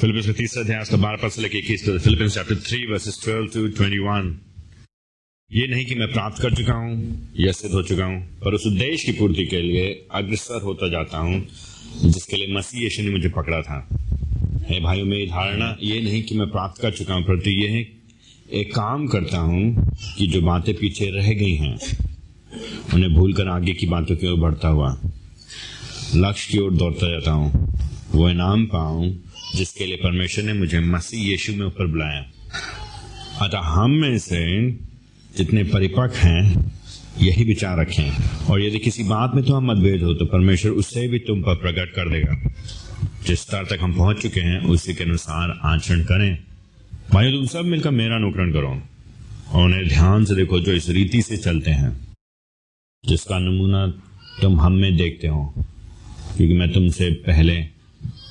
Philippians 0.00 0.26
का 0.26 0.32
तीसरा 0.32 0.62
अध्याय 0.62 0.80
उसका 0.82 0.96
बारह 0.96 1.16
पद 1.22 1.30
से 1.30 1.42
लेकर 1.42 1.56
इक्कीस 1.56 1.84
Philippians 1.84 2.34
chapter 2.34 2.56
three 2.66 2.78
verses 2.86 3.18
twelve 3.22 3.46
to 3.54 3.66
twenty 3.76 3.98
one 3.98 4.28
ये 5.50 5.66
नहीं 5.66 5.84
कि 5.86 5.94
मैं 5.94 6.06
प्राप्त 6.12 6.42
कर 6.42 6.54
चुका 6.54 6.74
हूँ 6.74 7.32
या 7.40 7.52
सिद्ध 7.52 7.74
हो 7.74 7.82
चुका 7.82 8.04
हूँ, 8.04 8.20
पर 8.40 8.54
उस 8.54 8.66
उद्देश्य 8.66 9.12
की 9.12 9.18
पूर्ति 9.18 9.46
के 9.46 9.60
लिए 9.62 9.88
अग्रसर 10.14 10.62
होता 10.62 10.88
जाता 10.88 11.18
हूँ, 11.18 11.40
जिसके 12.04 12.36
लिए 12.36 12.54
मसीह 12.56 12.82
यीशु 12.82 13.02
ने 13.02 13.10
मुझे 13.10 13.28
पकड़ा 13.28 13.60
था। 13.62 13.78
है 14.70 14.80
भाइयों, 14.80 15.06
मेरी 15.06 15.26
धारणा 15.26 15.76
ये 15.82 16.00
नहीं 16.00 16.22
कि 16.22 16.38
मैं 16.38 16.50
प्राप्त 16.50 16.82
कर 16.82 16.92
चुका 16.92 17.14
हूँ, 17.14 17.24
परंतु 17.24 17.50
ये 17.50 17.68
है, 17.68 17.86
एक 18.52 18.74
काम 18.74 19.06
करता 19.08 19.38
हूँ 19.42 19.92
कि 20.18 20.26
जो 20.26 20.42
बातें 20.42 20.74
पीछे 20.74 21.10
रह 21.10 21.32
गई 21.34 21.54
हैं, 21.56 21.76
उन्हें 22.94 23.14
भूलकर 23.14 23.48
आगे 23.48 23.72
की 23.72 23.86
बातों 23.86 24.16
की 24.16 24.26
ओर 24.26 24.38
बढ़ता 24.40 24.68
हुआ 24.68 24.98
लक्ष्य 26.16 26.52
की 26.52 26.58
ओर 26.58 26.74
दौड़ता 26.74 27.10
जाता 27.10 27.30
हूँ, 27.30 27.66
वो 28.14 28.28
इनाम 28.30 28.66
पाऊँ 28.66 29.16
जिसके 29.54 29.86
लिए 29.86 29.96
परमेश्वर 29.96 30.44
ने 30.44 30.52
मुझे 30.52 30.80
मसीह 30.80 31.30
यीशु 31.30 31.52
में 31.52 31.66
ऊपर 31.66 31.86
बुलाया। 31.86 32.26
अतः 33.42 33.58
हम 33.58 33.90
में 33.90 34.18
से 34.18 34.70
जितने 35.36 35.64
परिपक्व 35.64 36.16
हैं, 36.16 36.72
यही 37.22 37.44
विचार 37.44 37.80
रखें। 37.80 38.12
और 38.50 38.62
यदि 38.62 38.78
किसी 38.78 39.02
बात 39.02 39.32
में 39.34 39.44
तो 39.44 39.54
हम 39.54 39.70
मतभेद 39.70 40.02
हो 40.02 40.14
तो 40.14 40.24
परमेश्वर 40.24 40.72
उससे 40.72 41.08
भी 41.08 41.18
तुम 41.18 41.42
पर 41.42 41.54
प्रकट 41.54 41.90
कर 41.90 42.08
देगा। 42.10 42.52
जिस 43.26 43.40
स्तर 43.40 43.64
तक 43.64 43.78
हम 43.82 43.94
पहुँच 43.94 44.22
चुके 44.22 44.40
हैं, 44.40 44.60
उसी 44.60 44.94
के 44.94 45.04
अनुसार 45.04 45.60
आचरण 45.64 46.02
करें। 46.02 46.38
भाई 47.12 47.32
तुम 47.32 47.46
सब 47.46 47.64
मिलकर 47.64 47.90
मेरा 47.90 48.16
अनुकरण 48.16 48.52
करो। 48.52 48.82
और 49.52 49.64
उन्हें 49.64 49.88
ध्यान 49.88 50.24
से 50.24 50.34
देखो 50.34 50.60
जो 50.60 50.72
इस 50.72 50.88
रीति 50.88 51.22
से 51.22 51.36
चलते 51.36 51.70
हैं, 51.70 52.14
जिसका 53.06 53.38
नमूना 53.38 53.86
तुम 54.42 54.60
हम 54.60 54.72
में 54.72 54.96
देखते 54.96 55.28
हो। 55.28 55.54
क्योंकि 56.36 56.54
मैं 56.54 56.72
तुमसे 56.72 57.10
पहले 57.10 57.77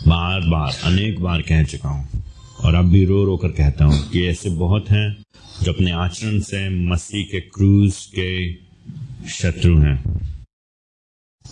बार 0.05 0.41
बार, 0.41 0.73
अनेक 0.83 1.19
बार 1.19 1.41
कह 1.41 1.63
चुका 1.63 1.89
हूँ। 1.89 2.23
और 2.63 2.75
अब 2.75 2.85
भी 2.85 3.05
रो 3.05 3.25
रो 3.25 3.37
कर 3.37 3.47
कहता 3.47 3.85
हूँ 3.85 4.09
कि 4.09 4.27
ऐसे 4.27 4.49
बहुत 4.49 4.89
हैं 4.89 5.23
जो 5.63 5.73
अपने 5.73 5.91
आचरण 5.91 6.39
से 6.39 6.69
मसीह 6.69 7.25
के 7.25 7.39
क्रूज 7.39 8.05
के 8.19 8.53
शत्रु 9.29 9.79
हैं। 9.79 10.03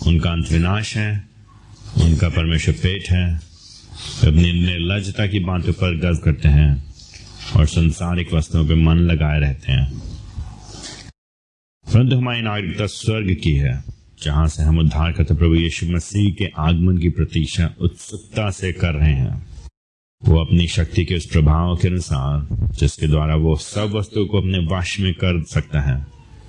उनका 0.08 0.32
अंत 0.32 0.52
विनाश 0.52 0.98
है, 0.98 1.28
उनका 2.02 2.30
परमेश्वर 2.30 2.76
पेट 2.84 3.10
है 3.10 3.36
अपनी 4.24 4.66
निर्लजता 4.66 5.28
की 5.28 5.40
बातों 5.40 5.74
पर 5.74 5.98
गर्व 5.98 6.18
करते 6.18 6.50
हैं 6.50 6.94
और 7.56 7.66
संसारिक 7.66 8.34
वस्तुओं 8.34 8.68
पर 8.68 8.76
मन 8.76 8.96
लगाए 8.96 9.40
रहते 9.40 9.72
हैं। 9.72 10.00
परंतु 11.94 12.16
हमारी 12.16 12.42
नागरिकता 12.42 12.86
स्वर्ग 12.86 13.38
की 13.44 13.54
है। 13.54 13.95
जहाँ 14.26 14.48
से 14.48 14.64
हम 14.64 14.80
उद्धार 14.80 15.12
करते 15.12 15.34
प्रभु 15.36 15.56
यीशु 15.56 15.86
मसीह 15.86 16.34
के 16.34 16.52
आगमन 16.58 16.98
की 16.98 17.10
प्रतीक्षा 17.10 17.74
उत्सुकता 17.82 18.50
से 18.50 18.72
कर 18.72 18.94
रहे 18.94 19.14
हैं। 19.14 19.46
वो 20.26 20.40
अपनी 20.42 20.68
शक्ति 20.68 21.06
के 21.06 21.16
उस 21.16 21.26
प्रभाव 21.26 21.76
के 21.76 21.88
अनुसार, 21.88 22.48
जिसके 22.72 23.08
द्वारा 23.08 23.36
वो 23.36 23.56
सब 23.56 23.92
वस्तु 23.94 24.26
को 24.26 24.38
अपने 24.38 24.60
वश 24.60 25.00
में 25.00 25.14
कर 25.14 25.44
सकता 25.44 25.82
है, 25.82 26.08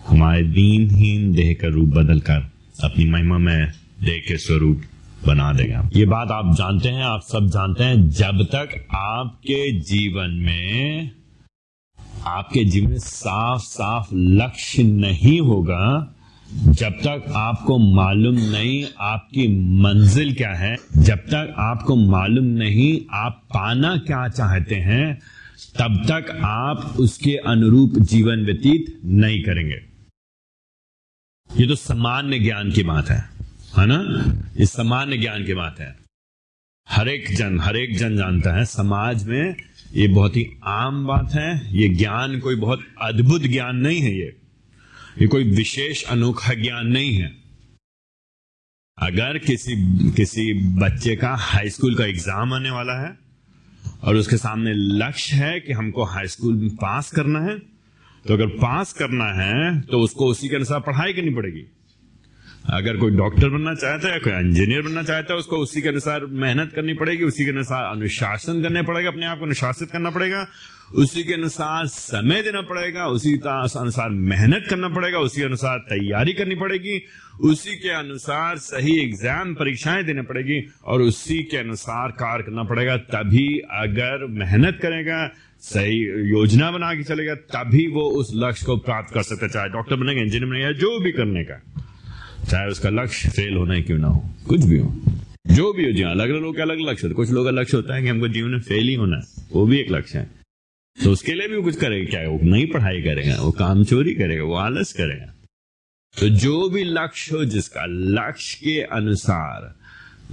हमारे 0.08 0.42
दीनहीन 0.42 1.32
देह 1.32 1.56
का 1.60 1.69
रूप 1.69 1.88
बदल 1.88 2.20
कर 2.20 2.50
अपनी 2.84 3.04
महिमा 3.04 3.38
में 3.38 3.72
देह 4.02 4.19
के 4.28 4.36
स्वरूप 4.36 4.82
बना 5.27 5.52
देगा। 5.52 5.91
ये 5.97 6.06
बात 6.06 6.30
आप 6.30 6.54
जानते 6.54 6.88
हैं, 6.88 7.04
आप 7.04 7.22
सब 7.22 7.47
जानते 7.47 7.84
हैं, 7.84 8.10
जब 8.10 8.42
तक 8.42 8.86
आपके 8.94 9.80
जीवन 9.80 10.30
में, 10.30 11.10
आपके 12.24 12.64
जीवन 12.64 12.91
में 12.91 12.98
साफ़ 12.98 13.60
साफ़ 13.60 14.14
लक्ष्य 14.14 14.82
नहीं 14.82 15.41
होगा 15.41 16.12
जब 16.55 16.92
तक 16.92 17.33
आपको 17.36 17.78
मालूम 17.78 18.34
नहीं 18.34 18.86
आपकी 19.00 19.48
मंजिल 19.83 20.34
क्या 20.34 20.50
है, 20.50 20.77
जब 20.97 21.19
तक 21.19 21.55
आपको 21.58 21.97
मालूम 21.97 22.44
नहीं 22.44 23.00
आप 23.12 23.43
पाना 23.44 23.97
क्या 23.97 24.28
चाहते 24.28 24.75
हैं, 24.75 25.19
तब 25.78 26.03
तक 26.10 26.41
आप 26.44 26.97
उसके 27.00 27.37
अनुरूप 27.37 27.94
जीवन 27.98 28.44
व्यतीत 28.44 29.00
नहीं 29.04 29.43
करेंगे। 29.43 29.81
ये 31.60 31.66
तो 31.66 31.75
सामान्य 31.75 32.38
ज्ञान 32.38 32.70
की 32.70 32.82
बात 32.82 33.10
है 33.10 33.37
है 33.78 33.87
ना? 33.87 34.25
ये 34.60 34.66
सामान्य 34.66 35.19
ज्ञान 35.19 35.44
की 35.44 35.54
बात 35.54 35.81
है। 35.81 35.99
हर 36.91 37.09
एक 37.09 37.37
जन, 37.37 37.60
हर 37.60 37.76
एक 37.76 37.99
जन 37.99 38.16
जानता 38.16 38.56
है, 38.56 38.65
समाज 38.65 39.25
में 39.25 39.56
ये 39.94 40.09
बहुत 40.09 40.37
ही 40.37 40.47
आम 40.65 41.06
बात 41.06 41.32
है, 41.32 41.76
ये 41.76 41.88
ज्ञान 41.88 42.41
कोई 42.41 42.56
बहुत 42.56 42.81
अद्भुत 43.03 43.43
ज्ञान 43.43 43.76
नहीं 43.76 44.00
है 44.00 44.19
ये। 44.19 44.37
ये 45.16 45.27
कोई 45.27 45.44
विशेष 45.47 46.03
अनोखा 46.04 46.54
ज्ञान 46.54 46.87
नहीं 46.88 47.15
है। 47.15 47.28
अगर 48.99 49.38
किसी 49.38 49.77
किसी 50.16 50.53
बच्चे 50.77 51.15
का 51.16 51.34
हाई 51.41 51.71
स्कूल 51.71 51.94
का 51.94 52.04
एग्ज़ाम 52.06 52.53
आने 52.54 52.71
वाला 52.71 53.00
है, 53.00 53.16
और 54.05 54.16
उसके 54.16 54.37
सामने 54.38 54.72
लक्ष्य 54.75 55.37
है 55.37 55.60
कि 55.60 55.72
हमको 55.72 56.05
हाई 56.06 56.26
स्कूल 56.28 56.55
में 56.55 56.69
पास 56.76 57.10
करना 57.10 57.41
है 57.41 57.56
तो 58.25 58.34
अगर 58.34 58.47
पास 58.59 58.93
करना 58.93 59.25
है 59.34 59.81
तो 59.82 60.00
उसको 60.00 60.26
उसी 60.26 60.49
के 60.49 60.56
अनुसार 60.56 60.81
पढ़ाई 60.82 61.12
करनी 61.12 61.34
पड़ेगी। 61.34 61.65
अगर 62.75 62.97
कोई 62.97 63.10
डॉक्टर 63.12 63.49
बनना 63.49 63.75
चाहता 63.75 64.12
है, 64.12 64.19
कोई 64.21 64.32
इंजीनियर 64.34 64.82
बनना 64.82 65.03
चाहता 65.03 65.32
है, 65.32 65.38
उसको 65.38 65.56
उसी 65.59 65.82
के 65.82 65.88
अनुसार 65.88 66.25
मेहनत 66.37 66.72
करनी 66.75 66.94
पड़ेगी, 66.94 67.25
उसी 67.25 67.44
के 67.44 67.50
अनुसार 67.50 67.84
अनुशासन 67.87 68.62
करने 68.62 68.82
पड़ेगा, 68.82 69.10
अपने 69.10 69.26
आप 69.26 69.38
को 69.38 69.44
अनुशासित 69.44 69.91
करना 69.91 70.10
पड़ेगा 70.10 70.47
उसी 70.91 71.22
के 71.24 71.34
अनुसार 71.34 71.86
समय 71.86 72.42
देना 72.42 72.60
पड़ेगा, 72.60 73.06
उसी 73.06 73.32
अनुसार 73.34 74.10
मेहनत 74.10 74.66
करना 74.70 74.88
पड़ेगा, 74.88 75.19
उसी 75.19 75.42
अनुसार 75.42 75.78
तैयारी 75.78 76.32
करनी 76.32 76.54
पड़ेगी, 76.54 77.00
उसी 77.41 77.74
के 77.76 77.88
अनुसार 77.88 78.58
सही 78.58 78.98
एग्ज़ाम 79.00 79.54
परीक्षाएँ 79.54 80.04
देनी 80.04 80.22
पड़ेगी 80.22 80.60
और 80.84 81.02
उसी 81.02 81.42
के 81.42 81.56
अनुसार 81.56 82.10
कार्य 82.10 82.44
करना 82.44 82.62
पड़ेगा। 82.62 82.96
तभी 82.96 83.48
अगर 83.58 84.26
मेहनत 84.26 84.78
करेगा, 84.82 85.26
सही 85.62 85.98
योजना 86.30 86.70
बना 86.70 86.94
के 86.94 87.02
चलेगा, 87.02 87.34
तभी 87.34 87.86
वो 87.86 88.08
उस 88.10 88.30
लक्ष्य 88.34 88.66
को 88.66 88.76
प्राप्त 88.76 89.14
कर 89.14 89.22
सकता 89.22 89.48
चाहे 89.48 89.69
डॉक्टर 89.69 89.96
बनेगा, 89.96 90.22
इंजीनियर 90.22 90.50
बनेगा, 90.50 90.72
जो 90.72 90.98
भी 91.00 91.12
करने 91.12 91.44
का, 91.44 91.60
चाहे 92.44 92.69
उसका 92.69 92.91
लक्ष्य 92.91 93.28
फेल 93.28 93.56
होना 93.56 93.75
ही 93.75 93.82
क्यों 93.82 93.98
ना 93.98 94.08
हो, 94.08 94.25
कुछ 94.48 94.64
भी 94.64 94.78
हो। 94.78 94.92
जो 95.46 95.72
भी 95.72 95.84
हो, 95.84 95.92
जी 95.92 96.02
अलग 96.02 96.30
अलग 96.30 96.42
लोग 96.42 96.58
अलग 96.58 96.80
लक्ष्य 96.80 97.06
होता 97.06 97.08
है। 97.08 97.14
कुछ 97.14 97.30
लोगों 97.30 97.44
का 97.44 97.60
लक्ष्य 97.60 97.76
होता 97.76 97.94
है 97.94 98.02
कि 98.02 98.08
हमको 98.08 98.28
जीवन 98.28 98.50
में 98.50 98.60
फेल 98.60 98.88
ही 98.88 98.94
होना 98.94 99.16
है, 99.16 99.22
वो 99.52 99.66
भी 99.66 99.78
एक 99.80 99.91
लक्ष्य 99.91 100.19
है। 100.19 100.45
तो 100.98 101.10
उसके 101.10 101.32
लिए 101.32 101.48
भी 101.48 101.62
कुछ 101.62 101.76
करेगा, 101.76 102.10
क्या 102.10 102.28
वो 102.28 102.38
नहीं 102.42 102.66
पढ़ाई 102.66 103.00
करेगा, 103.02 103.34
वो 103.36 103.50
काम 103.52 103.84
चोरी 103.84 104.14
करेगा, 104.14 104.44
वो 104.44 104.54
आलस 104.54 104.92
करेगा। 104.92 105.32
तो 106.14 106.28
जो 106.28 106.68
भी 106.68 106.84
लक्ष्य 106.84 107.36
हो 107.36 107.44
जिसका, 107.44 107.84
लक्ष्य 107.86 108.58
के 108.64 108.80
अनुसार, 108.80 109.74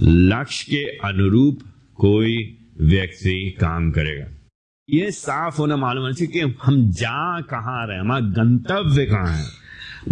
लक्ष्य 0.02 0.66
के 0.70 1.08
अनुरूप 1.08 1.58
कोई 1.96 2.36
व्यक्ति 2.80 3.56
काम 3.60 3.90
करेगा। 3.90 4.26
ये 4.88 5.10
साफ़ 5.10 5.56
होना 5.56 5.76
मालूम 5.76 6.02
होना 6.02 6.14
चाहिए 6.14 6.32
कि 6.32 6.56
हम 6.62 6.90
जा 6.92 7.40
कहाँ 7.40 7.86
रहे, 7.86 7.98
हमारा 7.98 8.26
गंतव्य 8.32 9.06
कहाँ 9.06 9.36
है। 9.36 9.44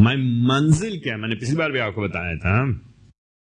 मैं 0.01 0.17
मंजिल 0.47 0.99
क्या 1.01 1.15
है? 1.15 1.21
मैंने 1.21 1.35
पिछली 1.35 1.57
बार 1.57 1.73
भी 1.73 1.79
आपको 1.79 2.03
बताया 2.03 2.37
था, 2.37 2.59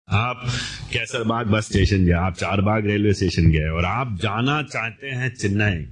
आप 0.09 0.45
कैसरबाग 0.93 1.47
बस 1.47 1.67
स्टेशन 1.67 2.05
गए, 2.05 2.13
आप 2.13 2.35
चार 2.35 2.61
बाग 2.61 2.87
रेलवे 2.87 3.13
स्टेशन 3.13 3.51
गए, 3.51 3.69
और 3.69 3.85
आप 3.85 4.17
जाना 4.23 4.63
चाहते 4.63 5.07
हैं 5.07 5.35
चेन्नई। 5.35 5.85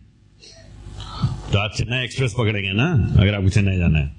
तो 1.53 1.59
आप 1.59 1.73
चेन्नई 1.77 2.05
एक्सप्रेस 2.05 2.35
पकड़ेंगे 2.39 2.73
ना? 2.73 3.15
अगर 3.21 3.35
आपको 3.35 3.49
चेन्नई 3.49 3.77
जाना 3.77 3.99
है। 3.99 4.13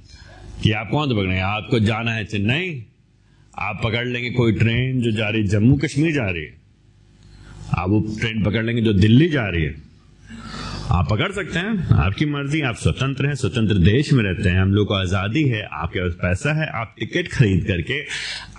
कि 0.63 0.71
आप 0.71 0.89
कौन 0.91 1.09
तो 1.09 1.15
पकड़ेंगे? 1.15 1.39
आपको 1.39 1.79
जाना 1.79 2.13
है 2.13 2.25
चेन्नई। 2.25 2.85
आप 3.59 3.81
पकड़ 3.83 4.07
लेंगे 4.07 4.29
कोई 4.29 4.51
ट्रेन 4.51 5.01
जो 5.01 5.11
जा 5.11 5.29
रही 5.29 5.43
जम्मू 5.43 5.77
कश्मीर 5.77 6.13
जा 6.13 6.29
रही 6.29 6.43
है। 6.43 6.53
आप 7.77 7.89
वो 7.89 7.99
ट्रेन 8.19 8.43
पकड़ 8.43 8.63
लेंगे 8.63 8.81
जो 8.81 8.93
दिल्ली 8.93 9.29
जा 9.29 9.47
रही 9.47 9.63
है। 9.63 9.75
आप 10.91 11.07
पकड़ 11.09 11.31
सकते 11.31 11.59
हैं। 11.59 11.87
आपकी 11.99 12.25
मर्ज़ी। 12.25 12.61
आप 12.61 12.75
स्वतंत्र 12.75 13.27
हैं। 13.27 13.35
स्वतंत्र 13.35 13.77
देश 13.77 14.13
में 14.13 14.23
रहते 14.23 14.49
हैं। 14.49 14.61
हम 14.61 14.73
लोग 14.73 14.87
को 14.87 14.93
आज़ादी 14.93 15.43
है। 15.43 15.61
आपके 15.63 15.99
पास 15.99 16.13
पैसा 16.13 16.53
है। 16.53 16.69
आप 16.71 16.95
टिकट 16.99 17.27
खरीद 17.27 17.65
करके 17.67 18.01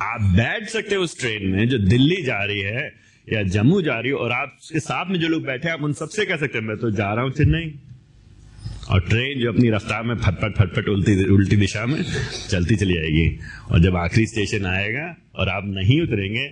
आप 0.05 0.35
बैठ 0.37 0.69
सकते 0.69 0.95
हैं 0.95 1.03
उस 1.03 1.21
ट्रेन 1.21 1.47
में 1.47 1.69
जो 1.69 1.79
दिल्ली 1.79 2.23
जा 2.23 2.43
रही 2.45 2.61
है 2.61 2.93
या 3.33 3.43
जम्मू 3.43 3.83
जा 3.83 4.01
रही 4.01 4.09
है। 4.09 4.17
और 4.17 4.33
आपके 4.33 4.81
साथ 4.81 5.11
में 5.11 5.21
जो 5.21 5.29
लोग 5.29 5.43
बैठे 5.43 5.69
आप 5.69 5.83
उन 5.83 5.93
सबसे 5.93 6.25
कह 6.25 6.37
सकते 6.37 6.59
हैं, 6.59 6.65
मैं 6.65 6.77
तो 6.77 6.91
जा 6.91 7.15
रहा 7.15 7.25
हूँ 7.25 7.33
चेन्नई। 7.33 7.75
और 8.91 9.01
ट्रेन 9.01 9.41
जो 9.41 9.53
अपनी 9.53 9.71
रफ्तार 9.71 10.03
में 10.03 10.15
फटफट 10.15 10.57
फटफट 10.59 10.89
उल्टी 10.89 11.25
उल्टी 11.25 11.57
दिशा 11.57 11.87
में 11.87 12.03
चलती 12.51 12.77
चली 12.77 12.95
जाएगी 12.95 13.39
और 13.71 13.81
जब 13.81 13.97
आखिरी 13.97 14.27
स्टेशन 14.27 14.67
आएगा 14.67 15.17
और 15.37 15.49
आप 15.49 15.65
नहीं 15.67 16.01
उतरेंगे 16.03 16.47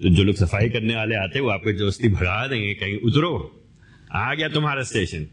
तो 0.00 0.08
जो 0.08 0.24
लोग 0.24 0.34
सफ़ाई 0.34 0.68
करने 0.68 0.96
वाले 0.96 1.14
आते 1.14 1.38
हैं, 1.38 1.44
वो 1.44 1.50
आपको 1.50 1.72
दोस्ती 1.72 2.08
भगा 2.08 2.46
देंगे 2.46 2.74
कहीं 2.74 2.98
उतरो, 2.98 3.62
आ 4.12 4.34
गया 4.34 4.48
तुम्हारा 4.48 4.82
स्टेशन 4.82 5.26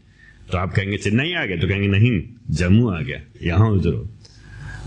तो 0.50 0.58
आप 0.58 0.72
कहेंगे, 0.72 0.96
चेन्नई 0.96 1.32
आ 1.32 1.44
गया. 1.44 1.56
तो 1.56 1.68
कहेंगे, 1.68 1.88
नहीं, 1.88 2.22
जम्मू 2.50 2.90
आ 2.90 3.00
गया, 3.00 3.20
यहाँ 3.42 3.70
उतरो. 3.70 4.08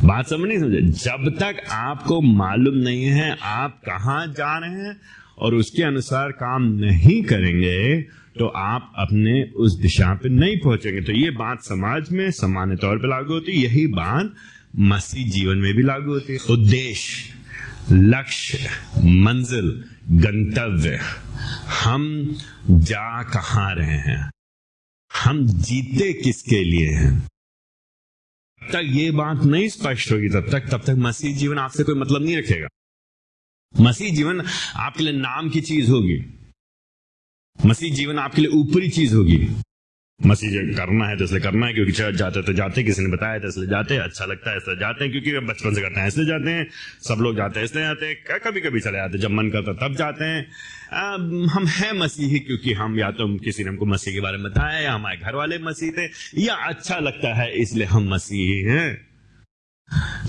बात 0.03 0.27
समझ 0.27 0.47
नहीं 0.47 0.59
समझे? 0.59 0.81
जब 0.81 1.29
तक 1.39 1.61
आपको 1.71 2.21
मालूम 2.21 2.75
नहीं 2.75 3.03
है, 3.03 3.37
आप 3.41 3.81
कहा 3.85 4.25
जा 4.25 4.57
रहे 4.57 4.69
हैं, 4.69 4.97
और 5.37 5.55
उसके 5.55 5.83
अनुसार 5.83 6.31
काम 6.31 6.63
नहीं 6.63 7.23
करेंगे 7.23 8.05
तो 8.39 8.47
आप 8.47 8.93
अपने 8.95 9.43
उस 9.43 9.79
दिशा 9.79 10.13
पे 10.13 10.29
नहीं 10.29 10.57
पहुँचेंगे। 10.57 11.01
तो 11.01 11.11
ये 11.11 11.31
बात 11.31 11.63
समाज 11.63 12.11
में 12.11 12.31
सामान्य 12.31 12.75
तौर 12.75 12.97
पे 12.97 13.07
लागू 13.07 13.33
होती 13.33 13.51
है। 13.51 13.57
यही 13.57 13.87
बात 13.87 14.33
मसीह 14.75 15.31
जीवन 15.31 15.57
में 15.57 15.73
भी 15.73 15.83
लागू 15.83 16.11
होती 16.11 16.33
है। 16.33 16.39
उद्देश्य, 16.49 17.33
लक्ष्य, 17.91 18.69
मंजिल, 18.97 19.83
गंतव्य। 20.11 20.99
हम 21.83 22.35
जा 22.69 23.23
कहाँ 23.23 23.75
रहे 23.75 23.97
हैं? 23.97 24.31
हम 25.23 25.47
जीते 25.47 26.13
किसके 26.13 26.63
लिए 26.63 26.89
हैं? 26.89 27.27
तक 28.63 28.81
ये 28.83 29.11
बात 29.11 29.43
नहीं 29.43 29.67
स्पष्ट 29.67 30.11
होगी। 30.11 30.29
तब 30.29 30.47
तक 30.51 30.59
तब 30.71 30.81
तक 30.81 30.89
मसीह 30.89 31.35
जीवन 31.35 31.57
आपसे 31.57 31.83
कोई 31.83 31.95
मतलब 31.95 32.23
नहीं 32.23 32.37
रखेगा। 32.37 32.67
मसीह 33.79 34.15
जीवन 34.15 34.43
आपके 34.75 35.03
लिए 35.03 35.13
नाम 35.13 35.49
की 35.49 35.61
चीज़ 35.61 35.91
होगी। 35.91 36.36
मसीह 37.59 37.93
जीवन 37.95 38.19
आपके 38.19 38.41
लिए 38.41 38.51
ऊपरी 38.53 38.89
चीज़ 38.89 39.15
होगी। 39.15 39.47
मसीह 40.19 40.51
करना 40.75 41.07
है 41.07 41.17
तो 41.17 41.23
इसलिए 41.23 41.41
करना 41.41 41.65
है, 41.67 41.73
क्योंकि 41.73 41.91
चर्च 41.91 42.15
जाते 42.15 42.41
तो 42.41 42.53
जाते, 42.53 42.83
किसी 42.83 43.01
ने 43.01 43.09
बताया 43.09 43.39
तो 43.39 43.47
इसलिए 43.47 43.67
जाते 43.67 43.97
अच्छा 43.97 44.25
लगता 44.25 44.51
है 44.51 44.57
इसलिए 44.57 44.77
जाते 44.77 45.03
हैं, 45.03 45.11
क्योंकि 45.11 45.39
बचपन 45.47 45.73
से 45.75 45.81
करते 45.81 45.99
हैं, 45.99 46.07
इसलिए 46.07 46.27
जाते 46.27 46.51
हैं। 46.51 46.67
सब 47.07 47.21
लोग 47.21 47.35
जाते 47.37 47.59
हैं, 47.59 47.65
इसलिए 47.65 47.83
जाते 47.83 48.05
हैं 48.05 48.39
कभी 48.39 48.61
कभी 48.61 48.79
चले 48.79 48.97
जाते 48.97 49.17
जब 49.17 49.31
मन 49.31 49.49
करता 49.49 49.73
तब 49.87 49.95
जाते 49.95 50.25
हैं। 50.25 50.45
हम 51.47 51.67
हैं 51.67 51.91
मसीही 51.93 52.39
क्योंकि 52.39 52.73
हम 52.73 52.99
या 52.99 53.11
तो 53.11 53.27
किसी 53.37 53.63
ने 53.63 53.69
हमको 53.69 53.85
मसीह 53.85 54.13
के 54.13 54.21
बारे 54.21 54.37
में 54.37 54.51
बताया, 54.51 54.79
या 54.79 54.93
हमारे 54.93 55.17
घर 55.17 55.35
वाले 55.35 55.57
मसीह 55.59 55.91
थे, 55.91 56.09
या 56.37 56.55
अच्छा 56.67 56.99
लगता 56.99 57.33
है 57.35 57.51
इसलिए 57.53 57.85
हम 57.87 58.09
मसीही 58.13 58.61
हैं। 58.63 59.06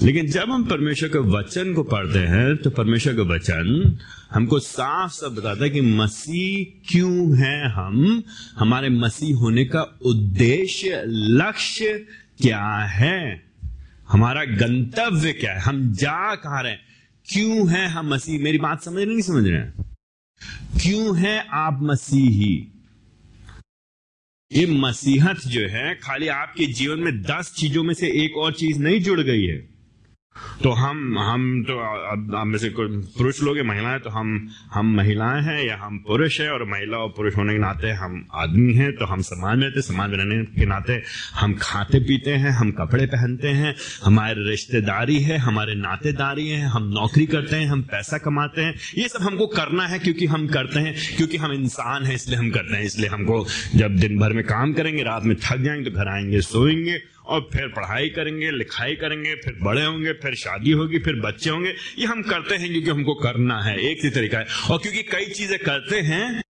लेकिन 0.02 0.26
जब 0.26 0.50
हम 0.50 0.64
परमेश्वर 0.64 1.08
के 1.08 1.19
वचन 1.19 1.75
को 1.75 1.82
पढ़ते 1.82 2.19
हैं 2.19 2.56
तो 2.56 2.70
परमेश्वर 2.70 3.14
का 3.16 3.22
वचन 3.22 3.99
हमको 4.32 4.58
साफ़ 4.58 5.12
साफ़ 5.12 5.32
बताता 5.32 5.64
है 5.64 5.70
कि 5.70 5.81
मसीह 5.81 6.82
क्यों 6.88 7.38
है 7.38 7.72
हम, 7.72 8.22
हमारे 8.58 8.88
मसीह 8.88 9.37
होने 9.37 9.64
का 9.64 9.99
उद्देश्य, 10.02 11.02
लक्ष्य 11.06 12.06
क्या 12.43 12.66
है? 12.76 13.43
हमारा 14.08 14.44
गंतव्य 14.44 15.32
क्या 15.32 15.52
है? 15.52 15.60
हम 15.60 15.93
जा 15.93 16.34
कहा 16.34 16.60
रहे 16.60 16.72
हैं? 16.72 16.81
क्यों 17.32 17.70
है 17.70 17.88
हम 17.88 18.14
मसीह? 18.14 18.40
मेरी 18.40 18.58
बात 18.58 18.82
समझ 18.82 18.96
रहे 18.96 19.06
नहीं 19.06 19.20
समझ 19.20 19.46
रहे 19.46 19.58
हैं? 19.58 19.75
क्यों 20.82 21.19
है 21.19 21.46
आप 21.52 21.78
मसीही? 21.82 22.77
ये 24.52 24.66
मसीहत 24.66 25.40
जो 25.46 25.60
है, 25.60 25.94
खाली 25.94 26.28
आपके 26.28 26.66
जीवन 26.66 26.98
में 26.98 27.22
दस 27.22 27.54
चीज़ों 27.56 27.82
में 27.82 27.94
से 27.94 28.06
एक 28.24 28.36
और 28.36 28.52
चीज़ 28.52 28.78
नहीं 28.78 29.00
जुड़ 29.00 29.20
गई 29.20 29.44
है। 29.46 29.77
तो 30.62 30.70
हम 30.70 31.19
हम 31.19 31.62
तो 31.62 31.79
अब 31.79 32.46
में 32.46 32.58
से 32.58 32.69
कोई 32.69 32.88
पुरुष 32.88 33.43
लोग 33.43 33.58
महिलाएँ 33.67 33.99
तो 34.00 34.11
हम 34.11 34.49
हम 34.73 34.96
महिलाएँ 34.96 35.43
हैं 35.43 35.64
या 35.64 35.76
हम 35.82 35.99
पुरुष 35.99 36.40
है 36.40 36.50
और 36.50 36.64
महिला 36.70 36.99
और 36.99 37.08
पुरुष 37.08 37.37
होने 37.37 37.52
के 37.52 37.58
नाते 37.58 37.90
हम 37.90 38.26
आदमी 38.35 38.75
हैं 38.75 38.93
तो 38.93 39.05
हम 39.05 39.20
समाज 39.20 39.58
में 39.58 39.64
रहते 39.64 39.82
समाज 39.82 40.11
में 40.11 40.19
रहने 40.19 40.44
के 40.44 40.67
नाते 40.67 41.02
हम 41.35 41.55
खाते 41.55 41.99
पीते 41.99 42.31
हैं, 42.31 42.50
हम 42.50 42.70
कपड़े 42.70 43.06
पहनते 43.06 43.49
हैं, 43.49 43.75
हमारे 44.05 44.50
रिश्तेदारी 44.50 45.23
है, 45.23 45.38
हमारे 45.38 45.75
नातेदारी 45.75 46.49
है, 46.49 46.67
हम 46.67 46.82
नौकरी 46.82 47.26
करते 47.26 47.56
हैं, 47.56 47.67
हम 47.67 47.82
पैसा 47.82 48.19
कमाते 48.19 48.62
हैं। 48.62 48.75
ये 48.99 49.08
सब 49.08 49.23
हमको 49.23 49.46
करना 49.46 49.87
है 49.87 49.99
क्योंकि 49.99 50.26
हम 50.26 50.46
करते 50.46 50.81
हैं, 50.81 50.94
क्योंकि 51.17 51.37
हम 51.37 51.52
इंसान 51.52 52.05
हैं, 52.05 52.14
इसलिए 52.14 52.38
हम 52.38 52.50
करते 52.50 52.76
हैं, 52.76 52.84
इसलिए 52.84 53.08
हमको 53.08 53.46
जब 53.76 53.96
दिन 53.96 54.19
भर 54.19 54.32
में 54.32 54.44
काम 54.44 54.73
करेंगे, 54.73 55.02
रात 55.02 55.23
में 55.23 55.37
थक 55.37 55.56
जाएँगे 55.56 55.91
तो 55.91 55.96
घर 55.96 56.08
आएँगे, 56.08 56.41
सोएँगे 56.41 57.18
और 57.28 57.48
फिर 57.52 57.69
पढ़ाई 57.69 58.08
करेंगे, 58.08 58.50
लिखाई 58.50 58.94
करेंगे, 58.94 59.34
फिर 59.34 59.56
बड़े 59.62 59.84
होंगे, 59.84 60.12
फिर 60.12 60.34
शादी 60.34 60.70
होगी, 60.70 60.98
फिर 60.98 61.20
बच्चे 61.20 61.50
होंगे। 61.50 61.75
ये 61.98 62.06
हम 62.06 62.22
करते 62.22 62.54
हैं 62.54 62.70
क्योंकि 62.72 62.90
हमको 62.90 63.14
करना 63.14 63.62
है, 63.62 63.78
एक 63.80 64.04
ही 64.04 64.10
तरीका 64.10 64.38
है। 64.38 64.46
और 64.70 64.78
क्योंकि 64.78 65.02
कई 65.02 65.26
चीज़ें 65.32 65.58
करते 65.58 66.00
हैं 66.00 66.42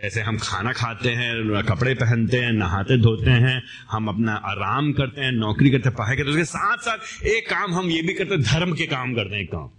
ऐसे 0.00 0.20
हम 0.20 0.38
खाना 0.38 0.72
खाते 0.72 1.10
हैं, 1.10 1.62
कपड़े 1.62 1.94
पहनते 1.94 2.36
हैं, 2.36 2.52
नहाते 2.52 2.96
धोते 2.96 3.30
हैं, 3.30 3.62
हम 3.90 4.08
अपना 4.08 4.32
आराम 4.32 4.92
करते 4.92 5.20
हैं, 5.20 5.32
नौकरी 5.32 5.70
करते 5.70 5.88
हैं, 5.88 5.96
पढ़ाई 5.96 6.16
करते 6.16 6.30
हैं, 6.30 6.30
उसके 6.30 6.44
साथ 6.44 6.78
साथ 6.78 7.26
एक 7.26 7.48
काम 7.50 7.74
हम 7.74 7.90
ये 7.90 8.02
भी 8.02 8.14
करते 8.14 8.34
हैं, 8.34 8.42
धर्म 8.42 8.72
के 8.72 8.86
काम 8.86 9.14
करते 9.14 9.34
हैं 9.34 9.42
एक 9.42 9.48
काम। 9.48 9.70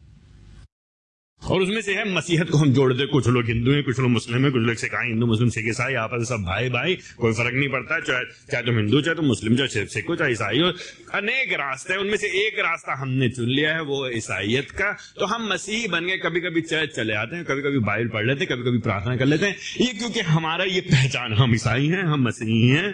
और 1.43 1.61
उसमें 1.61 1.81
से 1.81 1.93
है 1.95 2.03
मसीहत 2.13 2.49
को 2.49 2.57
हम 2.57 2.71
जोड़ 2.73 2.93
दे। 2.93 3.05
कुछ 3.05 3.27
लोग 3.27 3.45
हिंदू 3.45 3.71
हैं, 3.71 3.83
कुछ 3.83 3.99
लोग 3.99 4.09
मुस्लिम 4.09 4.43
हैं, 4.43 4.51
कुछ 4.51 4.61
लोग 4.61 4.75
सिखाए 4.75 5.07
हिंदू, 5.07 5.25
मुस्लिम, 5.25 5.49
सिख, 5.49 5.65
ईसाई, 5.69 5.93
आपस 5.93 6.27
सब 6.29 6.43
भाई 6.43 6.69
भाई, 6.69 6.95
कोई 7.17 7.33
फ़र्क 7.33 7.53
नहीं 7.53 7.69
पड़ता। 7.69 7.99
चाहे 7.99 8.25
चाहे 8.51 8.63
तुम 8.63 8.77
हिंदू, 8.77 9.01
चाहे 9.01 9.15
तुम 9.15 9.25
मुस्लिम, 9.25 9.55
चाहे 9.57 9.85
सिखो 9.85 10.15
चाहे 10.15 10.31
ईसाई 10.31 10.59
हो, 10.59 10.71
अनेक 11.13 11.53
रास्ते 11.53 11.97
उनमें 11.97 12.15
से 12.17 12.27
एक 12.45 12.59
रास्ता 12.59 12.99
हमने 13.01 13.29
चुन 13.29 13.49
लिया 13.49 13.73
है, 13.73 13.81
वो 13.81 14.07
ईसाइयत 14.09 14.71
का। 14.71 14.91
तो 15.19 15.25
हम 15.25 15.47
मसीही 15.53 15.87
बन 15.87 16.05
गए। 16.05 16.17
कभी 16.17 16.41
कभी 16.41 16.61
चर्च 16.63 16.95
चले 16.95 17.13
आते 17.13 17.35
हैं 17.35 17.45
कभी 17.45 17.61
कभी 17.61 17.79
बाइबल 17.81 18.09
पढ़ 18.09 18.25
लेते 18.25 18.43
हैं 18.43 18.53
कभी 18.53 18.69
कभी 18.69 18.79
प्रार्थना 18.79 19.15
कर 19.17 19.25
लेते 19.25 19.45
हैं। 19.45 19.55
ये 19.81 19.93
क्योंकि 19.93 20.19
हमारा 20.29 20.63
ये 20.65 20.81
पहचान, 20.81 21.33
हम 21.33 21.55
ईसाई 21.55 21.87
हैं, 21.87 22.03
हम 22.03 22.27
मसीही 22.27 22.67
हैं। 22.67 22.89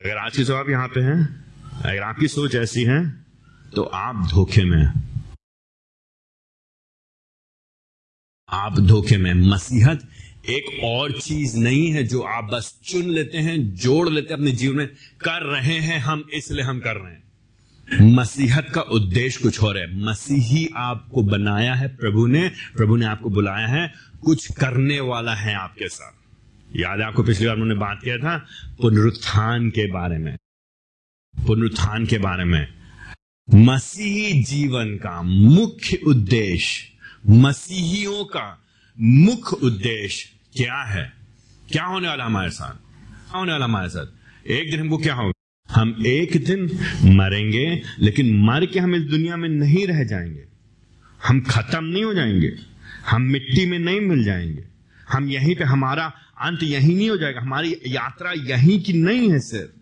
अगर 0.00 0.16
आज 0.16 0.36
की 0.36 0.44
जवाब 0.44 0.70
यहाँ 0.70 0.88
पे 0.88 1.00
है, 1.00 1.16
अगर 1.84 2.02
आपकी 2.02 2.28
सोच 2.28 2.54
ऐसी 2.54 2.82
है 2.84 2.98
तो 3.74 3.82
आप 3.82 4.26
धोखे 4.30 4.64
में 4.64 5.09
आप 8.50 8.80
धोखे 8.80 9.16
में 9.16 9.34
मसीहत, 9.34 10.08
एक 10.48 10.84
और 10.84 11.12
चीज़ 11.12 11.56
नहीं 11.56 11.92
है 11.92 12.04
जो 12.04 12.20
आप 12.20 12.44
बस 12.44 12.80
चुन 12.84 13.02
लेते 13.02 13.38
हैं, 13.38 13.74
जोड़ 13.74 14.08
लेते 14.08 14.34
हैं 14.34 14.40
अपने 14.40 14.52
जीवन 14.52 14.76
में, 14.76 14.86
कर 15.20 15.42
रहे 15.42 15.78
हैं 15.78 15.98
हम, 15.98 16.24
इसलिए 16.34 16.62
हम 16.62 16.80
कर 16.80 16.96
रहे 16.96 17.12
हैं। 17.12 17.30
मसीहत 18.14 18.70
का 18.70 18.80
उद्देश्य 18.80 19.40
कुछ 19.42 19.62
और 19.62 19.78
है। 19.78 20.04
मसीही 20.04 20.68
आपको 20.76 21.22
बनाया 21.22 21.74
है 21.74 21.88
प्रभु 21.88 22.26
ने 22.26 22.48
प्रभु 22.48 22.96
ने 22.96 23.06
आपको 23.06 23.30
बुलाया 23.30 23.66
है, 23.66 23.92
कुछ 24.22 24.52
करने 24.52 25.00
वाला 25.00 25.34
है 25.34 25.54
आपके 25.54 25.88
साथ। 25.88 26.12
याद 26.76 27.00
है 27.00 27.06
आपको 27.06 27.22
पिछली 27.22 27.46
बार 27.46 27.54
उन्होंने 27.54 27.74
बात 27.74 28.00
किया 28.04 28.18
था? 28.18 28.46
पुनरुत्थान 28.82 29.70
के 29.70 29.92
बारे 29.92 30.18
में। 30.18 30.36
पुनरुत्थान 31.46 32.06
के 32.06 32.18
बारे 32.18 32.44
में। 32.44 32.68
मसीही 33.54 34.42
जीवन 34.42 34.86
का 34.86 35.22
मुख्य 35.22 35.98
उद्देश्य 36.06 36.89
मसीहियों 37.28 38.24
का 38.24 38.64
मुख्य 39.00 39.66
उद्देश्य 39.66 40.28
क्या 40.56 40.82
है? 40.82 41.12
क्या 41.72 41.84
होने 41.84 42.08
वाला 42.08 42.24
हमारे 42.24 42.50
साथ? 42.50 42.72
क्या 42.72 43.38
होने 43.38 43.52
वाला 43.52 43.64
हमारे 43.64 43.88
साथ? 43.88 44.06
एक 44.48 44.70
दिन 44.70 44.80
हमको 44.80 44.98
क्या 44.98 45.14
होगा? 45.14 45.32
हम 45.74 46.02
एक 46.06 46.44
दिन 46.44 46.78
मरेंगे, 47.16 47.82
लेकिन 47.98 48.44
मर 48.44 48.66
के 48.66 48.80
हम 48.80 48.94
इस 48.94 49.02
दुनिया 49.02 49.36
में 49.36 49.48
नहीं 49.48 49.86
रह 49.86 50.04
जाएँगे। 50.04 50.44
हम 51.26 51.40
खत्म 51.40 51.84
नहीं 51.84 52.04
हो 52.04 52.14
जाएँगे। 52.14 52.56
हम 53.10 53.22
मिट्टी 53.22 53.66
में 53.66 53.78
नहीं 53.78 54.00
मिल 54.00 54.24
जाएँगे। 54.24 54.64
हम 55.12 55.30
यहीं 55.30 55.56
पे, 55.56 55.64
हमारा 55.64 56.12
अंत 56.40 56.62
यहीं 56.62 56.96
नहीं 56.96 57.10
हो 57.10 57.16
जाएगा। 57.16 57.40
हमारी 57.40 57.76
यात्रा 57.86 58.32
यहीं 58.32 58.80
की 58.80 58.92
नहीं 58.92 59.30
है 59.30 59.40
सिर्फ़। 59.40 59.80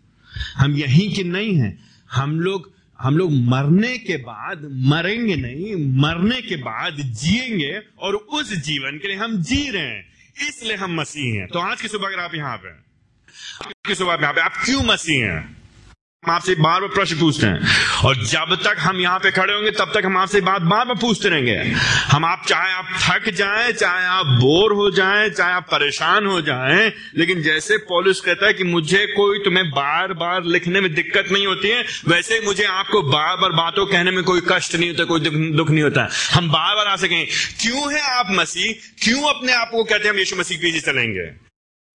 हम 0.58 0.76
यहीं 0.76 1.14
की 1.14 1.24
नहीं 1.24 1.58
है। 1.58 1.78
हम 2.12 2.40
लोग 2.40 2.77
हम 3.02 3.16
लोग 3.16 3.32
मरने 3.32 3.98
के 3.98 4.16
बाद 4.16 4.62
मरेंगे 4.72 5.36
नहीं, 5.36 5.74
मरने 5.76 6.42
के 6.42 6.56
बाद 6.56 6.96
जिएँगे 6.96 7.82
और 7.98 8.14
उस 8.14 8.52
जीवन 8.52 8.98
के 8.98 9.08
लिए 9.08 9.16
हम 9.16 9.42
जी 9.42 9.70
रहे 9.70 9.82
हैं। 9.82 10.06
इसलिए 10.48 10.76
हम 10.76 11.00
मसीह 11.00 11.40
हैं। 11.40 11.48
तो 11.48 11.58
आज 11.58 11.82
की 11.82 11.88
सुबह 11.88 12.08
अगर 12.08 12.20
आप 12.20 12.34
यहाँ 12.34 12.56
पे 12.56 12.68
आज 12.68 13.72
की 13.86 13.94
सुबह 13.94 14.12
यहाँ 14.12 14.32
पे 14.32 14.40
आप 14.40 14.52
क्यों 14.64 14.82
मसीह 14.82 15.26
हैं? 15.26 15.57
हम 16.24 16.34
आपसे 16.34 16.54
बार 16.54 16.80
बार 16.80 16.88
प्रश्न 16.88 17.18
पूछते 17.20 17.46
हैं। 17.46 17.60
और 18.04 18.16
जब 18.16 18.54
तक 18.54 18.76
हम 18.78 19.00
यहाँ 19.00 19.18
पे 19.18 19.30
खड़े 19.30 19.54
होंगे, 19.54 19.70
तब 19.70 19.92
तक 19.94 20.06
हम 20.06 20.16
आपसे 20.16 20.40
बात 20.40 20.62
बार 20.62 20.84
बार 20.86 20.96
पूछते 20.96 21.28
रहेंगे। 21.28 21.54
हम 22.10 22.24
आप, 22.24 22.44
चाहे 22.48 22.72
आप 22.72 22.88
थक 23.02 23.28
जाएँ, 23.30 23.72
चाहे 23.72 24.06
आप 24.06 24.26
बोर 24.26 24.72
हो 24.72 24.90
जाएँ, 24.90 25.30
चाहे 25.30 25.52
आप 25.52 25.62
परेशान 25.62 26.26
हो 26.26 26.40
जाएँ, 26.40 26.92
लेकिन 27.16 27.42
जैसे 27.42 27.76
पॉलिस 27.76 28.20
कहता 28.20 28.46
है 28.46 28.52
कि 28.52 28.64
मुझे 28.64 29.06
कोई 29.06 29.38
तुम्हें 29.38 29.70
बार 29.70 30.12
बार 30.12 30.44
लिखने 30.44 30.80
में 30.80 30.94
दिक्कत 30.94 31.32
नहीं 31.32 31.46
होती 31.46 31.68
है, 31.68 31.84
वैसे 32.08 32.40
मुझे 32.44 32.64
आपको 32.64 33.02
बार 33.02 33.36
बार 33.36 33.52
बातों 33.52 33.86
कहने 33.86 34.10
में 34.10 34.24
कोई 34.24 34.40
कष्ट 34.48 34.74
नहीं 34.74 34.90
होता, 34.90 35.04
कोई 35.04 35.20
दुख 35.20 35.70
नहीं 35.70 35.82
होता। 35.82 36.08
हम 36.34 36.48
बार 36.48 36.74
बार 36.76 36.86
आ 36.86 36.96
सकें, 36.96 37.26
क्यों 37.62 37.92
है 37.94 38.00
आप 38.18 38.26
मसीह? 38.30 38.72
क्यों 39.04 39.28
अपने 39.28 39.52
आप 39.52 39.68
को 39.72 39.84
कहते 39.84 40.04
हैं 40.04 40.12
हम 40.12 40.18
यीशु 40.18 40.36
मसीह 40.36 40.58
पीछे 40.58 40.80
चलेंगे? 40.80 41.47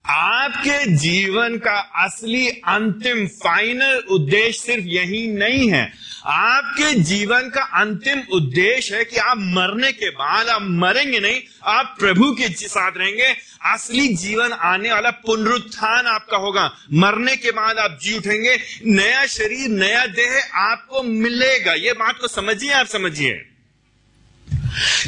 आपके 0.05 0.95
जीवन 0.95 1.57
का 1.57 1.79
असली 2.05 2.49
अंतिम 2.49 3.27
फाइनल 3.27 4.03
उद्देश्य 4.09 4.65
सिर्फ़ 4.65 4.85
यही 4.85 5.27
नहीं 5.27 5.71
है। 5.71 5.93
आपके 6.25 6.93
जीवन 6.93 7.39
का 7.39 7.61
अंतिम 7.61 8.21
उद्देश्य 8.31 8.95
है 8.95 9.05
कि 9.05 9.17
आप 9.17 9.37
मरने 9.37 9.91
के 9.91 10.09
बाद, 10.09 10.47
आप 10.47 10.61
मरेंगे 10.61 11.19
नहीं, 11.19 11.41
आप 11.65 11.95
प्रभु 11.99 12.31
के 12.31 12.49
साथ 12.49 12.91
रहेंगे। 12.97 13.35
असली 13.65 14.07
जीवन 14.07 14.51
आने 14.51 14.93
वाला 14.93 15.09
पुनरुत्थान 15.09 16.05
आपका 16.05 16.37
होगा। 16.37 16.75
मरने 16.93 17.35
के 17.35 17.51
बाद 17.51 17.77
आप 17.77 17.99
जी 18.01 18.17
उठेंगे, 18.17 18.59
नया 18.85 19.25
शरीर, 19.25 19.69
नया 19.69 20.05
देह 20.05 20.51
आपको 20.55 21.03
मिलेगा। 21.03 21.73
ये 21.73 21.93
बात 21.93 22.17
को 22.17 22.27
समझिए, 22.27 22.71
आप 22.71 22.85
समझिए। 22.85 23.49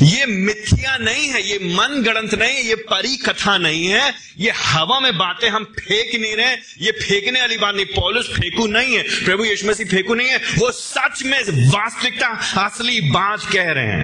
ये 0.01 0.25
मिथ्या 0.25 0.97
नहीं 0.97 1.27
है, 1.27 1.41
ये 1.49 1.59
मन 1.75 2.01
गणंत 2.01 2.33
नहीं 2.33 2.55
है, 2.55 2.65
ये 2.65 2.75
परी 2.75 3.17
कथा 3.17 3.57
नहीं 3.57 3.85
है। 3.87 4.13
ये 4.37 4.51
हवा 4.51 4.99
में 4.99 5.17
बातें 5.17 5.49
हम 5.49 5.63
फेंक 5.63 6.21
नहीं 6.21 6.35
रहे 6.35 6.55
ये 6.85 6.91
फेंकने 6.91 7.39
वाली 7.39 7.57
बात 7.57 7.75
नहीं, 7.75 7.85
पॉलिस 7.85 8.25
फेंकू 8.25 8.67
नहीं 8.67 8.95
है, 8.95 9.03
प्रभु 9.25 9.45
यीशु 9.45 9.67
मसीह 9.67 9.87
फेंकू 9.87 10.13
नहीं 10.13 10.27
है। 10.27 10.37
वो 10.37 10.71
सच 10.71 11.23
में 11.23 11.39
वास्तविकता, 11.69 12.27
असली 12.65 13.01
बात 13.01 13.45
कह 13.53 13.71
रहे 13.71 13.87
हैं। 13.87 14.03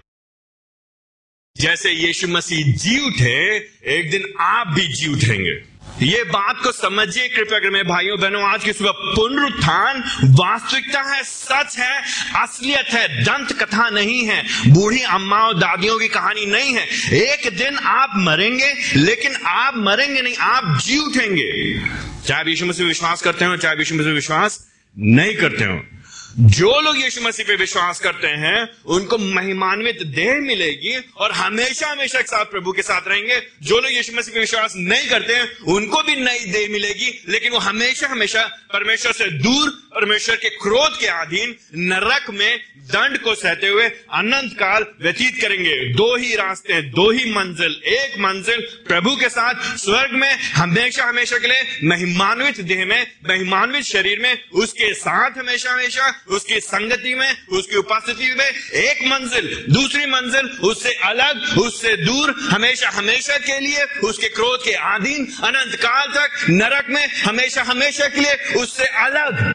जैसे 1.58 1.91
यीशु 1.91 2.27
मसीह 2.27 2.74
जी 2.75 3.00
उठे, 3.00 3.58
एक 3.98 4.12
दिन 4.12 4.34
आप 4.39 4.68
भी 4.68 4.88
जी 4.88 5.08
उठेंगे। 5.08 5.71
ये 6.02 6.24
बात 6.24 6.60
को 6.64 6.72
समझिए, 6.72 7.28
कृपया 7.28 7.60
कर 7.60 7.70
मेरे 7.70 7.84
भाइयों, 7.84 8.20
बहनों, 8.20 8.44
आज 8.44 8.64
की 8.64 8.74
सुबह 8.74 8.92
पुनरुत्थान 8.92 10.04
वास्तविकता 10.24 11.02
है, 11.02 11.24
सच 11.24 11.78
है, 11.78 12.02
असलियत 12.44 12.86
है 12.90 13.24
दंत 13.24 13.54
कथा 13.54 13.90
नहीं 13.90 14.26
है, 14.26 14.44
बूढ़ी 14.68 15.02
अम्माओं, 15.02 15.54
दादियों 15.60 16.00
की 16.00 16.08
कहानी 16.08 16.46
नहीं 16.46 16.74
है। 16.74 16.88
एक 17.22 17.58
दिन 17.58 17.78
आप 17.78 18.12
मरेंगे, 18.16 18.74
लेकिन 18.96 19.36
आप 19.46 19.74
मरेंगे 19.78 20.22
नहीं, 20.22 20.36
आप 20.36 20.80
जी 20.82 20.98
उठेंगे। 20.98 21.80
चाहे 22.28 22.44
यीशु 22.48 22.66
मसीह 22.66 22.86
विश्वास 22.86 23.22
करते 23.22 23.46
हो, 23.46 23.58
चाहे 23.58 23.76
यीशु 23.76 23.96
मसीह 23.96 24.14
विश्वास 24.14 24.68
नहीं 25.00 25.36
करते 25.36 25.66
हो। 25.66 26.00
जो 26.40 26.82
लोग 26.82 27.02
यीशु 27.02 27.22
मसीह 27.22 27.46
पे 27.46 27.56
विश्वास 27.56 28.00
करते 28.00 28.28
हैं, 28.28 28.70
उनको 28.86 29.18
महिमान्वित 29.18 30.04
देह 30.04 30.34
मिलेगी 30.36 31.12
और 31.18 31.32
हमेशा 31.32 31.88
हमेशा 31.88 32.20
एक 32.20 32.28
साथ 32.28 32.46
प्रभु 32.46 32.72
के 32.72 32.82
साथ 32.82 33.02
रहेंगे। 33.08 33.42
जो 33.64 33.80
लोग 33.80 33.92
यीशु 33.92 34.18
मसीह 34.18 34.34
पे 34.34 34.40
विश्वास 34.40 34.74
नहीं 34.78 35.10
करते 35.10 35.34
हैं, 35.34 35.58
उनको 35.58 36.02
भी 36.04 36.16
नई 36.16 36.40
देह 36.40 36.70
मिलेगी, 36.70 37.26
लेकिन 37.30 37.52
वो 37.52 37.58
हमेशा 37.58 38.08
हमेशा 38.08 38.44
परमेश्वर 38.74 39.12
से 39.12 39.26
दूर, 39.26 39.70
परमेश्वर 39.70 40.36
के 40.36 40.50
क्रोध 40.50 41.00
के 41.00 41.08
अधीन, 41.08 41.56
नरक 41.76 42.30
में 42.30 42.60
दंड 42.78 43.18
को 43.18 43.36
सहते 43.36 43.68
हुए 43.68 43.90
अनंत 43.90 44.54
काल 44.54 44.86
व्यतीत 45.02 45.42
करेंगे। 45.42 45.94
दो 45.94 46.16
ही 46.16 46.36
रास्ते, 46.36 46.82
दो 46.82 47.12
ही 47.12 47.32
मंजिल, 47.32 47.82
एक 47.86 48.20
मंजिल 48.20 48.62
प्रभु 48.88 49.16
के 49.16 49.30
साथ 49.30 49.78
स्वर्ग 49.78 50.12
में, 50.12 50.32
हमेशा 50.32 51.04
हमेशा 51.04 51.38
के 51.38 51.48
लिए 51.48 51.80
महिमान्वित 51.84 52.62
देह 52.62 52.86
में, 52.86 53.12
महिमान्वित 53.30 53.84
शरीर 53.84 54.20
में, 54.20 54.50
उसके 54.50 54.94
साथ 54.94 55.38
हमेशा 55.38 55.72
हमेशा 55.72 56.21
उसकी 56.28 56.60
संगति 56.60 57.16
में, 57.16 57.48
उसकी 57.48 57.75
उपस्थिति 57.75 58.36
में 58.36 58.51
एक 58.74 59.08
मंजिल, 59.08 59.66
दूसरी 59.70 60.06
मंजिल, 60.06 60.46
उससे 60.48 60.90
अलग, 60.90 61.60
उससे 61.60 61.96
दूर, 61.98 62.36
हमेशा 62.40 62.90
हमेशा 62.90 63.38
के 63.38 63.60
लिए, 63.60 63.84
उसके 63.84 64.30
क्रोध 64.30 64.63
के 64.63 64.72
अधीन, 64.72 65.25
अनंत 65.25 65.75
काल 65.75 66.08
तक, 66.08 66.46
नरक 66.50 66.86
में, 66.90 67.08
हमेशा 67.08 67.63
हमेशा 67.63 68.08
के 68.08 68.22
लिए, 68.22 68.56
उससे 68.56 68.84
अलग। 68.84 69.54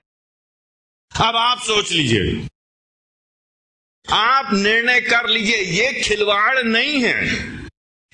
अब 1.20 1.36
आप 1.36 1.58
सोच 1.58 1.92
लीजिए। 1.92 2.48
आप 4.12 4.54
निर्णय 4.54 5.00
कर 5.00 5.28
लीजिए, 5.28 5.56
ये 5.56 6.02
खिलवाड़ 6.02 6.62
नहीं 6.62 7.02
है। 7.02 7.26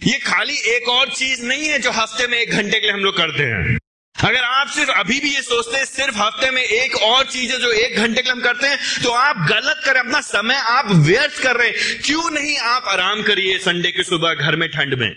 ये 0.06 0.18
खाली 0.18 0.56
एक 0.56 0.88
और 0.88 1.14
चीज़ 1.14 1.42
नहीं 1.42 1.68
है 1.68 1.78
जो 1.78 1.90
हफ़्ते 1.90 2.26
में 2.26 2.38
एक 2.38 2.50
घंटे 2.50 2.80
के 2.80 2.86
लिए 2.86 2.92
हम 2.92 3.00
लोग 3.00 3.16
करते 3.16 3.42
हैं। 3.42 3.81
अगर 4.16 4.42
आप 4.44 4.68
सिर्फ़ 4.68 4.90
अभी 4.90 5.18
भी 5.20 5.34
ये 5.34 5.40
सोचते 5.42 5.78
हैं, 5.78 5.84
सिर्फ़ 5.84 6.16
हफ़्ते 6.16 6.50
में 6.50 6.62
एक 6.62 6.94
और 6.96 7.24
चीज़ 7.26 7.52
है 7.52 7.58
जो 7.60 7.70
एक 7.72 7.96
घंटे 7.96 8.22
के 8.22 8.30
हम 8.30 8.40
करते 8.40 8.66
हैं 8.66 8.78
तो 9.02 9.10
आप 9.10 9.36
गलत 9.48 9.80
करें 9.84 10.00
अपना 10.00 10.20
समय 10.20 10.54
आप 10.54 10.90
व्यर्थ 11.06 11.42
कर 11.42 11.56
रहे 11.56 11.68
हैं। 11.68 12.00
क्यों 12.02 12.30
नहीं 12.30 12.56
आप 12.58 12.84
आराम 12.88 13.22
करिए 13.22 13.58
संडे 13.58 13.90
की 13.92 14.02
सुबह 14.02 14.34
घर 14.34 14.56
में 14.56 14.68
ठंड 14.68 14.94
में? 14.94 15.10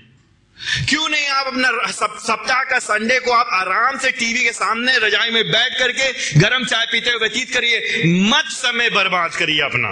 क्यों 0.90 1.08
नहीं 1.10 1.28
आप 1.28 1.48
अपना 1.48 1.92
सप्ताह 1.92 2.64
का 2.64 2.80
संडे 2.80 3.20
को 3.20 3.32
आप 3.32 3.50
आराम 3.54 3.98
से 4.00 4.12
टीवी 4.12 4.44
के 4.44 4.52
सामने 4.52 4.98
रजाई 4.98 5.32
में 5.32 5.44
बैठ 5.52 5.78
करके 5.80 6.40
गर्म 6.40 6.66
चाय 6.66 6.86
पीते 6.86 7.10
हुए 7.10 7.20
व्यतीत 7.20 7.54
करिए, 7.54 8.04
मत 8.30 8.46
समय 8.52 8.90
बर्बाद 8.90 9.36
करिए 9.36 9.62
अपना। 9.62 9.92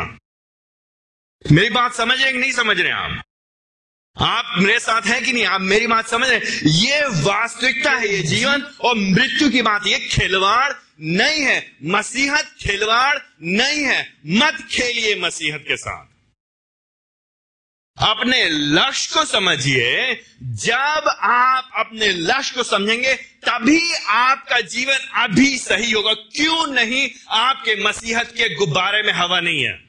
मेरी 1.45 1.69
बात 1.69 1.93
समझ 1.93 2.21
रहे 2.21 2.31
नहीं 2.31 2.51
समझ 2.51 2.79
रहे 2.79 2.91
आप? 2.91 3.21
आप 4.21 4.55
मेरे 4.57 4.79
साथ 4.79 5.01
हैं 5.01 5.23
कि 5.23 5.33
नहीं? 5.33 5.45
आप 5.45 5.61
मेरी 5.61 5.87
बात 5.87 6.07
समझ 6.07 6.29
रहे 6.29 6.39
ये 6.69 7.05
वास्तविकता 7.05 7.91
है, 7.91 8.07
ये 8.07 8.23
जीवन 8.23 8.61
और 8.81 8.95
मृत्यु 8.95 9.49
की 9.49 9.61
बात 9.61 9.87
ये 9.87 9.99
खिलवाड़ 9.99 10.73
नहीं 11.01 11.41
है। 11.41 11.77
मसीहत 11.83 12.55
खिलवाड़ 12.61 13.17
नहीं 13.41 13.83
है। 13.83 14.17
मत 14.27 14.67
खेलिए 14.71 15.15
मसीहत 15.15 15.65
के 15.67 15.77
साथ। 15.77 16.05
अपने 18.07 18.49
लक्ष्य 18.49 19.13
को 19.13 19.25
समझिए। 19.25 20.21
जब 20.43 21.17
आप 21.21 21.71
अपने 21.75 22.07
लक्ष्य 22.07 22.53
को 22.55 22.63
समझेंगे, 22.63 23.13
तभी 23.13 23.93
आपका 24.07 24.59
जीवन 24.59 24.97
अभी 25.13 25.57
सही 25.57 25.91
होगा। 25.91 26.13
क्यों 26.13 26.67
नहीं? 26.67 27.09
आपके 27.29 27.83
मसीहत 27.83 28.27
के 28.27 28.55
गुब्बारे 28.55 29.03
में 29.03 29.13
हवा 29.13 29.39
नहीं 29.39 29.63
है। 29.63 29.82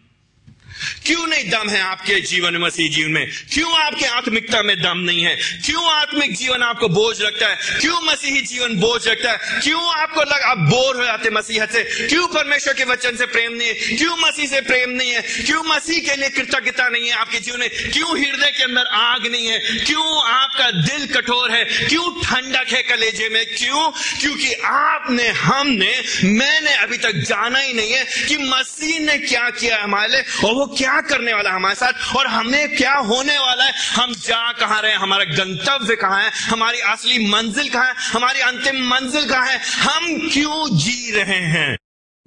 क्यों 1.06 1.26
नहीं 1.26 1.50
दम 1.50 1.68
है 1.68 1.80
आपके 1.80 2.20
जीवन 2.20 2.56
मसीह 2.56 2.90
जीवन 2.90 3.10
में? 3.10 3.30
क्यों 3.52 3.74
आपके 3.74 4.06
आत्मिकता 4.06 4.62
में 4.62 4.82
दम 4.82 4.98
नहीं 4.98 5.22
है? 5.22 5.36
क्यों 5.36 5.84
आत्मिक 5.90 6.36
जीवन 6.36 6.62
आपको 6.62 6.88
बोझ 6.88 7.20
लगता 7.20 7.48
है? 7.48 7.80
क्यों 7.80 8.00
मसीही 8.00 8.40
जीवन 8.40 8.76
बोझ 8.76 9.08
लगता 9.08 9.32
है? 9.32 9.60
क्यों 9.60 9.94
आपको 9.94 10.20
लग, 10.20 10.40
आप 10.42 10.58
बोर 10.58 10.96
हो 10.96 11.04
जाते 11.04 11.30
मसीहत 11.30 11.72
से? 11.72 11.82
क्यों 11.82 12.26
परमेश्वर 12.26 12.74
के 12.74 12.84
वचन 12.84 13.16
से 13.16 13.26
प्रेम 13.26 13.52
नहीं 13.52 13.68
है? 13.68 13.74
क्यों 13.74 14.16
मसीह 14.16 14.46
से 14.46 14.60
प्रेम 14.60 14.90
नहीं 14.90 15.10
है? 15.10 15.22
क्यों 15.22 15.62
मसीह 15.64 16.10
के 16.10 16.16
लिए 16.16 16.28
कृतज्ञता 16.28 16.88
नहीं 16.88 17.04
है 17.04 17.12
आपके 17.12 17.38
जीवन 17.38 17.60
में? 17.60 17.70
क्यों 17.92 18.18
हृदय 18.18 18.50
के 18.50 18.62
अंदर 18.62 18.84
आग 18.86 19.26
नहीं 19.26 19.46
है? 19.46 19.58
क्यों 19.58 20.24
आपका 20.24 20.70
दिल 20.70 21.06
कठोर 21.06 21.50
है? 21.50 21.64
क्यों 21.64 22.22
ठंडक 22.22 22.66
है 22.72 22.82
कलेजे 22.82 23.28
में? 23.28 23.46
क्यों? 23.46 23.90
क्योंकि 24.20 24.52
आपने, 24.64 25.28
हमने, 25.28 26.02
मैंने 26.24 26.74
अभी 26.74 26.96
तक 26.96 27.12
जाना 27.12 27.58
ही 27.58 27.72
नहीं 27.72 27.92
है 27.92 28.04
कि 28.28 28.36
मसीह 28.36 29.00
ने 29.00 29.18
क्या 29.18 29.50
किया 29.50 29.82
हमारे 29.82 30.12
लिए 30.12 30.20
और 30.44 30.54
वो 30.54 30.66
क्या 30.76 31.00
करने 31.00 31.34
वाला 31.34 31.50
है 31.50 31.56
हमारे 31.56 31.74
साथ? 31.74 32.16
और 32.16 32.26
हमें 32.26 32.76
क्या 32.76 32.94
होने 32.94 33.38
वाला 33.38 33.64
है? 33.64 33.72
हम 33.86 34.14
जा 34.14 34.52
कहाँ 34.52 34.82
रहे 34.82 34.90
हैं? 34.90 34.98
हमारा 34.98 35.24
गंतव्य 35.24 35.96
कहाँ 35.96 36.22
है? 36.22 36.30
हमारी 36.30 36.80
असली 36.80 37.28
मंजिल 37.28 37.70
कहाँ 37.70 37.86
है? 37.86 37.94
हमारी 37.94 38.40
अंतिम 38.40 38.88
मंजिल 38.88 39.28
कहाँ 39.28 39.46
है? 39.46 39.58
हम 39.58 40.30
क्यों 40.32 40.78
जी 40.78 41.10
रहे 41.10 41.40
हैं? 41.40 41.78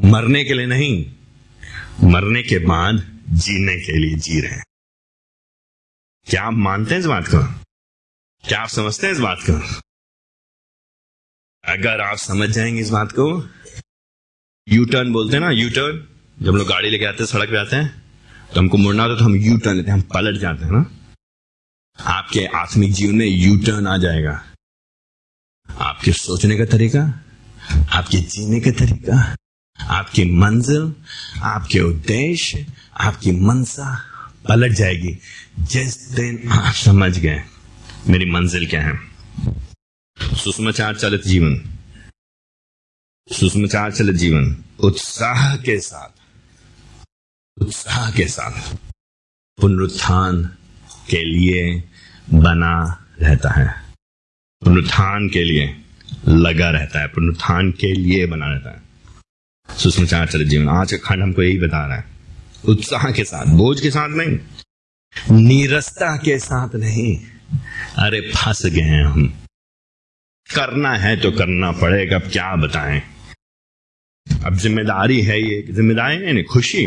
मरने 0.06 0.44
के 0.44 0.54
लिए 0.54 0.66
नहीं, 0.66 1.06
मरने 2.04 2.44
के 2.44 2.58
बाद 2.58 3.22
जीने 3.30 3.76
के 3.76 3.92
लिए 3.92 4.16
जी 4.16 4.42
रहे 4.42 4.52
हैं। 4.52 4.64
क्या 6.26 6.44
आप 6.44 6.54
मानते 6.54 6.94
हैं 6.94 7.00
इस 7.00 7.08
बात 7.08 7.28
को? 7.28 7.44
क्या 8.48 8.62
आप 8.62 8.68
समझते 8.68 9.08
हैं 9.08 9.14
इस 9.14 9.20
बात 9.20 9.38
को? 9.50 9.54
अगर 11.74 12.02
आप 12.02 12.18
समझ 12.18 12.50
जाएँगे 12.50 12.82
इस 12.82 12.90
बात 12.90 13.12
को 13.12 13.50
यू 14.70 14.86
टर्न 14.86 15.12
बोलते 15.12 15.38
हैं 15.38 15.44
ना 15.44 15.52
यू 15.52 15.70
टर्न 15.70 16.08
जब 16.46 16.52
लोग 16.52 16.68
गाड़ी 16.68 16.90
लेके 16.90 17.06
आते 17.06 17.24
हैं, 17.24 17.26
सड़क 17.26 17.50
पे 17.50 17.58
आते 17.58 17.76
हैं 17.76 18.07
तो 18.54 18.60
हमको 18.62 18.78
मुड़ना 18.78 19.04
होता 19.04 19.20
तो 19.20 19.26
हम 19.26 19.36
यू 19.36 19.58
टर्न 19.58 19.76
लेते 19.76 19.92
हैं 19.92 19.98
हम 19.98 20.02
पलट 20.02 20.40
जाते 20.40 20.66
हैं 20.66 20.72
ना। 20.72 20.92
आपके 22.00 22.46
आत्मिक 22.46 22.94
जीवन 22.94 23.16
में 23.16 23.26
यू 23.26 23.58
टर्न 23.58 23.88
आ 23.88 23.98
जाएगा। 23.98 24.44
आपके 25.70 26.12
सोचने 26.12 26.58
का 26.58 26.66
तरीका, 26.66 27.04
आपके 27.92 28.18
जीने 28.18 28.60
का 28.60 28.72
तरीका, 28.72 29.36
आपकी 29.80 30.26
मंजिल, 30.26 30.94
आपके 31.42 31.80
उद्देश्य, 31.80 32.66
आपकी 33.00 33.32
मनसा 33.32 34.04
पलट 34.50 34.72
जाएगी। 34.72 35.18
जिस 35.60 36.12
दिन 36.12 36.50
आप 36.50 36.74
समझ 36.74 37.20
गए, 37.20 37.44
मेरी 38.08 38.32
मंजिल 38.32 38.68
क्या 38.68 38.82
है। 38.82 39.00
सुषमाचार 40.18 40.96
चलित 40.96 41.24
जीवन। 41.24 41.56
सुषमाचार 43.32 43.92
चलित 43.92 44.16
जीवन। 44.16 44.56
उत्साह 44.80 45.56
के 45.58 45.80
साथ। 45.80 46.17
उत्साह 47.58 48.12
के 48.12 48.26
साथ 48.28 48.76
पुनरुत्थान 49.58 50.42
के 51.10 51.24
लिए 51.24 51.84
बना 52.34 52.74
रहता 53.20 53.50
है। 53.52 53.68
पुनरुत्थान 54.62 55.30
के 55.30 55.44
लिए 55.44 55.76
लगा 56.28 56.70
रहता 56.70 57.00
है। 57.00 57.08
पुनरुत्थान 57.08 57.72
के 57.72 57.94
लिए 57.94 58.26
बना 58.26 58.48
रहता 58.48 58.72
है। 58.72 58.84
सुषमाचार 59.70 60.28
चरित 60.28 60.48
जीवन, 60.48 60.70
आज 60.70 60.92
का 60.92 60.98
खंड 60.98 61.24
हमको 61.24 61.44
यही 61.44 61.58
बता 61.58 61.86
रहा 61.88 61.98
है। 61.98 62.06
उत्साह 62.66 63.12
के 63.12 63.24
साथ, 63.24 63.46
बोझ 63.46 63.82
के 63.82 63.92
साथ 63.92 64.10
नहीं, 64.10 64.38
नीरसता 65.32 66.16
के 66.18 66.38
साथ 66.40 66.76
नहीं। 66.76 67.16
अरे 67.98 68.22
फंस 68.22 68.66
गए 68.66 68.82
हैं 68.82 69.04
हम। 69.04 69.28
करना 70.48 70.94
है 70.96 71.16
तो 71.22 71.32
करना 71.32 71.72
पड़ेगा, 71.72 72.16
अब 72.16 72.32
क्या 72.32 72.56
बताएँ? 72.56 73.02
अब 74.46 74.56
ज़िम्मेदारी 74.56 75.22
है 75.22 75.42
ये, 75.42 75.62
ज़िम्मेदारी 75.72 76.18
है 76.18 76.44
खुशी। 76.44 76.86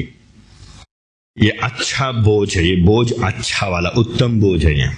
ये 1.38 1.50
अच्छा 1.50 2.12
बोझ 2.12 2.56
है, 2.56 2.64
ये 2.64 2.76
बोझ 2.76 3.12
अच्छा 3.12 3.68
वाला, 3.68 3.88
उत्तम 3.88 4.40
बोझ 4.40 4.64
है 4.64 4.78
ये। 4.80 4.88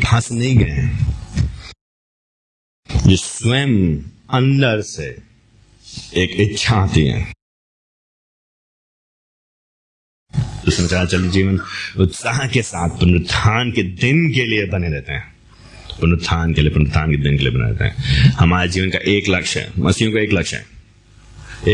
फंस 0.00 0.32
नहीं 0.32 0.56
गए 0.56 0.82
ये 3.10 3.16
स्वयं 3.16 3.96
अंदर 4.30 4.80
से 4.80 5.06
एक 6.14 6.40
इच्छा 6.40 6.76
आती 6.76 7.06
है। 7.06 7.32
तो 10.64 11.30
जीवन 11.30 11.60
उत्साह 11.98 12.48
के 12.48 12.62
साथ, 12.62 12.88
पुनरुत्थान 12.88 13.72
के 13.72 13.82
दिन 13.82 14.28
के 14.34 14.44
लिए 14.44 14.66
बने 14.66 14.88
रहते 14.88 15.12
हैं। 15.12 15.36
पुनरुत्थान 16.00 16.54
के 16.54 16.60
लिए, 16.60 16.70
पुनरुत्थान 16.70 17.10
के 17.10 17.16
दिन 17.16 17.38
के 17.38 17.44
लिए 17.44 17.52
बने 17.52 17.70
रहते 17.70 17.84
हैं। 17.84 18.30
हमारे 18.30 18.68
जीवन 18.68 18.90
का 18.90 18.98
एक 18.98 19.28
लक्ष्य 19.28 19.60
है, 19.60 19.72
मसीहों 19.78 20.12
का 20.12 20.20
एक 20.20 20.32
लक्ष्य 20.32 20.56
है। 20.56 20.66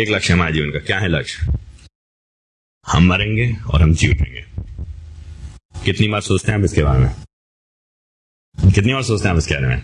एक 0.00 0.08
लक्ष्य 0.08 0.32
हमारे 0.32 0.54
जीवन 0.54 0.70
का, 0.70 0.78
क्या 0.78 0.98
है 0.98 1.08
लक्ष्य? 1.08 1.63
हम 2.86 3.04
मरेंगे 3.04 3.56
और 3.70 3.82
हम 3.82 3.94
जी 3.94 4.08
उठेंगे। 4.08 4.44
कितनी 5.84 6.08
बार 6.08 6.20
सोचते 6.20 6.52
हैं 6.52 6.58
आप 6.58 6.64
इसके 6.64 6.82
बारे 6.82 6.98
में? 6.98 7.14
कितनी 8.72 8.92
बार 8.92 9.02
सोचते 9.02 9.28
हैं 9.28 9.32
आप 9.32 9.38
इसके 9.38 9.54
बारे 9.54 9.66
में? 9.66 9.82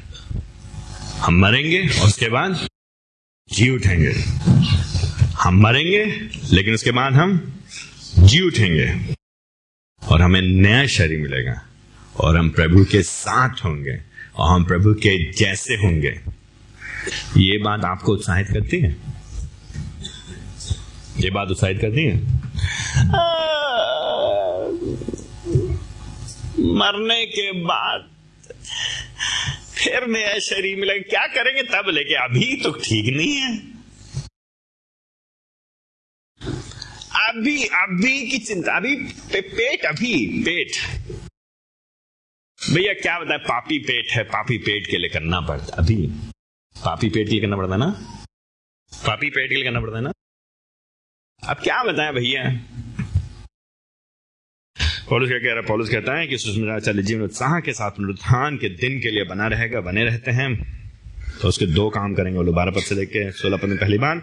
हम 1.18 1.34
मरेंगे 1.34 1.88
और 2.00 2.06
उसके 2.06 2.28
बाद 2.28 2.68
जी 3.52 3.70
उठेंगे। 3.70 4.12
हम 5.32 5.60
मरेंगे, 5.62 6.04
लेकिन 6.52 6.74
उसके 6.74 6.90
बाद 6.90 7.12
हम 7.12 7.60
जी 8.18 8.40
उठेंगे। 8.40 9.14
और 10.08 10.22
हमें 10.22 10.42
नया 10.42 10.86
शरीर 10.86 11.20
मिलेगा, 11.20 11.66
और 12.16 12.36
हम 12.36 12.50
प्रभु 12.50 12.84
के 12.84 13.02
साथ 13.02 13.64
होंगे, 13.64 14.00
और 14.36 14.54
हम 14.54 14.64
प्रभु 14.64 14.94
के 14.94 15.32
जैसे 15.32 15.74
होंगे। 15.74 16.20
ये 17.36 17.58
बात 17.58 17.84
आपको 17.84 18.12
उत्साहित 18.12 18.46
करती 18.46 18.80
है? 18.80 18.96
ये 21.18 21.30
बात 21.30 21.48
उत्साहित 21.48 21.80
करती 21.80 22.04
है? 22.04 22.39
मरने 26.80 27.24
के 27.26 27.50
बाद 27.64 28.08
फिर 29.74 30.06
नया 30.06 30.38
शरीर 30.38 30.80
मिलेगा 30.80 31.08
क्या 31.08 31.26
करेंगे 31.34 31.62
तब 31.62 31.88
लेके? 31.88 32.14
अभी 32.14 32.56
तो 32.62 32.70
ठीक 32.72 33.14
नहीं 33.16 33.34
है। 33.34 33.56
अभी 37.28 37.64
अभी 37.64 38.30
की 38.30 38.38
चिंता 38.38 38.76
अभी 38.76 38.94
पे, 39.32 39.40
पेट 39.40 39.84
अभी 39.86 40.12
पेट। 40.44 40.76
भैया 42.58 42.92
क्या 42.92 43.18
बताए 43.18 43.38
पापी 43.38 43.78
पेट 43.78 44.10
है 44.10 44.22
पापी 44.24 44.58
पेट 44.58 44.86
के 44.86 44.98
लिए 44.98 45.10
करना 45.10 45.40
पड़ता 45.40 45.76
अभी। 45.76 45.96
पापी 46.76 47.08
पेट 47.08 47.26
के 47.26 47.32
लिए 47.32 47.40
करना 47.40 47.56
पड़ता 47.56 47.72
है 47.72 47.78
ना? 47.78 47.90
पापी 48.92 49.30
पेट 49.30 49.48
के 49.48 49.54
लिए 49.54 49.64
करना 49.64 49.80
पड़ता 49.80 49.96
है 49.96 50.02
ना? 50.02 50.12
अब 51.48 51.56
क्या 51.56 51.82
बताएँ 51.82 52.12
भैया? 52.12 52.42
पॉलुस 55.10 55.28
क्या 55.28 55.38
कह 55.38 55.46
रहा 55.46 55.56
है? 55.56 55.62
पॉलुस 55.62 55.90
कहता 55.90 56.18
है 56.18 56.26
कि 56.26 56.38
सुषमाचार्य 56.38 57.02
जीवन 57.02 57.22
उत्साह 57.22 57.60
के 57.60 57.72
साथ 57.72 57.90
पुनरुत्थान 57.90 58.56
के 58.56 58.68
दिन 58.68 59.00
के 59.00 59.10
लिए 59.10 59.24
बना 59.24 59.46
रहेगा, 59.46 59.80
बने 59.80 60.04
रहते 60.04 60.30
हैं। 60.30 60.50
तो 61.42 61.48
उसके 61.48 61.66
दो 61.66 61.90
काम 61.90 62.14
करेंगे, 62.14 62.36
वो 62.38 62.42
लोग 62.42 62.54
बारह 62.54 62.70
पद 62.70 62.80
से 62.80 62.94
लेके 62.94 63.30
सोलह 63.32 63.56
पद 63.56 63.68
में 63.68 63.78
पहली 63.78 63.98
बार। 63.98 64.16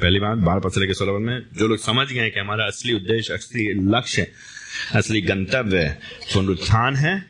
पहली 0.00 0.20
बार 0.20 0.34
बारह 0.36 0.60
पद 0.60 0.70
से 0.70 0.80
लेकर 0.80 0.94
सोलह 0.94 1.12
पद 1.12 1.18
में 1.18 1.42
जो 1.58 1.68
लोग 1.68 1.78
समझ 1.78 2.12
गए 2.12 2.30
कि 2.30 2.40
हमारा 2.40 2.64
असली 2.64 2.92
उद्देश्य, 2.92 3.34
असली 3.34 3.74
लक्ष्य, 3.90 4.26
असली 4.94 5.20
गंतव्य 5.20 5.98
पुनरुत्थान 6.34 6.96
है 6.96 7.24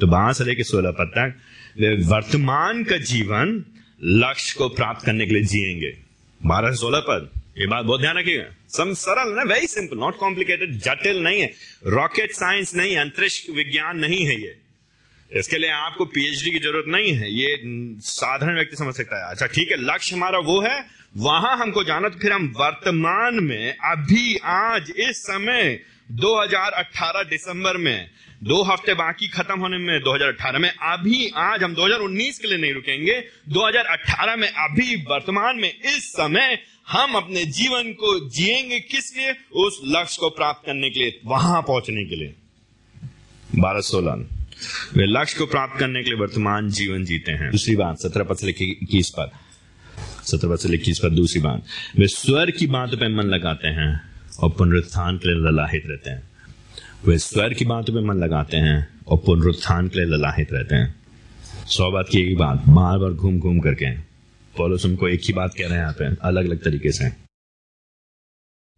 तो 0.00 0.06
बारह 0.06 0.32
से 0.32 0.44
लेकर 0.44 0.62
सोलह 0.62 0.90
पद 0.90 1.12
तक 1.18 1.34
वे 1.80 2.06
वर्तमान 2.06 2.84
का 2.84 2.96
जीवन 2.96 3.64
लक्ष्य 4.04 4.54
को 4.58 4.68
प्राप्त 4.68 5.06
करने 5.06 5.26
के 5.26 5.34
लिए 5.34 5.42
जिएँगे। 5.42 5.98
बारह 6.46 6.70
से 6.70 6.76
सोलह 6.76 7.00
पद। 7.00 7.41
ये 7.58 7.66
बात 7.66 7.84
बहुत 7.84 8.00
ध्यान 8.00 8.18
रखिएगा। 8.18 8.44
सम 8.68 8.92
सरल 8.92 9.32
ना 9.32 9.42
वेरी 9.42 9.66
सिंपल 9.66 9.96
नॉट 9.98 10.16
कॉम्प्लिकेटेड 10.16 10.72
जटिल 10.72 11.22
नहीं 11.22 11.40
है। 11.40 11.52
रॉकेट 11.86 12.32
साइंस 12.32 12.74
नहीं, 12.74 12.96
अंतरिक्ष 12.96 13.50
विज्ञान 13.50 13.98
नहीं 13.98 14.26
है 14.26 14.40
ये। 14.40 14.56
इसके 15.32 15.58
लिए 15.58 15.70
आपको 15.70 16.04
पीएचडी 16.04 16.50
की 16.50 16.58
ज़रूरत 16.58 16.84
नहीं 16.88 17.12
है। 17.12 17.32
ये 17.32 17.60
साधारण 18.00 18.54
व्यक्ति 18.54 18.76
समझ 18.76 18.94
सकता 18.94 19.24
है। 19.24 19.30
अच्छा 19.30 19.46
ठीक 19.46 19.70
है, 19.70 19.94
लक्ष्य 19.94 20.16
हमारा 20.16 20.38
वो 20.38 20.60
है, 20.60 20.86
वहाँ 21.16 21.56
हमको 21.56 21.84
जाना 21.84 22.08
तो 22.08 22.18
फिर 22.18 22.32
हम 22.32 22.54
वर्तमान 22.56 23.34
में, 23.34 23.76
अभी, 23.84 24.36
आज, 24.36 24.92
इस 24.96 25.22
समय 25.22 25.80
2018 26.10 27.22
दिसंबर 27.22 27.76
में, 27.76 28.10
दो 28.42 28.62
हफ़्ते 28.62 28.94
बाकी 28.94 29.28
खत्म 29.28 29.60
होने 29.60 29.78
में 29.78 30.00
2018 30.00 30.58
में, 30.58 30.70
अभी, 30.70 31.30
आज 31.36 31.62
हम 31.62 31.74
2019 31.74 32.38
के 32.38 32.48
लिए 32.48 32.58
नहीं 32.58 32.72
रुकेंगे। 32.72 33.24
2018 33.48 34.36
में, 34.36 34.48
अभी, 34.48 34.96
वर्तमान 34.96 35.56
में, 35.56 35.80
इस 35.80 36.12
समय 36.12 36.62
हम 36.88 37.12
अपने 37.12 37.44
जीवन 37.44 37.92
को 37.92 38.28
जिएँगे 38.28 38.80
किस 38.80 39.16
लिए? 39.16 39.34
उस 39.52 39.80
लक्ष्य 39.84 40.16
को 40.20 40.30
प्राप्त 40.30 40.66
करने 40.66 40.90
के 40.90 41.00
लिए, 41.00 41.20
वहाँ 41.24 41.62
पहुँचने 41.62 42.04
के 42.04 42.16
लिए। 42.16 42.34
बारह 43.58 43.80
सोलह। 43.80 44.12
वे 44.94 45.20
लक्ष्य 45.20 45.38
को 45.38 45.46
प्राप्त 45.46 45.80
करने 45.80 46.02
के 46.02 46.10
लिए 46.10 46.18
वर्तमान 46.18 46.70
जीवन 46.70 47.04
जीते 47.04 47.32
हैं। 47.32 47.50
दूसरी 47.50 47.76
बात, 47.76 47.98
सत्रह 47.98 48.24
पद 48.24 48.36
से 48.36 48.48
इक्कीस 48.48 49.10
पर 49.10 49.30
सत्रह 50.22 50.50
पद 50.50 50.56
से 50.56 50.74
इक्कीस 50.74 50.98
पर 50.98 51.10
दूसरी 51.10 51.40
बात। 51.40 51.64
वे 51.98 52.06
स्वर 52.06 52.50
की 52.50 52.66
बातों 52.66 52.98
पर 52.98 53.16
मन 53.16 53.22
लगाते 53.22 53.68
हैं 53.68 54.00
और 54.40 54.50
पुनरुत्थान 54.50 55.16
के 55.16 55.28
लिए 55.28 55.50
ललाहित 55.50 55.82
रहते 55.86 56.10
हैं। 56.10 56.22
वे 57.06 57.18
स्वर 57.18 57.54
की 57.54 57.64
बातों 57.64 57.94
पर 57.94 58.00
मन 58.00 58.14
लगाते 58.14 58.56
हैं 58.56 58.88
और 59.08 59.18
पुनरुत्थान 59.18 59.88
के 59.88 59.98
लिए 59.98 60.16
ललाहित 60.16 60.48
रहते 60.52 60.74
हैं। 60.74 60.94
सौ 61.66 61.90
बात 61.90 62.06
की 62.10 62.18
एक 62.18 62.38
बात, 62.38 62.58
बार 62.68 62.98
बार 62.98 63.10
घूम 63.10 63.38
घूम 63.38 63.60
करके। 63.60 64.11
पॉलोस 64.56 64.84
उनको 64.86 65.08
एक 65.08 65.20
ही 65.24 65.32
बात 65.32 65.54
कह 65.54 65.64
रहे 65.64 65.74
हैं 65.74 65.80
यहाँ 65.80 65.92
पे 65.92 66.04
अलग 66.22 66.44
अलग 66.44 66.62
तरीके 66.64 66.92
से। 66.92 67.10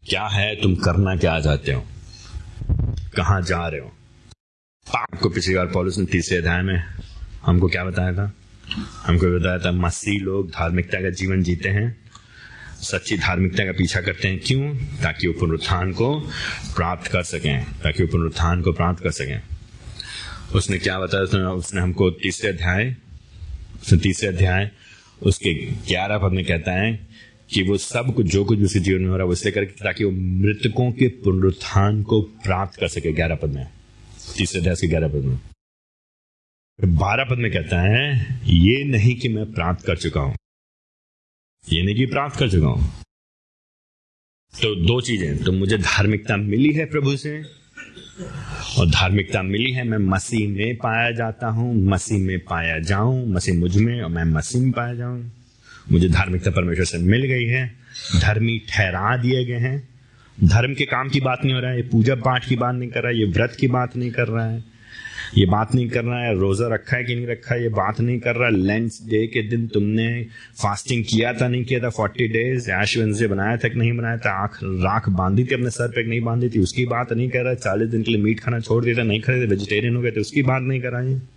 क्या 0.08 0.26
है 0.26 0.54
तुम 0.62 0.74
करना, 0.76 1.16
क्या 1.16 1.40
चाहते 1.40 1.72
हो? 1.72 1.86
कहा 3.16 3.40
जा 3.40 3.68
रहे 3.68 3.80
हो? 3.80 3.92
आपको 4.96 5.28
पिछली 5.28 5.54
बार 5.54 5.66
पॉलिस 5.66 5.98
ने 5.98 6.06
तीसरे 6.06 6.38
अध्याय 6.38 6.62
में 6.62 6.82
हमको 7.46 7.68
क्या 7.68 7.84
बताया 7.84 8.12
था? 8.12 8.32
हमको 9.06 9.40
बताया 9.40 9.58
था, 9.58 9.72
मसीह 9.72 10.20
लोग 10.20 10.50
धार्मिकता 10.50 11.00
का 11.00 11.10
जीवन 11.10 11.42
जीते 11.42 11.68
हैं, 11.68 12.10
सच्ची 12.82 13.18
धार्मिकता 13.18 13.64
का 13.64 13.72
पीछा 13.72 14.00
करते 14.00 14.28
हैं। 14.28 14.40
क्यों? 14.46 14.74
ताकि 15.02 15.28
वो 15.28 15.34
पुनरुत्थान 15.40 15.92
को 15.92 16.20
प्राप्त 16.76 17.06
कर 17.06 17.22
सकें, 17.22 17.64
ताकि 17.64 18.02
वो 18.02 18.08
पुनरुत्थान 18.08 18.62
को 18.62 18.72
प्राप्त 18.72 19.02
कर 19.02 19.10
सकें। 19.10 19.42
उसने 20.54 20.78
क्या 20.78 20.98
बताया 21.00 21.50
उसने 21.50 21.80
हमको 21.80 22.10
तीसरे 22.10 22.50
अध्याय 22.50 22.96
तीसरे 24.02 24.28
अध्याय 24.28 24.70
उसके 25.24 25.54
ग्यारह 25.88 26.18
पद 26.18 26.32
में 26.32 26.44
कहता 26.44 26.72
है 26.72 26.92
कि 27.50 27.62
वो 27.62 27.76
सब 27.78 28.12
कुछ, 28.14 28.26
जो 28.26 28.44
कुछ 28.44 28.60
उसी 28.60 28.80
जीवन 28.80 29.02
में 29.02 29.08
हो 29.08 29.16
रहा 29.16 29.22
है, 29.22 29.26
वो 29.26 29.32
इसलिए 29.32 29.64
ताकि 29.64 30.04
वो 30.04 30.10
मृतकों 30.10 30.90
के 30.92 31.08
पुनरुत्थान 31.24 32.02
को 32.02 32.20
प्राप्त 32.44 32.78
कर 32.80 32.88
सके 32.88 33.12
ग्यारह 33.12 33.34
पद 33.34 33.54
में 33.54 33.66
तीसरे 34.36 34.60
अध्याय 34.60 34.74
के 34.74 34.88
ग्यारह 34.88 35.08
पद 35.08 35.24
में 35.24 35.38
बारह 36.78 37.24
पद 37.24 37.38
में 37.38 37.50
कहता 37.52 37.80
है, 37.80 38.40
ये 38.44 38.84
नहीं 38.84 39.14
कि 39.16 39.28
मैं 39.28 39.52
प्राप्त 39.52 39.84
कर 39.86 39.96
चुका 39.96 40.20
हूँ। 40.20 40.34
ये 41.64 41.82
नहीं 41.82 41.94
कि 41.96 42.06
प्राप्त 42.06 42.38
कर 42.38 42.50
चुका 42.50 42.68
हूँ। 42.68 42.92
तो 44.54 44.74
दो 44.86 45.00
चीज़ें 45.00 45.42
तो 45.44 45.52
मुझे 45.52 45.78
धार्मिकता 45.78 46.36
मिली 46.36 46.72
है 46.72 46.84
प्रभु 46.86 47.16
से 47.16 47.42
और 48.78 48.90
धार्मिकता 48.90 49.42
मिली 49.42 49.72
है, 49.72 49.84
मैं 49.84 49.98
मसीह 49.98 50.48
में 50.48 50.76
पाया 50.76 51.10
जाता 51.10 51.46
हूँ, 51.46 51.74
मसीह 51.84 52.18
में 52.18 52.38
पाया 52.38 52.78
जाऊँ, 52.78 53.26
मसीह 53.28 53.58
मुझमें 53.58 54.02
और 54.02 54.10
मैं 54.10 54.24
मसीह 54.24 54.62
में 54.62 54.70
पाया 54.72 54.94
जाऊँ। 54.94 55.30
मुझे 55.92 56.08
धार्मिकता 56.08 56.50
परमेश्वर 56.50 56.84
से 56.84 56.98
मिल 56.98 57.22
गई 57.22 57.44
है, 57.44 57.66
धर्मी 58.20 58.58
ठहरा 58.68 59.16
दिए 59.16 59.44
गए 59.44 59.58
हैं। 59.58 59.88
धर्म 60.44 60.74
के 60.74 60.84
काम 60.84 61.08
की 61.08 61.20
बात 61.20 61.40
नहीं 61.44 61.54
हो 61.54 61.60
रहा 61.60 61.70
है, 61.70 61.76
ये 61.76 61.82
पूजा 61.82 62.14
पाठ 62.14 62.48
की 62.48 62.56
बात 62.56 62.74
नहीं 62.74 62.90
कर 62.90 63.02
रहा 63.02 63.12
है, 63.12 63.18
ये 63.18 63.24
व्रत 63.24 63.56
की 63.60 63.68
बात 63.68 63.96
नहीं 63.96 64.10
कर 64.10 64.28
रहा 64.28 64.46
है। 64.46 64.73
ये 65.38 65.46
बात 65.46 65.74
नहीं 65.74 65.88
कर 65.88 66.04
रहा 66.04 66.24
है, 66.24 66.38
रोजा 66.38 66.74
रखा 66.74 66.96
है 66.96 67.04
कि 67.04 67.14
नहीं 67.14 67.26
रखा 67.26 67.54
है, 67.54 67.62
ये 67.62 67.68
बात 67.68 68.00
नहीं 68.00 68.20
कर 68.20 68.36
रहा 68.36 68.48
लेंस 68.48 69.00
डे 69.10 69.26
के 69.26 69.42
दिन 69.42 69.66
तुमने 69.66 70.26
फास्टिंग 70.62 71.04
किया 71.04 71.32
था, 71.32 71.48
नहीं 71.48 71.64
किया 71.64 71.80
था? 71.80 71.88
फोर्टी 71.88 72.28
डेज़ 72.28 72.70
ऐश 72.70 72.94
से 72.98 73.26
बनाया 73.26 73.56
था 73.56 73.68
कि 73.68 73.78
नहीं 73.78 73.96
बनाया 73.96 74.16
था? 74.16 74.42
आँख, 74.42 74.58
राख 74.64 75.08
बांधी 75.08 75.44
थी 75.44 75.54
अपने 75.54 75.70
सर 75.70 75.88
पे 75.88 76.06
नहीं 76.06 76.20
बांधी 76.20 76.48
थी? 76.48 76.58
उसकी 76.58 76.86
बात 76.86 77.12
नहीं 77.12 77.28
कर 77.28 77.40
रहा 77.40 77.50
है। 77.50 77.56
चालीस 77.56 77.88
दिन 77.88 78.02
के 78.02 78.10
लिए 78.10 78.20
मीट 78.20 78.40
खाना 78.40 78.60
छोड़ 78.60 78.84
दिया 78.84 78.98
था, 78.98 79.02
नहीं 79.02 79.20
थे 79.20 79.46
वेजिटेरियन 79.46 79.96
हो 79.96 80.02
गए 80.02 80.10
थे, 80.10 80.20
उसकी 80.20 80.42
बात 80.42 80.62
नहीं 80.62 80.80
कर 80.80 81.04
है। 81.04 81.34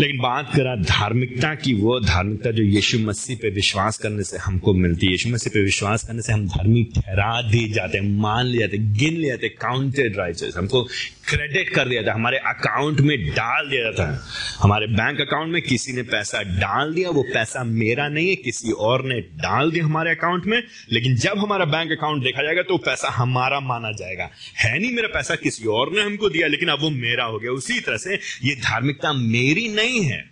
लेकिन 0.00 0.18
बात 0.18 0.50
करा 0.56 0.76
धार्मिकता 0.76 1.54
की, 1.54 1.74
वो 1.74 2.00
धार्मिकता 2.00 2.50
जो 2.50 2.62
यीशु 2.62 2.98
मसीह 2.98 3.36
पे 3.42 3.50
विश्वास 3.50 3.98
करने 3.98 4.22
से 4.22 4.38
हमको 4.38 4.74
मिलती 4.74 5.06
है। 5.06 5.12
यीशु 5.12 5.28
मसीह 5.28 5.50
पे 5.54 5.64
विश्वास 5.64 6.04
करने 6.06 6.22
से 6.22 6.32
हम 6.32 6.46
धार्मिक 6.46 6.90
ठहरा 6.94 7.42
दिए 7.42 7.68
जाते 7.68 7.98
हैं, 7.98 8.08
मान 8.08 8.46
लिया 8.46 8.66
जाते 8.66 8.78
गिन 8.78 9.14
लिया 9.14 9.30
जाते 9.30 9.48
काउंटेड 9.48 10.16
राइचर्स 10.16 10.56
हमको 10.56 10.86
क्रेडिट 11.30 11.68
कर 11.68 11.88
दिया 11.88 12.02
था, 12.02 12.14
हमारे 12.14 12.38
अकाउंट 12.38 13.00
में 13.00 13.30
डाल 13.30 13.68
दिया 13.68 13.82
जाता 13.82 14.12
है 14.12 14.20
हमारे 14.60 14.86
बैंक 14.86 15.20
अकाउंट 15.20 15.52
में 15.52 15.62
किसी 15.62 15.92
ने 15.92 16.02
पैसा 16.02 16.42
डाल 16.42 16.94
दिया, 16.94 17.10
वो 17.10 17.22
पैसा 17.22 17.64
मेरा 17.64 18.08
नहीं 18.08 18.28
है, 18.28 18.36
किसी 18.36 18.70
और 18.70 19.04
ने 19.04 19.20
डाल 19.20 19.70
दिया 19.70 19.84
हमारे 19.84 20.10
अकाउंट 20.10 20.46
में। 20.46 20.62
लेकिन 20.92 21.16
जब 21.16 21.38
हमारा 21.38 21.64
बैंक 21.64 21.92
अकाउंट 21.92 22.22
देखा 22.22 22.42
जाएगा 22.42 22.62
तो 22.62 22.76
पैसा 22.78 23.08
हमारा 23.08 23.60
माना 23.60 23.92
जाएगा। 23.92 24.30
है 24.56 24.78
नहीं 24.78 24.92
मेरा 24.92 25.08
पैसा, 25.08 25.34
किसी 25.34 25.64
और 25.64 25.92
ने 25.92 26.02
हमको 26.02 26.28
दिया, 26.28 26.46
लेकिन 26.46 26.68
अब 26.68 26.80
वो 26.80 26.90
मेरा 26.90 27.24
हो 27.24 27.38
गया। 27.38 27.50
उसी 27.50 27.80
तरह 27.80 27.96
से 27.96 28.14
ये 28.44 28.54
धार्मिकता 28.54 29.12
मेरी 29.12 29.68
नहीं 29.68 30.02
है। 30.02 30.29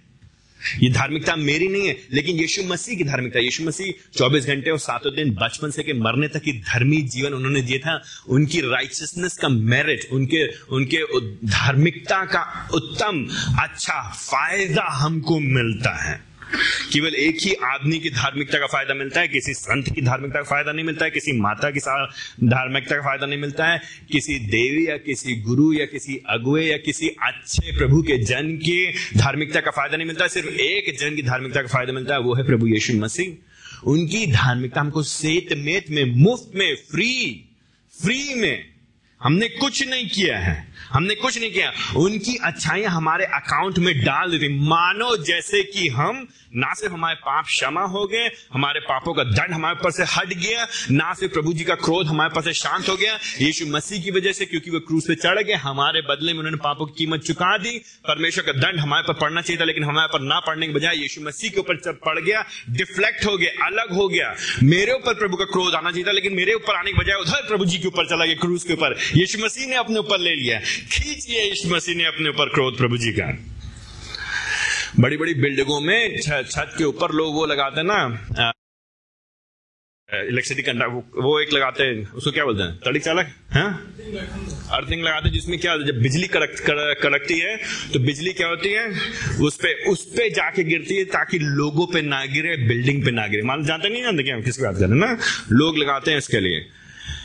ये 0.81 0.91
धार्मिकता 0.91 1.37
मेरी 1.37 1.69
नहीं 1.69 1.89
है, 1.89 1.97
लेकिन 2.13 2.37
यीशु 2.37 2.63
मसीह 2.63 2.99
की 2.99 3.05
धार्मिकता, 3.05 3.39
यीशु 3.39 3.65
मसीह 3.65 3.93
24 4.19 4.47
घंटे 4.47 4.71
और 4.71 4.79
सातों 4.79 5.15
दिन 5.15 5.35
बचपन 5.35 5.71
से 5.71 5.83
के 5.83 5.93
मरने 5.93 6.29
तक 6.29 6.43
की 6.43 6.53
धर्मी 6.53 7.03
जीवन 7.03 7.35
उन्होंने 7.35 7.63
दिया 7.63 7.79
था। 7.79 8.03
उनकी 8.29 8.61
राइचियसनेस 8.61 9.39
का 9.39 9.49
मेरिट 9.49 10.09
उनके 10.13 10.47
उनके 10.49 11.03
धार्मिकता 11.47 12.25
का 12.25 12.69
उत्तम 12.75 13.27
अच्छा 13.61 14.01
फ़ायदा 14.11 14.87
हमको 14.89 15.39
मिलता 15.41 15.95
है। 16.05 16.28
केवल 16.93 17.15
एक 17.15 17.39
ही 17.43 17.53
आदमी 17.65 17.99
की 17.99 18.11
धार्मिकता 18.11 18.59
का 18.59 18.67
फ़ायदा 18.67 18.95
मिलता 18.95 19.21
है, 19.21 19.29
किसी 19.29 19.55
संत 19.55 19.89
की 19.95 20.03
धार्मिकता 20.03 20.39
का 20.39 20.45
फ़ायदा 20.45 20.73
नहीं 20.73 20.85
मिलता 20.85 21.05
है, 21.05 21.11
किसी 21.11 21.33
माता 21.33 21.71
की 21.71 21.81
धार्मिकता 22.45 22.97
का 22.97 23.03
फ़ायदा 23.03 23.27
नहीं 23.27 23.39
मिलता 23.39 23.67
है। 23.67 23.81
किसी 24.13 24.39
देवी 24.39 24.89
या 24.89 24.97
किसी 24.97 25.37
गुरु 25.37 25.73
या 25.73 25.87
किसी 25.87 26.21
अगुए 26.29 26.65
या 26.65 26.77
किसी 26.77 27.09
अच्छे 27.09 27.77
प्रभु 27.79 28.03
के 28.03 28.19
जन 28.19 28.57
की 28.57 28.93
धार्मिकता 29.17 29.61
का 29.61 29.71
फ़ायदा 29.71 29.97
नहीं 29.97 30.07
मिलता 30.07 30.25
है 30.25 30.29
सिर्फ़ 30.29 30.49
एक 30.49 30.99
जन 30.99 31.17
की 31.17 31.23
धार्मिकता 31.23 31.63
का 31.63 31.69
फ़ायदा 31.69 31.93
मिलता 31.93 32.15
है, 32.15 32.21
वो 32.21 32.35
है 32.35 32.47
प्रभु 32.47 32.67
यीशु 32.67 32.93
मसीह। 32.93 33.87
उनकी 33.87 34.27
धार्मिकता 34.27 34.81
हमको 34.81 35.03
सेत 35.03 35.53
मेत 35.53 35.91
में, 35.91 36.05
मुफ़्त 36.05 36.53
में, 36.55 36.75
फ्री 36.91 37.45
फ्री 37.95 38.35
में 38.35 38.65
हमने 39.21 39.49
कुछ 39.49 39.89
नहीं 39.89 40.09
किया 40.09 40.39
है। 40.39 40.68
हमने 40.93 41.15
कुछ 41.15 41.39
नहीं 41.39 41.51
किया। 41.53 41.73
उनकी 41.97 42.37
अच्छाइयाँ 42.45 42.91
हमारे 42.91 43.25
अकाउंट 43.25 43.79
में 43.79 43.95
डाल 44.01 44.31
देती। 44.31 44.49
मानो 44.69 45.17
जैसे 45.17 45.63
कि 45.63 45.89
हम 45.89 46.27
ना 46.57 46.73
सिर्फ़ 46.75 46.93
हमारे 46.95 47.15
पाप 47.15 47.45
क्षमा 47.45 47.81
हो 47.83 48.07
गए, 48.07 48.29
हमारे 48.53 48.81
पापों 48.81 49.13
का 49.15 49.25
दंड 49.25 49.53
हमारे 49.53 49.77
ऊपर 49.81 49.91
से 49.91 50.05
हट 50.09 50.33
गया, 50.35 50.67
ना 50.91 51.13
सिर्फ़ 51.15 51.33
प्रभु 51.33 51.53
जी 51.53 51.65
का 51.65 51.75
क्रोध 51.75 52.07
हमारे 52.07 52.31
पास 52.35 52.45
से 52.45 52.53
शांत 52.53 52.89
हो 52.89 52.97
गया, 52.97 53.19
यीशु 53.41 53.67
मसीह 53.67 54.03
की 54.03 54.11
वजह 54.11 54.33
से 54.33 54.47
क्योंकि 54.47 54.71
वो 54.71 54.81
क्रूज 54.81 55.07
पे 55.09 55.15
चढ़ 55.15 55.43
गए, 55.43 55.55
हमारे 55.55 56.01
बदले 56.01 56.33
में 56.33 56.39
उन्होंने 56.39 56.59
पापों 56.59 56.87
की 56.87 56.95
कीमत 56.99 57.21
चुका 57.21 57.57
दी। 57.59 57.79
परमेश्वर 58.09 58.45
का 58.45 58.53
दंड 58.53 58.81
हमारे 58.81 59.05
पर 59.09 59.15
पड़ना 59.15 59.41
चाहिए 59.41 59.61
था, 59.61 59.65
लेकिन 59.65 59.85
हमारे 59.85 60.09
पर 60.13 60.21
ना 60.21 60.41
पड़ने 60.41 60.67
के 60.67 60.73
बजाय 60.73 60.97
यीशु 60.97 61.21
मसीह 61.21 61.51
के 61.51 61.61
ऊपर 61.61 61.93
पड़ 61.93 62.19
गया 62.21 62.45
डिफ्लेक्ट 62.71 63.25
हो 63.27 63.37
गया, 63.37 63.67
अलग 63.67 63.93
हो 63.93 64.09
गया। 64.09 64.35
मेरे 64.63 64.93
ऊपर 64.93 65.15
प्रभु 65.15 65.37
का 65.37 65.45
क्रोध 65.45 65.75
आना 65.75 65.91
चाहिए 65.91 66.07
था, 66.07 66.13
लेकिन 66.13 66.35
मेरे 66.35 66.55
ऊपर 66.55 66.75
आने 66.75 66.93
के 66.93 66.99
बजाय 66.99 67.21
उधर 67.21 67.47
प्रभु 67.49 67.65
जी 67.65 67.79
के 67.79 67.89
ऊपर 67.89 68.07
चला 68.07 68.25
गया 68.25 68.35
क्रूज 68.35 68.65
के 68.65 68.73
ऊपर। 68.73 68.97
यीशु 69.17 69.45
मसीह 69.45 69.67
ने 69.67 69.75
अपने 69.75 69.99
ऊपर 69.99 70.19
ले 70.19 70.35
लिया। 70.35 70.61
खींच 70.87 71.27
लिया 71.29 71.43
यीशु 71.45 71.69
मसीह 71.69 71.97
ने 71.97 72.05
अपने 72.05 72.29
ऊपर 72.29 72.49
क्रोध 72.49 72.77
प्रभु 72.77 72.97
जी 72.99 73.13
का। 73.13 73.27
बड़ी 75.01 75.17
बड़ी 75.17 75.35
बिल्डिंगों 75.37 75.81
में 75.81 76.21
छत 76.21 76.75
के 76.79 76.85
ऊपर 76.85 77.13
लोग 77.13 77.35
वो 77.35 77.47
लगाते 77.47 77.81
हैं 77.81 77.87
ना 77.87 78.53
इलेक्ट्रिसिटी 80.09 80.63
कंडक्ट 80.63 81.17
वो 81.17 81.41
एक 81.41 81.53
लगाते 81.53 81.85
हैं, 81.85 82.13
उसको 82.13 82.31
क्या 82.31 82.45
बोलते 82.45 82.63
हैं? 82.63 82.77
तड़िक 82.85 83.03
चालक? 83.05 83.33
है? 83.53 83.65
अर्थिंग 84.73 85.03
लगाते 85.03 85.29
हैं, 85.29 85.33
जिसमें 85.35 85.59
क्या, 85.61 85.77
जब 85.79 86.01
बिजली 86.03 86.27
कड़क 86.27 86.55
कड़कती 87.03 87.39
है 87.39 87.57
तो 87.93 88.01
बिजली 88.01 88.33
क्या 88.33 88.49
होती 88.49 88.69
है? 88.69 88.87
उस 89.41 89.57
पे 89.57 89.75
उस 89.91 90.05
पे 90.17 90.29
जाके 90.31 90.65
गिरती 90.65 90.97
है, 90.97 91.05
ताकि 91.07 91.39
लोगों 91.39 91.87
पे 91.87 92.03
ना 92.03 92.25
गिरे, 92.27 92.57
बिल्डिंग 92.69 93.05
पे 93.05 93.11
ना 93.11 93.27
गिरे। 93.27 93.43
मान, 93.43 93.65
जानते 93.65 93.89
नहीं 93.89 94.03
जानते 94.03 94.23
क्या, 94.23 94.41
किसकी 94.41 94.63
बात 94.63 94.79
करें 94.79 94.97
ना? 94.97 95.17
लोग 95.53 95.79
लगाते 95.79 96.11
हैं 96.11 96.19
इसके 96.19 96.41
लिए। 96.41 96.67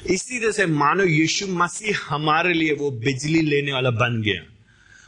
इसी 0.08 0.40
तरह 0.40 0.52
से 0.52 0.66
मानो 0.66 1.04
यीशु 1.04 1.48
मसीह 1.48 1.98
हमारे 2.10 2.54
लिए 2.54 2.74
वो 2.74 2.92
बिजली 2.92 3.42
लेने 3.42 3.74
वाला 3.74 3.90
बन 3.90 4.22
गया। 4.22 4.42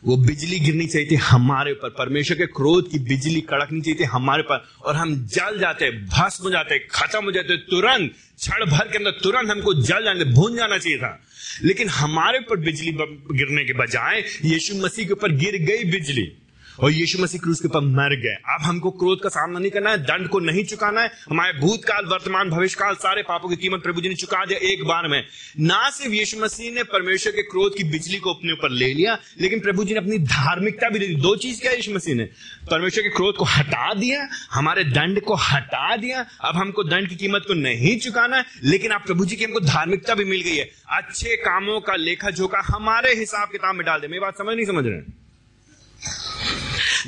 वो 0.06 0.18
बिजली 0.18 0.60
गिरनी 0.60 0.88
चाहिए 0.88 1.12
थी 1.12 1.16
हमारे 1.16 1.72
ऊपर। 1.72 1.90
परमेश्वर 1.90 2.38
के 2.38 2.46
क्रोध 2.46 2.92
की 2.92 3.00
बिजली 3.00 3.42
कड़कनी 3.42 3.82
चाहिए 3.82 4.00
थी 4.00 4.04
हमारे 4.04 4.44
पर 4.44 4.66
और 4.86 4.96
हम 4.96 5.26
जल 5.26 5.60
जाते, 5.60 5.92
भस्म 5.92 6.44
हो 6.44 6.50
जाते, 6.50 6.80
खत्म 6.80 7.26
हो 7.26 7.32
जाते, 7.32 7.58
तुरंत, 7.58 8.12
क्षण 8.40 8.66
भर 8.66 8.88
के 8.88 8.98
अंदर 8.98 9.12
तुरंत 9.12 9.52
हमको 9.52 9.74
जल 9.74 10.04
जाने, 10.04 10.26
भून 10.26 10.56
जाना 10.56 10.78
चाहिए 10.78 10.98
था। 10.98 11.22
लेकिन 11.64 11.90
हमारे 11.90 12.38
ऊपर 12.38 12.58
बिजली 12.58 12.92
गिरने 13.38 13.66
के 13.66 13.74
बजाय 13.74 14.24
यीशु 14.46 14.76
मसीह 14.76 15.06
के 15.06 15.12
ऊपर 15.12 15.32
गिर 15.32 15.58
गई 15.58 15.84
बिजली। 15.92 16.32
और 16.80 16.92
यीशु 16.92 17.24
मसीह 17.24 17.42
क्रूस 17.42 17.60
के 17.60 17.68
ऊपर 17.68 17.80
मर 17.80 18.16
गए। 18.16 18.54
अब 18.54 18.62
हमको 18.62 18.92
क्रोध 18.92 19.22
का 19.22 19.30
सामना 19.30 19.60
नहीं 19.60 19.72
करना 19.72 19.90
है, 19.90 19.98
दंड 19.98 20.28
को 20.28 20.40
नहीं 20.40 20.64
चुकाना 20.64 21.02
है। 21.02 21.12
हमारे 21.30 21.60
भूतकाल, 21.60 22.06
वर्तमान, 22.06 22.50
भविष्यकाल, 22.50 22.96
सारे 22.96 23.22
पापों 23.22 23.50
की 23.50 23.56
कीमत 23.56 23.84
प्रभु 23.84 24.02
जी 24.02 24.10
ने 24.10 24.16
चुका 24.16 24.46
दिया 24.46 24.60
एक 24.72 24.84
बार 24.84 25.08
में। 25.08 25.26
ना 25.60 25.90
सिर्फ़ 25.90 26.14
यीशु 26.14 26.40
मसीह 26.40 26.72
ने 26.72 26.84
परमेश्वर 26.84 27.32
के 27.32 27.42
क्रोध 27.42 27.78
की 27.78 27.84
बिजली 27.84 28.18
को 28.18 28.34
अपने 28.34 28.52
ऊपर 28.52 28.70
ले 28.70 28.94
लिया, 28.94 29.18
लेकिन 29.42 29.60
प्रभु 29.60 29.84
जी 29.84 29.94
ने 29.94 30.00
अपनी 30.00 30.18
धार्मिकता 30.18 30.90
भी 30.90 31.00
दे 31.00 31.08
दी। 31.08 31.16
दो 31.16 31.36
चीज़ 31.36 31.62
क्या 31.62 31.72
यीशु 31.72 31.94
मसीह 31.94 32.16
ने? 32.16 32.24
परमेश्वर 32.72 33.04
के 33.04 33.10
क्रोध 33.10 33.36
को 33.36 33.44
हटा 33.44 33.94
दिया, 33.94 34.30
हमारे 34.52 34.84
दंड 34.84 35.22
को 35.22 35.36
हटा 35.36 35.96
दिया। 35.98 36.26
अब 36.42 36.56
हमको 36.56 36.84
दंड 36.84 37.10
की 37.10 37.16
कीमत 37.16 37.44
को 37.48 37.54
नहीं 37.54 38.00
चुकाना 38.00 38.38
है, 38.38 38.46
लेकिन 38.64 38.92
आप 38.92 39.06
प्रभु 39.06 39.26
जी 39.26 39.36
की 39.36 39.44
हमको 39.44 39.60
धार्मिकता 39.60 40.16
भी 40.16 40.24
मिल 40.24 40.42
गई 40.42 40.56
है। 40.56 40.70
अच्छे 40.92 41.36
कामों 41.36 41.82
का 41.82 41.96
लेखा 41.96 42.30
जोखा 42.30 42.62
हमारे 42.66 43.14
हिसाब 43.14 43.48
किताब 43.48 43.76
में 43.76 43.86
डाल 43.86 44.00
दे। 44.00 44.08
मेरी 44.08 44.20
बात 44.20 44.38
समझ 44.38 44.56
नहीं 44.56 44.66
समझ 44.66 44.86
रहे 44.86 45.25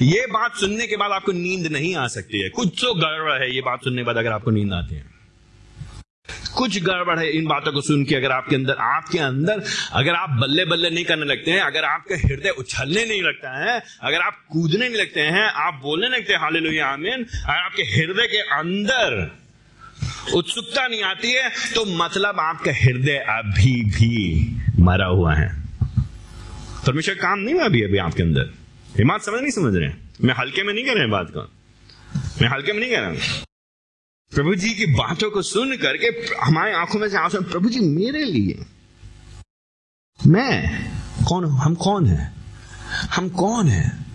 ये 0.04 0.26
बात 0.32 0.56
सुनने 0.56 0.88
के 0.88 0.98
बाद 0.98 1.12
आपको 1.12 1.32
नींद 1.32 1.68
नहीं 1.72 1.96
आ 1.96 2.08
सकती 2.10 2.42
है। 2.42 2.50
कुछ 2.50 2.82
तो 2.82 2.94
गड़बड़ 2.96 3.42
है 3.44 3.54
ये 3.56 3.62
बात 3.62 3.84
सुनने 3.84 3.98
के 3.98 4.04
बाद 4.04 4.18
अगर 4.18 4.32
आपको 4.32 4.52
नींद 4.52 4.74
आती 4.74 4.96
है। 4.96 5.06
कुछ 6.56 6.78
गड़बड़ 6.84 7.18
है 7.20 7.30
इन 7.30 7.46
बातों 7.48 7.72
को 7.74 7.82
सुन 7.82 8.04
के 8.06 8.16
अगर 8.16 8.32
आपके 8.32 8.56
अंदर 8.56 8.76
आपके 8.82 9.20
अंदर 9.20 9.62
अगर 9.94 10.14
आप 10.14 10.30
बल्ले 10.40 10.66
बल्ले 10.66 10.90
नहीं 10.90 11.06
करने 11.06 11.26
लगते 11.26 11.52
हैं, 11.52 11.60
अगर 11.62 11.84
आपका 11.86 12.16
हृदय 12.18 12.50
उछलने 12.50 13.06
नहीं 13.06 13.22
लगता 13.22 13.52
है, 13.58 13.82
अगर 14.02 14.22
आप 14.22 14.40
कूदने 14.50 14.88
नहीं 14.88 15.00
लगते 15.00 15.22
हैं, 15.22 15.44
आप 15.44 15.80
बोलने 15.84 16.08
लगते 16.08 16.34
हैं 16.34 16.40
हाले 16.42 16.60
लोहिया 16.60 16.88
आमीन। 16.88 17.24
अगर 17.24 17.58
आपके 17.58 17.84
हृदय 17.86 18.28
के 18.28 18.42
अंदर 18.56 19.32
उत्सुकता 20.36 20.88
नहीं 20.88 21.04
आती 21.04 21.32
है 21.32 21.50
तो 21.76 21.86
मतलब 21.98 22.40
आपका 22.40 22.72
हृदय 22.76 23.18
अभी 23.30 23.82
भी 23.92 24.16
मरा 24.80 25.06
हुआ 25.08 25.36
है। 25.36 25.50
परमेश्वर 26.88 27.16
काम 27.16 27.40
नहीं 27.40 27.56
हुआ 27.56 27.66
अभी 27.66 27.82
अभी 27.82 27.98
आपके 28.00 28.24
अंदर। 28.24 28.54
ये 28.98 29.04
बात 29.04 29.22
समझ 29.22 29.42
नहीं 29.42 29.52
समझ 29.52 29.76
रहे 29.76 29.90
मैं 30.22 30.34
हल्के 30.34 30.64
में 30.64 30.74
नहीं 30.74 30.86
कह 30.86 30.94
रहे 30.94 31.08
बात 31.08 31.30
का। 31.30 31.52
मैं 32.42 32.50
हल्के 32.50 32.74
में 32.74 32.80
नहीं 32.80 32.90
कह 32.90 33.00
रहा 33.00 33.10
हूँ। 33.10 33.18
प्रभु 34.36 34.56
जी 34.56 34.70
की 34.70 34.86
बातों 34.86 35.32
को 35.32 35.42
सुन 35.42 35.78
करके 35.78 36.08
हमारे 36.36 36.74
आँखों 36.74 37.00
में 37.00 37.10
से 37.10 37.18
आँसू 37.18 37.42
प्रभु 37.42 37.70
जी 37.70 37.80
मेरे 37.80 38.26
लिए। 38.26 38.66
मैं 40.28 40.86
कौन 41.30 41.46
हम 41.46 41.76
कौन 41.76 42.06
है? 42.06 42.34
हम 43.16 43.30
कौन 43.30 43.68
है? 43.68 44.06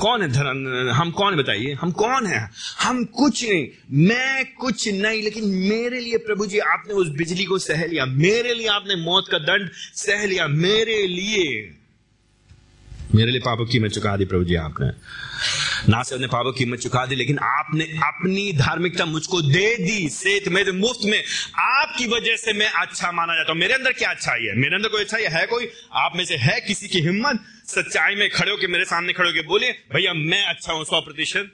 कौन 0.00 0.22
है 0.22 0.28
धर्म? 0.28 0.90
हम 0.90 1.10
कौन 1.10 1.36
बताइए? 1.36 1.74
हम 1.74 1.90
कौन 1.90 2.26
है? 2.26 2.50
हम 2.80 3.04
कुछ 3.04 3.44
नहीं। 3.44 3.68
मैं 3.90 4.54
कुछ 4.54 4.88
नहीं, 4.88 5.22
लेकिन 5.22 5.44
मेरे 5.44 6.00
लिए 6.00 6.16
प्रभु 6.16 6.46
जी 6.46 6.58
आपने 6.58 6.94
उस 6.94 7.08
बिजली 7.08 7.44
को 7.44 7.58
सह 7.58 7.84
लिया। 7.84 8.06
मेरे 8.06 8.54
लिए 8.54 8.66
आपने 8.66 8.96
मौत 8.96 9.24
का 9.30 9.38
दंड 9.38 9.70
सह 9.94 10.26
लिया। 10.26 10.46
मेरे 10.46 11.06
लिए। 11.06 11.78
मेरे 13.14 13.30
लिए 13.30 13.40
पापों 13.40 13.64
की 13.66 13.72
कीमत 13.72 13.90
चुका 13.90 14.16
दी 14.16 14.24
प्रभु 14.24 14.44
जी 14.44 14.54
आपने। 14.54 14.86
ना 15.92 16.02
से 16.02 16.14
अपने 16.14 16.26
पापों 16.26 16.52
की 16.52 16.64
कीमत 16.64 16.78
चुका 16.78 17.06
दी, 17.06 17.14
लेकिन 17.14 17.38
आपने 17.38 17.84
अपनी 17.84 18.52
धार्मिकता 18.52 19.04
मुझको 19.04 19.40
दे 19.42 19.76
दी 19.76 20.08
सेत 20.08 20.48
में 20.48 20.64
मुफ़्त 20.72 21.00
में। 21.04 21.22
आपकी 21.58 22.06
वजह 22.06 22.36
से 22.36 22.52
मैं 22.52 22.70
अच्छा 22.72 23.12
माना 23.12 23.34
जाता 23.34 23.52
हूँ। 23.52 23.60
मेरे 23.60 23.74
अंदर 23.74 23.92
क्या 23.92 24.10
अच्छाई 24.10 24.40
है? 24.40 24.56
मेरे 24.56 24.76
अंदर 24.76 24.88
कोई 24.88 25.00
अच्छाई 25.00 25.22
है 25.22 25.46
कोई? 25.46 25.68
आप 25.92 26.12
में 26.16 26.24
से 26.24 26.36
है 26.36 26.60
किसी 26.60 26.88
की 26.88 27.00
हिम्मत? 27.00 27.40
सच्चाई 27.66 28.14
में 28.14 28.28
खड़े 28.30 28.50
होकर 28.50 28.68
मेरे 28.68 28.84
सामने 28.84 29.12
खड़े 29.12 29.30
होकर 29.30 29.46
बोले 29.46 29.70
भैया, 29.70 30.12
मैं 30.14 30.44
अच्छा 30.46 30.72
हूँ, 30.72 30.84
सौ 30.84 31.00
प्रतिशत। 31.00 31.52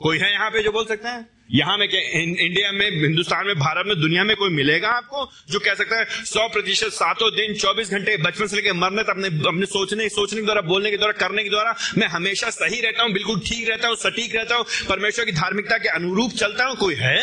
कोई 0.00 0.18
है 0.18 0.32
यहाँ 0.32 0.50
पे 0.50 0.62
जो 0.62 0.72
बोल 0.72 0.84
सकते 0.84 1.08
है? 1.08 1.39
यहाँ 1.54 1.78
में 1.78 1.88
इंडिया 1.88 2.72
में, 2.72 2.90
हिंदुस्तान 2.90 3.46
में, 3.46 3.54
भारत 3.58 3.86
में, 3.86 4.00
दुनिया 4.00 4.24
में 4.24 4.36
कोई 4.36 4.50
मिलेगा 4.50 4.88
आपको? 4.88 5.30
जो 5.50 5.58
कह 5.58 5.74
सकता 5.74 5.98
है, 5.98 6.06
सौ 6.10 6.48
प्रतिशत 6.48 6.86
सातों 6.86 7.30
दिन, 7.30 7.54
चौबीस 7.54 7.90
घंटे 7.90 8.16
बचपन 8.16 8.46
से 8.46 8.56
लेकर 8.56 8.72
मरने 8.72 9.02
तक 9.02 9.10
अपने 9.10 9.28
अपने 9.28 9.66
सोचने 9.66 10.08
सोचने 10.08 10.40
के 10.40 10.44
द्वारा, 10.44 10.60
बोलने 10.60 10.90
के 10.90 10.96
द्वारा, 10.96 11.12
करने 11.12 11.42
के 11.42 11.50
द्वारा, 11.50 11.76
मैं 11.98 12.08
हमेशा 12.08 12.50
सही 12.50 12.80
रहता 12.80 13.02
हूँ, 13.02 13.12
बिल्कुल 13.12 13.40
ठीक 13.40 13.68
रहता 13.68 13.88
हूँ, 13.88 13.96
सटीक 13.96 14.36
रहता 14.36 14.56
हूँ, 14.56 14.64
परमेश्वर 14.88 15.24
की 15.24 15.32
धार्मिकता 15.32 15.78
के 15.78 15.88
अनुरूप 15.88 16.30
चलता 16.30 16.64
हूँ, 16.64 16.76
कोई 16.76 16.94
है? 16.94 17.22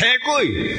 है 0.00 0.16
कोई? 0.16 0.78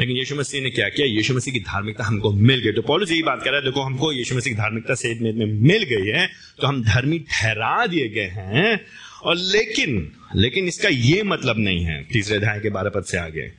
लेकिन 0.00 0.16
यीशु 0.16 0.36
मसीह 0.36 0.62
ने 0.62 0.70
क्या 0.70 0.88
किया? 0.88 1.06
यीशु 1.06 1.34
मसीह 1.34 1.54
की 1.54 1.60
धार्मिकता 1.60 2.04
हमको 2.04 2.32
मिल 2.32 2.60
गई। 2.60 2.72
तो 2.72 2.82
पॉलिस 2.82 3.10
यही 3.10 3.22
बात 3.22 3.42
कर 3.42 3.50
रहा 3.50 3.58
है, 3.58 3.64
देखो, 3.64 3.80
हमको 3.80 4.12
यीशु 4.12 4.36
मसीह 4.36 4.52
की 4.52 4.58
धार्मिकता 4.58 4.94
से 4.94 5.14
में 5.14 5.46
मिल 5.62 5.82
गई 5.84 6.06
है 6.08 6.26
तो 6.60 6.66
हम 6.66 6.82
धर्मी 6.84 7.18
ठहरा 7.30 7.86
दिए 7.86 8.08
गए 8.08 8.28
हैं 8.34 8.80
और 9.24 9.36
लेकिन 9.36 10.12
लेकिन 10.36 10.66
इसका 10.68 10.88
यह 10.88 11.22
मतलब 11.24 11.58
नहीं 11.58 11.84
है, 11.84 12.02
तीसरे 12.04 12.36
अध्याय 12.36 12.60
के 12.60 12.70
बारह 12.70 12.90
पद 12.90 13.04
से 13.04 13.18
आगे। 13.18 13.50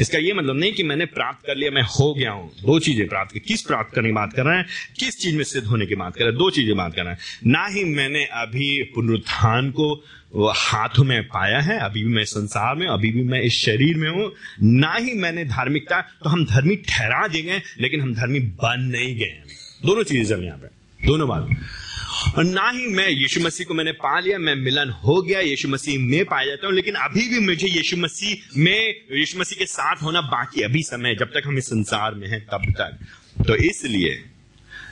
इसका 0.00 0.18
यह 0.18 0.34
मतलब 0.34 0.56
नहीं 0.56 0.72
कि 0.72 0.82
मैंने 0.82 1.04
प्राप्त 1.06 1.46
कर 1.46 1.56
लिया, 1.56 1.70
मैं 1.70 1.82
हो 1.82 2.12
गया 2.14 2.30
हूँ। 2.30 2.48
दो 2.60 2.78
चीज़ें 2.78 3.06
प्राप्त 3.08 3.38
किस 3.38 3.62
प्राप्त 3.62 3.94
करने 3.94 4.08
की 4.08 4.14
बात 4.14 4.32
कर 4.32 4.44
रहे 4.44 4.56
हैं? 4.56 4.66
किस 4.98 5.18
चीज़ 5.18 5.36
में 5.36 5.44
सिद्ध 5.44 5.66
होने 5.66 5.86
की 5.86 5.94
बात 5.94 6.14
कर 6.14 6.20
रहे 6.20 6.30
हैं? 6.30 6.38
दो 6.38 6.48
चीज़ें 6.50 6.76
बात 6.76 6.94
कर 6.94 7.04
रहे 7.04 7.12
हैं। 7.12 7.20
ना 7.46 7.66
ही 7.66 7.84
मैंने 7.86 8.24
अभी 8.24 8.82
पुनरुत्थान 8.94 9.70
को 9.70 9.92
हाथ 10.56 10.98
में 11.00 11.22
पाया 11.24 11.60
है, 11.60 11.78
अभी 11.80 12.04
भी 12.04 12.12
मैं 12.14 12.24
संसार 12.24 12.74
में 12.76 12.86
अभी 12.88 13.10
भी 13.12 13.22
मैं 13.24 13.40
इस 13.42 13.62
शरीर 13.64 13.96
में 13.96 14.08
हूँ। 14.10 14.30
ना 14.62 14.94
ही 14.94 15.12
मैंने 15.14 15.44
धार्मिकता 15.44 16.00
तो 16.00 16.30
हम 16.30 16.44
धर्मी 16.46 16.76
ठहरा 16.88 17.26
देंगे, 17.28 17.60
लेकिन 17.80 18.00
हम 18.00 18.14
धर्मी 18.14 18.40
बन 18.40 18.90
नहीं 18.92 19.14
गए 19.16 19.42
दोनों 19.82 20.02
चीज़ें 20.02 20.24
जब 20.26 20.42
यहाँ 20.42 20.58
पे, 20.58 20.66
दोनों 21.00 21.28
बात। 21.28 21.48
और 22.38 22.44
ना 22.44 22.70
ही 22.70 22.86
मैं 22.86 23.08
यीशु 23.08 23.40
मसीह 23.40 23.66
को 23.66 23.74
मैंने 23.74 23.92
पा 23.92 24.20
लिया, 24.20 24.38
मैं 24.38 24.54
मिलन 24.54 24.90
हो 24.90 25.22
गया, 25.22 25.40
यीशु 25.40 25.68
मसीह 25.68 25.98
में 25.98 26.24
पाया 26.24 26.46
जाता 26.46 26.66
हूँ, 26.66 26.74
लेकिन 26.74 26.94
अभी 26.94 27.28
भी 27.28 27.38
मुझे 27.38 27.68
यीशु 27.68 27.96
मसीह 27.96 28.60
में, 28.60 28.94
यीशु 29.12 29.38
मसीह 29.38 29.58
के 29.58 29.66
साथ 29.66 30.02
होना 30.02 30.20
बाकी 30.20 30.62
अभी 30.62 30.82
समय 30.82 31.14
जब 31.14 31.26
तक 31.26 31.42
हम 31.46 31.58
इस 31.58 31.66
संसार 31.66 32.14
में 32.14 32.28
हैं, 32.28 32.40
तब 32.46 32.72
तक। 32.72 32.98
तो 33.46 33.56
इसलिए 33.56 34.24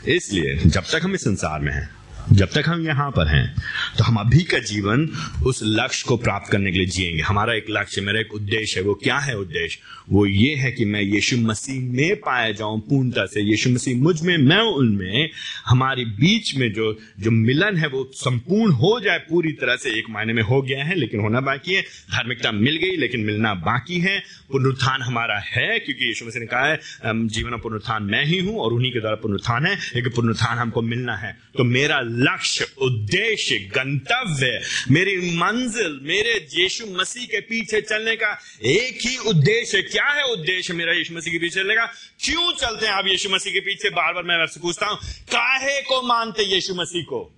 इसलिए 0.08 0.54
जब 0.56 0.82
तक 0.82 1.00
हम 1.04 1.14
इस 1.14 1.20
संसार 1.20 1.60
में 1.60 1.72
हैं 1.72 1.99
जब 2.32 2.46
तक 2.46 2.62
हम 2.66 2.86
यहाँ 2.86 3.10
पर 3.10 3.26
हैं 3.26 3.54
तो 3.98 4.04
हम 4.04 4.16
अभी 4.16 4.42
का 4.42 4.58
जीवन 4.58 5.08
उस 5.46 5.60
लक्ष्य 5.62 6.04
को 6.08 6.16
प्राप्त 6.16 6.52
करने 6.52 6.72
के 6.72 6.78
लिए 6.78 6.86
जिएँगे। 6.86 7.22
हमारा 7.22 7.54
एक 7.54 7.64
लक्ष्य, 7.70 8.00
मेरा 8.00 8.20
एक 8.20 8.34
उद्देश्य 8.34 8.80
है, 8.80 8.86
वो 8.86 8.94
क्या 8.94 9.18
है 9.18 9.36
उद्देश्य? 9.38 9.78
वो 10.10 10.26
ये 10.26 10.54
है 10.54 10.72
कि 10.72 10.84
मैं 10.84 11.00
यीशु 11.02 11.36
मसीह 11.36 11.80
में 11.92 12.16
पाया 12.16 12.50
जाऊँ 12.52 12.80
पूर्णता 12.80 13.24
से। 13.24 13.42
यीशु 13.50 13.70
मसीह 13.70 13.96
मुझमें, 13.96 14.36
मैं 14.38 14.60
उनमें, 14.60 15.30
हमारे 15.66 16.04
बीच 16.04 16.56
में 16.56 16.72
जो 16.72 16.98
जो 17.20 17.30
मिलन 17.30 17.76
है, 17.76 17.88
वो 17.88 18.10
संपूर्ण 18.14 18.72
हो 18.72 19.00
जाए 19.00 19.18
पूरी 19.18 19.52
तरह 19.52 19.76
से। 19.76 19.90
एक 19.90 20.04
मायने 20.10 20.32
में 20.32 20.42
हो 20.42 20.62
गया 20.62 20.84
है, 20.84 20.94
लेकिन 20.94 21.20
होना 21.20 21.40
बाकी 21.40 21.74
है। 21.74 21.82
धार्मिकता 21.82 22.52
मिल 22.52 22.76
गई, 22.76 22.96
लेकिन 22.96 23.20
मिलना 23.20 23.54
बाकी 23.54 23.98
है। 23.98 24.20
पुनरुत्थान 24.52 25.02
हमारा 25.02 25.38
है, 25.38 25.78
क्योंकि 25.78 26.06
यीशु 26.06 26.26
मसीह 26.26 26.40
ने 26.40 26.46
कहा 26.46 26.66
है 26.66 26.80
जीवन 27.28 27.58
पुनरुत्थान 27.58 28.02
मैं 28.02 28.24
ही 28.24 28.38
हूँ 28.38 28.56
और 28.56 28.72
उन्हीं 28.72 28.92
के 28.92 29.00
द्वारा 29.00 29.16
पुनरुत्थान 29.16 29.66
है। 29.66 29.74
लेकिन 29.94 30.12
पुनरुत्थान 30.16 30.58
हमको 30.58 30.82
मिलना 30.82 31.16
है। 31.16 31.38
तो 31.56 31.64
मेरा 31.64 32.00
लक्ष्य, 32.20 32.66
उद्देश्य, 32.78 33.59
गंतव्य, 33.59 34.61
मेरी 34.90 35.16
मंजिल, 35.16 35.98
मेरे 36.02 36.48
यीशु 36.54 36.87
मसीह 36.87 37.26
के 37.26 37.40
पीछे 37.40 37.80
चलने 37.80 38.16
का 38.16 38.30
एक 38.64 38.98
ही 39.06 39.16
उद्देश्य। 39.16 39.83
क्या 39.83 40.06
है 40.06 40.24
उद्देश्य 40.24 40.74
मेरा 40.74 40.92
यीशु 40.92 41.14
मसीह 41.14 41.33
के 41.33 41.38
पीछे 41.38 41.61
चलने 41.61 41.74
का? 41.74 41.87
क्यों 42.24 42.52
चलते 42.52 42.87
हैं 42.87 42.92
आप 42.92 43.06
यीशु 43.06 43.30
मसीह 43.30 43.52
के 43.52 43.61
पीछे? 43.61 43.90
बार 43.90 44.12
बार 44.12 44.22
मैं 44.22 44.35
आपसे 44.35 44.61
पूछता 44.61 44.87
हूँ, 44.87 44.98
काहे 45.33 45.83
को 45.83 46.02
मानते 46.02 46.42
यीशु 46.42 46.74
मसीह 46.74 47.02
को? 47.02 47.37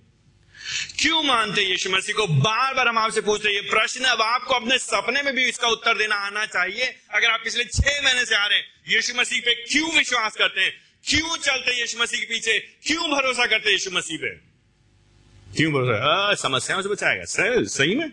क्यों 1.01 1.23
मानते 1.23 1.61
यीशु 1.61 1.89
मसीह 1.89 2.15
को? 2.15 2.27
बार 2.27 2.73
बार 2.73 2.87
हम 2.87 2.97
आपसे 2.97 3.21
पूछते 3.21 3.49
हैं, 3.49 3.55
ये 3.55 3.61
प्रश्न 3.61 4.03
अब 4.03 4.21
आपको 4.21 4.53
अपने 4.53 4.77
सपने 4.77 5.21
में 5.21 5.35
भी 5.35 5.43
इसका 5.43 5.67
उत्तर 5.67 5.97
देना 5.97 6.15
आना 6.15 6.45
चाहिए। 6.45 6.95
अगर 7.13 7.27
आप 7.27 7.41
पिछले 7.43 7.63
छह 7.63 8.01
महीने 8.03 8.25
से 8.25 8.35
आ 8.35 8.45
रहे 8.45 8.57
हैं, 8.57 8.65
यीशु 8.89 9.13
मसीह 9.19 9.39
पे 9.39 9.53
क्यों 9.55 9.91
विश्वास 9.91 10.35
करते 10.35 10.61
हैं? 10.61 10.73
क्यों 11.07 11.37
चलते 11.37 11.79
यीशु 11.81 12.01
मसीह 12.01 12.19
के 12.19 12.25
पीछे? 12.25 12.59
क्यों 12.59 13.11
भरोसा 13.11 13.45
करते 13.45 13.71
यीशु 13.71 13.91
मसीह 13.91 14.17
पे? 14.17 14.52
क्यों 15.55 15.71
भरोसा 15.73 16.33
समस्याओं 16.41 16.81
से 16.81 16.89
बचाएगा 16.89 17.23
सर, 17.25 17.65
सही 17.67 17.95
में? 17.95 18.11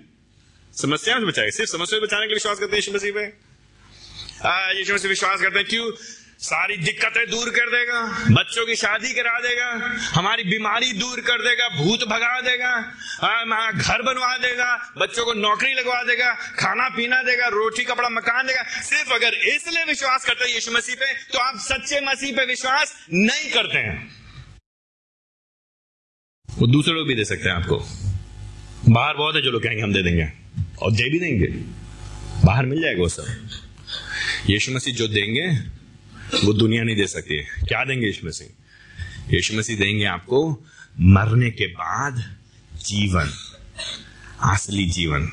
समस्याओं 0.74 1.20
से 1.20 1.26
बचाएगा 1.26 1.50
सिर्फ़ 1.50 1.70
समस्या 1.70 1.98
से 1.98 2.04
बचाने 2.04 2.22
के 2.22 2.28
लिए 2.28 2.34
विश्वास 2.34 2.58
करते 2.58 2.76
हैं 2.76 2.94
मसीह 2.94 3.12
पे? 3.12 3.24
यीशु 4.78 4.94
मसीह 4.94 5.08
विश्वास 5.08 5.40
करते 5.40 5.58
हैं 5.58 5.68
क्यों? 5.68 5.90
सारी 6.40 6.76
दिक्कतें 6.76 7.30
दूर 7.30 7.48
कर 7.50 7.70
देगा, 7.70 8.00
बच्चों 8.32 8.66
की 8.66 8.76
शादी 8.76 9.12
करा 9.14 9.38
देगा, 9.40 9.66
हमारी 10.10 10.44
बीमारी 10.44 10.92
दूर 10.92 11.20
कर 11.20 11.42
देगा, 11.42 11.68
भूत 11.70 12.04
भगा 12.08 12.40
देगा 12.40 12.70
घर 13.72 14.02
बनवा 14.02 14.36
देगा, 14.38 14.70
बच्चों 14.98 15.24
को 15.24 15.32
नौकरी 15.34 15.72
लगवा 15.74 16.02
देगा, 16.04 16.32
खाना 16.58 16.88
पीना 16.88 17.22
देगा, 17.22 17.48
रोटी 17.48 17.84
कपड़ा 17.84 18.08
मकान 18.10 18.46
देगा। 18.46 18.62
सिर्फ़ 18.82 19.12
अगर 19.14 19.34
इसलिए 19.48 19.84
विश्वास 19.84 20.24
करते 20.24 20.44
हैं 20.44 20.54
यीशु 20.54 20.72
मसीह 20.72 20.94
पे 20.94 21.12
तो 21.32 21.38
आप 21.38 21.58
सच्चे 21.62 22.00
मसीह 22.02 22.36
पे 22.36 22.46
विश्वास 22.46 22.94
नहीं 23.12 23.50
करते 23.52 23.78
हैं। 23.78 24.19
वो 26.58 26.66
दूसरे 26.66 26.94
लोग 26.94 27.08
भी 27.08 27.14
दे 27.14 27.24
सकते 27.24 27.48
हैं 27.48 27.56
आपको। 27.56 27.84
बाहर 28.88 29.14
बहुत 29.14 29.34
है 29.34 29.42
जो 29.42 29.50
लोग 29.50 29.62
कहेंगे 29.62 29.82
हम 29.82 29.92
दे 29.92 30.02
देंगे। 30.02 30.32
और 30.82 30.92
दे 30.92 31.10
भी 31.10 31.20
देंगे। 31.20 31.46
बाहर 32.46 32.66
मिल 32.66 32.82
जाएगा 32.82 33.02
वो 33.02 33.08
सब। 33.08 33.48
यीशु 34.50 34.72
मसीह 34.72 34.94
जो 34.94 35.08
देंगे, 35.08 35.46
वो 36.46 36.52
दुनिया 36.52 36.82
नहीं 36.82 36.96
दे 36.96 37.06
सकती। 37.06 37.42
क्या 37.44 37.84
देंगे 37.84 38.06
यीशु 38.06 38.26
मसीह? 38.26 38.46
यीशु 39.34 39.56
मसीह 39.56 39.76
देंगे 39.76 40.04
आपको 40.04 40.66
मरने 41.00 41.50
के 41.50 41.66
बाद 41.66 42.36
जीवन। 42.74 43.30
असली 44.42 44.90
जीवन। 44.90 45.28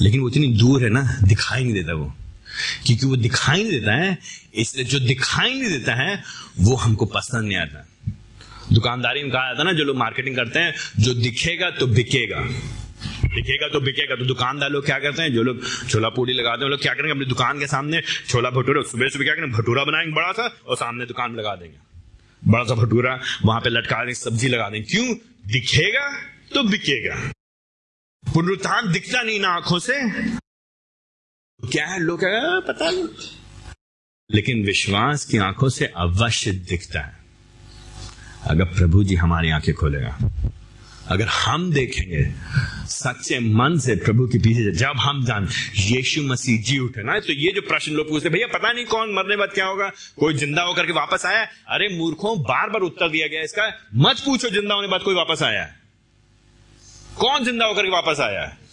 लेकिन 0.00 0.20
वो 0.20 0.28
इतनी 0.28 0.46
दूर 0.46 0.84
है 0.84 0.90
ना, 0.90 1.18
दिखाई 1.22 1.62
नहीं 1.64 1.74
देता 1.74 1.94
वो। 1.94 2.14
क्योंकि 2.86 3.06
वो 3.06 3.16
दिखाई 3.16 3.62
नहीं 3.62 3.72
देता 3.72 3.92
है, 3.92 4.18
इसलिए 4.54 4.84
जो 4.84 5.00
दिखाई 5.00 5.50
नहीं 5.50 5.70
देता 5.70 5.94
है, 5.94 6.22
वो 6.58 6.76
हमको 6.76 7.06
पसंद 7.06 7.48
नहीं 7.48 7.58
आता। 7.58 7.88
दुकानदारी 8.72 9.22
में 9.22 9.32
कहा 9.32 9.46
जाता 9.46 9.62
ना, 9.62 9.72
जो 9.72 9.84
लोग 9.84 9.96
मार्केटिंग 9.96 10.36
करते 10.36 10.58
हैं, 10.58 10.74
जो 10.98 11.14
दिखेगा 11.14 11.70
तो 11.70 11.86
बिकेगा। 11.86 12.40
दिखेगा 13.34 13.68
तो 13.68 13.80
बिकेगा 13.80 14.16
तो 14.16 14.24
दुकानदार 14.24 14.70
लोग 14.70 14.86
क्या 14.86 14.98
करते 14.98 15.22
हैं, 15.22 15.32
जो 15.32 15.42
लोग 15.42 15.88
छोला 15.88 16.08
पूड़ी 16.08 16.32
लगाते 16.32 16.64
हैं 16.64 16.70
लोग 16.70 16.82
क्या 16.82 16.94
करेंगे, 16.94 17.10
अपनी 17.10 17.26
दुकान 17.26 17.58
के 17.58 17.66
सामने 17.66 18.02
छोला 18.28 18.50
भटूरा, 18.50 18.82
सुबह 18.82 19.08
सुबह 19.08 19.24
क्या 19.24 19.34
करेंगे, 19.34 19.56
भटूरा 19.56 19.84
बनाएँगे 19.84 20.12
बड़ा 20.12 20.32
सा, 20.32 20.60
और 20.66 20.76
सामने 20.76 21.06
दुकान 21.06 21.30
में 21.30 21.38
लगा 21.38 21.56
देंगे। 21.56 21.76
बड़ा 22.48 22.64
सा 22.64 22.74
भटूरा, 22.74 23.20
वहाँ 23.44 23.60
पे 23.60 23.70
लटका 23.70 23.96
देंगे, 23.96 24.14
सब्ज़ी 24.14 24.48
लगा 24.48 24.70
देंगे। 24.70 24.90
क्यों? 24.90 25.14
दिखेगा 25.46 26.20
तो 26.54 26.62
बिकेगा। 26.62 27.32
पुनरुत्थान 28.34 28.92
दिखता 28.92 29.22
नहीं 29.22 29.40
ना 29.40 29.48
आँखों 29.48 29.78
से। 29.78 29.94
क्या 31.68 31.86
है? 31.86 32.00
लोग 32.00 32.20
पता 32.66 32.90
नहीं। 32.90 33.04
लेकिन 34.30 34.66
विश्वास 34.66 35.24
की 35.24 35.38
आँखों 35.38 35.68
से 35.68 35.86
अवश्य 35.86 36.52
दिखता 36.52 37.00
है। 37.00 37.15
अगर 38.50 38.64
प्रभु 38.76 39.02
जी 39.04 39.14
हमारी 39.16 39.50
आँखें 39.50 39.74
खोलेगा, 39.74 40.16
अगर 41.10 41.26
हम 41.28 41.70
देखेंगे 41.72 42.22
सच्चे 42.88 43.38
मन 43.40 43.78
से 43.78 43.94
प्रभु 43.96 44.26
के 44.28 44.38
पीछे 44.38 44.70
जब 44.78 44.98
हम 45.00 45.24
जान, 45.24 45.48
यीशु 45.76 46.22
मसीह 46.22 46.62
जी 46.62 46.78
उठे 46.78 47.02
ना 47.02 47.18
तो 47.20 47.32
ये 47.32 47.52
जो 47.54 47.60
प्रश्न 47.68 47.92
लोग 47.92 48.08
पूछते, 48.08 48.28
भैया, 48.28 48.46
पता 48.48 48.72
नहीं 48.72 48.84
कौन 48.86 49.14
मरने 49.14 49.36
बाद 49.36 49.50
क्या 49.54 49.66
होगा? 49.66 49.88
कोई 50.18 50.34
ज़िंदा 50.34 50.62
होकर 50.62 50.86
के 50.86 50.92
वापस 50.92 51.26
आया 51.26 51.42
अरे, 51.68 51.88
मूर्खों 51.98 52.38
बार 52.42 52.70
बार 52.70 52.82
उत्तर 52.82 53.08
दिया 53.10 53.26
गया 53.26 53.42
इसका, 53.42 53.68
मत 53.96 54.22
पूछो 54.24 54.48
ज़िंदा 54.50 54.74
होने 54.74 54.88
बाद 54.88 55.02
कोई 55.02 55.14
वापस 55.14 55.42
आया 55.42 55.64
कौन 57.18 57.44
ज़िंदा 57.44 57.66
होकर 57.66 57.82
के 57.82 57.90
वापस 57.90 58.20
आया 58.20 58.42
है? 58.42 58.65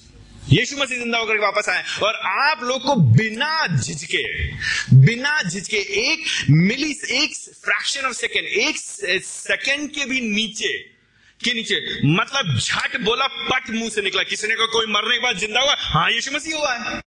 यीशु 0.49 0.77
मसीह 0.77 0.97
ज़िंदा 0.97 1.17
होकर 1.17 1.37
वापस 1.39 1.69
आए 1.69 1.83
और 2.03 2.15
आप 2.41 2.63
लोग 2.63 2.81
को 2.81 2.95
बिना 2.95 3.67
झिझके 3.67 4.23
बिना 4.95 5.41
झिझके, 5.41 5.77
एक 5.77 6.25
मिली, 6.49 6.91
एक 7.11 7.35
फ्रैक्शन 7.63 8.05
ऑफ़ 8.05 8.13
सेकेंड, 8.13 8.47
एक 8.47 8.77
सेकेंड 9.23 9.89
के 9.89 10.05
भी 10.05 10.19
नीचे, 10.21 10.73
के 11.39 11.53
नीचे 11.53 11.79
मतलब 12.05 12.57
झट 12.57 12.99
बोला, 13.01 13.27
पट 13.27 13.69
मुँह 13.69 13.89
से 13.89 14.01
निकला। 14.01 14.23
किसी 14.23 14.47
ने 14.47 14.55
कहा, 14.55 14.65
कोई 14.65 14.85
मरने 14.85 15.15
के 15.15 15.23
बाद 15.23 15.37
ज़िंदा 15.37 15.61
हुआ? 15.61 15.75
हाँ 15.77 16.09
यीशु 16.11 16.31
मसीह 16.35 16.57
हुआ 16.57 16.73
है। 16.73 16.99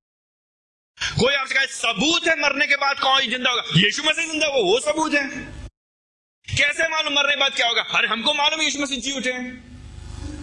कोई 1.21 1.35
आपसे 1.35 1.55
कहा, 1.55 1.65
सबूत 1.65 2.27
है 2.29 2.41
मरने 2.43 2.67
के 2.67 2.77
बाद 2.77 2.99
कौन 3.01 3.21
ज़िंदा 3.21 3.51
होगा? 3.51 3.63
यीशु 3.77 4.03
मसीह 4.03 4.27
ज़िंदा 4.27 4.47
हुआ, 4.47 4.63
वो 4.63 4.81
सबूत 4.81 5.15
है। 5.15 5.29
कैसे 6.47 6.89
मालूम 6.89 7.15
मरने 7.15 7.35
के 7.35 7.41
बाद 7.41 7.55
क्या 7.57 7.67
होगा? 7.67 7.83
अरे, 7.83 8.09
हमको 8.09 8.35
मालूम 8.35 8.61
यीशु 8.61 8.83
मसीह 8.83 9.01
जी 9.01 9.13
उठे 9.13 9.33
हैं। 9.33 9.76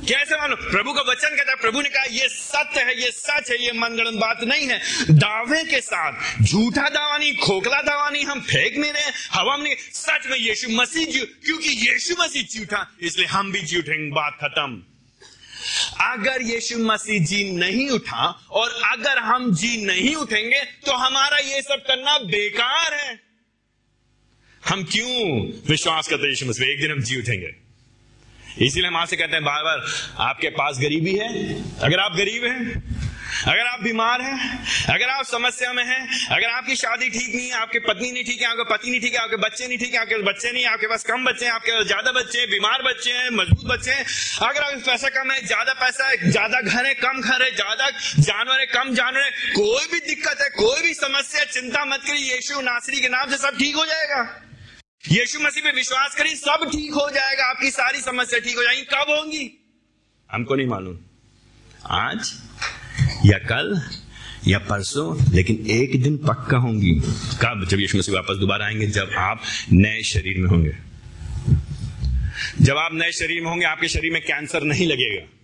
कैसे 0.08 0.36
मानो 0.36 0.56
प्रभु 0.56 0.93
का 0.93 1.02
वचन 1.02 1.36
कहता 1.36 1.52
है, 1.52 1.58
प्रभु 1.58 1.82
ने 1.82 1.89
कहा, 1.89 2.04
ये 2.04 2.28
सत्य 2.30 2.82
है, 2.82 3.02
ये 3.02 3.12
सच 3.12 3.50
है, 3.52 3.58
ये 3.65 3.72
मनगणन 3.72 4.17
बात 4.19 4.43
नहीं 4.43 4.67
है। 4.67 4.80
दावे 5.12 5.63
के 5.63 5.80
साथ, 5.82 6.41
झूठा 6.41 6.88
दावा 6.89 7.17
नहीं 7.17 7.34
खोखला 7.38 7.82
दावा 7.82 8.10
नहीं 8.10 8.26
हम 8.26 8.41
फेंक 8.41 8.78
नहीं 8.78 8.91
रहे, 8.91 9.12
हवा 9.32 9.56
में 9.58 9.76
सच 9.93 10.28
में 10.28 10.38
यीशु 10.38 10.69
मसीह 10.72 11.06
जी, 11.06 11.19
क्योंकि 11.19 11.69
यीशु 11.88 12.15
मसीह 12.19 12.43
झूठा, 12.43 12.86
इसलिए 13.02 13.28
हम 13.28 13.52
भी 13.52 13.62
झूठेंगे 13.62 14.10
बात 14.12 14.38
खत्म। 14.41 14.82
अगर 16.04 16.41
यीशु 16.41 16.78
मसीह 16.78 17.26
जी 17.26 17.43
नहीं 17.52 17.89
उठा, 17.89 18.28
और 18.52 18.80
अगर 18.91 19.19
हम 19.19 19.54
जी 19.56 19.86
नहीं 19.86 20.15
उठेंगे 20.15 20.63
तो 20.86 20.93
हमारा 20.98 21.38
ये 21.38 21.62
सब 21.62 21.84
करना 21.88 22.17
बेकार 22.28 22.93
है। 22.93 23.19
हम 24.63 24.84
क्यों 24.84 25.41
विश्वास 25.69 26.08
करते 26.08 26.30
यीशु 26.30 26.46
मसीह 26.46 26.67
एक 26.67 26.82
दिन 26.82 26.91
हम 26.91 27.02
जी 27.02 27.19
उठेंगे। 27.19 27.62
इसीलिए 28.61 28.87
हम 28.87 28.97
आपसे 28.97 29.15
कहते 29.15 29.33
हैं 29.33 29.43
बार 29.43 29.63
बार 29.63 29.83
आपके 30.29 30.49
पास 30.49 30.77
गरीबी 30.79 31.15
है? 31.15 31.29
अगर 31.81 31.99
आप 31.99 32.15
गरीब 32.15 32.45
हैं, 32.45 32.83
अगर 33.47 33.65
आप 33.67 33.81
बीमार 33.81 34.21
हैं, 34.21 34.37
अगर 34.89 35.09
आप 35.09 35.25
समस्या 35.25 35.71
में 35.73 35.83
हैं, 35.83 36.27
अगर 36.31 36.47
आपकी 36.47 36.75
शादी 36.75 37.09
ठीक 37.09 37.35
नहीं 37.35 37.47
है, 37.49 37.53
आपकी 37.53 37.79
पत्नी 37.79 38.11
नहीं 38.11 38.23
ठीक 38.23 38.41
है, 38.41 38.47
आपके 38.47 38.63
पति 38.63 38.91
नहीं 38.91 39.01
ठीक 39.01 39.13
है, 39.13 39.19
आपके 39.19 39.37
बच्चे 39.37 39.67
नहीं 39.67 39.77
ठीक 39.77 39.93
है, 39.93 39.99
आपके 39.99 40.17
बच्चे 40.17 40.51
नहीं, 40.51 40.65
आपके 40.65 40.87
पास 40.87 41.03
कम 41.03 41.25
बच्चे 41.25 41.45
हैं, 41.45 41.51
आपके 41.51 41.71
पास 41.71 41.85
ज़्यादा 41.85 42.11
बच्चे 42.11 42.39
हैं, 42.39 42.49
बीमार 42.49 42.81
बच्चे 42.81 43.11
हैं, 43.11 43.29
मज़बूत 43.29 43.65
बच्चे 43.65 43.91
हैं, 43.91 44.05
अगर 44.41 44.61
आपके 44.61 44.91
पैसा 44.91 45.09
कम 45.09 45.31
है, 45.31 45.45
ज़्यादा 45.45 45.73
पैसा 45.73 46.09
है, 46.09 46.31
ज़्यादा 46.31 46.61
घर 46.61 46.85
है, 46.85 46.93
कम 46.93 47.21
घर 47.21 47.43
है, 47.43 47.51
ज़्यादा 47.55 47.89
जानवर 48.19 48.59
है, 48.59 48.65
कम 48.65 48.93
जानवर 48.93 49.21
है, 49.21 49.31
कोई 49.55 49.87
भी 49.91 49.99
दिक्कत 50.07 50.41
है, 50.41 50.49
कोई 50.49 50.81
भी 50.81 50.93
समस्या 50.93 51.43
चिंता 51.43 51.85
मत 51.85 52.01
करिए, 52.07 52.33
यीशु 52.35 52.61
नासरी 52.61 53.01
के 53.01 53.09
नाम 53.09 53.29
से 53.29 53.37
सब 53.37 53.57
ठीक 53.57 53.75
हो 53.75 53.85
जाएगा। 53.85 54.52
यीशु 55.11 55.39
मसीह 55.39 55.63
पे 55.63 55.71
विश्वास 55.71 56.15
करिए 56.15 56.35
सब 56.35 56.69
ठीक 56.71 56.93
हो 56.93 57.09
जाएगा, 57.09 57.43
आपकी 57.43 57.71
सारी 57.71 57.99
समस्या 57.99 58.39
ठीक 58.39 58.57
हो 58.57 58.63
जाएगी। 58.63 58.81
कब 58.81 59.05
होंगी? 59.09 59.65
हमको 60.31 60.55
नहीं 60.55 60.67
मालूम। 60.67 60.99
आज 61.85 62.41
या 63.25 63.37
कल 63.37 63.81
या 64.47 64.59
परसों, 64.59 65.33
लेकिन 65.33 65.67
एक 65.67 66.03
दिन 66.03 66.17
पक्का 66.17 66.57
होंगी। 66.57 66.91
कब? 67.41 67.67
जब 67.69 67.79
यीशु 67.79 67.97
मसीह 67.97 68.15
वापस 68.15 68.35
दोबारा 68.35 68.65
आएँगे, 68.65 68.87
जब 68.87 69.11
आप 69.17 69.41
नए 69.71 70.03
शरीर 70.03 70.37
में 70.37 70.49
होंगे। 70.49 70.77
जब 72.61 72.77
आप 72.77 72.91
नए 72.93 73.11
शरीर 73.11 73.41
में 73.41 73.49
होंगे, 73.49 73.65
आपके 73.65 73.87
शरीर 73.87 74.13
में 74.13 74.21
कैंसर 74.21 74.63
नहीं 74.63 74.87
लगेगा। 74.87 75.42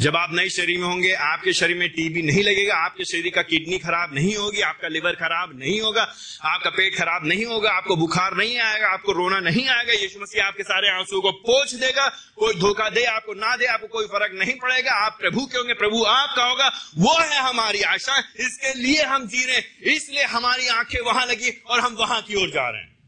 जब 0.00 0.16
आप 0.16 0.28
नए 0.32 0.48
शरीर 0.48 0.78
में 0.78 0.86
होंगे, 0.86 1.12
आपके 1.12 1.52
शरीर 1.52 1.76
में 1.76 1.88
टीबी 1.88 2.22
नहीं 2.22 2.42
लगेगा, 2.42 2.74
आपके 2.74 3.04
शरीर 3.04 3.32
का 3.34 3.42
किडनी 3.42 3.78
खराब 3.78 4.14
नहीं 4.14 4.36
होगी, 4.36 4.60
आपका 4.60 4.88
लिवर 4.88 5.12
खराब 5.12 5.58
नहीं 5.58 5.80
होगा, 5.80 6.02
आपका 6.44 6.70
पेट 6.70 6.96
खराब 6.96 7.26
नहीं 7.26 7.44
होगा, 7.44 7.70
आपको 7.70 7.96
बुखार 7.96 8.36
नहीं 8.36 8.58
आएगा, 8.58 8.88
आपको 8.88 9.12
रोना 9.12 9.40
नहीं 9.40 9.68
आएगा, 9.68 9.92
यीशु 9.92 10.20
मसीह 10.20 10.44
आपके 10.44 10.62
सारे 10.62 10.88
आँसू 10.88 11.20
को 11.20 11.30
पोछ 11.30 11.74
देगा, 11.74 12.08
कोई 12.36 12.54
धोखा 12.54 12.88
दे, 12.90 13.04
आपको 13.04 13.34
ना 13.34 13.56
दे, 13.56 13.66
आपको 13.66 13.86
कोई 13.86 14.04
फ़र्क 14.04 14.32
नहीं 14.34 14.54
पड़ेगा, 14.54 14.92
आप 14.92 15.18
प्रभु 15.20 15.46
के 15.46 15.58
होंगे, 15.58 15.74
प्रभु 15.74 16.04
आपका 16.04 16.44
होगा, 16.44 16.68
वो 16.98 17.16
है 17.20 17.40
हमारी 17.42 17.82
आशा, 17.82 18.18
इसके 18.18 18.78
लिए 18.78 19.02
हम 19.02 19.26
जी 19.26 19.44
रहे 19.44 19.92
इसलिए 19.96 20.24
हमारी 20.24 20.68
आँखें 20.68 21.00
वहाँ 21.00 21.26
लगी 21.26 21.62
और 21.66 21.80
हम 21.80 21.94
वहाँ 21.94 22.22
की 22.22 22.34
ओर 22.34 22.50
जा 22.50 22.70
रहे 22.70 22.82
हैं। 22.82 22.98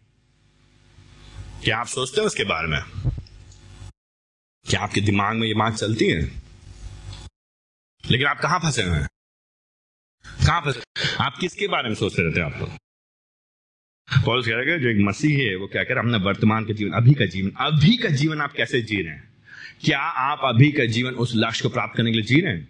क्या 1.64 1.78
आप 1.78 1.86
सोचते 1.86 2.20
हैं 2.20 2.26
उसके 2.26 2.44
बारे 2.44 2.68
में? 2.68 2.80
क्या 4.70 4.80
आपके 4.80 5.00
दिमाग 5.00 5.36
में 5.36 5.48
ये 5.48 5.54
बात 5.54 5.74
चलती 5.74 6.06
है? 6.08 6.43
लेकिन 8.10 8.26
आप 8.26 8.40
कहाँ 8.40 8.58
फंसे 8.58 8.82
हुए 8.82 8.96
हैं? 8.96 9.08
कहाँ 10.46 10.60
फंसे 10.60 11.14
आप 11.24 11.38
किसके 11.40 11.68
बारे 11.68 11.88
में 11.88 11.96
सोचते 11.96 12.22
रहते 12.22 12.40
हैं 12.40 12.46
आप? 12.46 12.60
तो 12.60 12.66
पॉल 14.26 14.42
कह 14.42 14.50
रहे 14.50 14.78
जो 14.78 14.88
एक 14.88 14.96
मसीह 15.00 15.38
है, 15.38 15.56
वो 15.56 15.66
क्या 15.66 15.84
कह 15.84 15.94
रहा 15.94 16.02
है 16.02 16.08
हमने 16.08 16.18
वर्तमान 16.18 16.64
के 16.64 16.74
जीवन, 16.74 16.90
अभी 16.92 17.14
का 17.14 17.26
जीवन, 17.26 17.50
अभी 17.50 17.96
का 17.96 18.08
जीवन 18.08 18.40
आप 18.40 18.52
कैसे 18.52 18.82
जी 18.82 19.02
रहे 19.02 19.14
हैं? 19.14 19.34
क्या 19.84 20.00
आप 20.00 20.40
अभी 20.44 20.72
का 20.72 20.84
जीवन 20.84 21.12
उस 21.12 21.32
लक्ष्य 21.36 21.62
को 21.62 21.68
प्राप्त 21.68 21.96
करने 21.96 22.10
के 22.10 22.14
लिए 22.14 22.26
जी 22.26 22.40
रहे 22.40 22.52
हैं? 22.52 22.68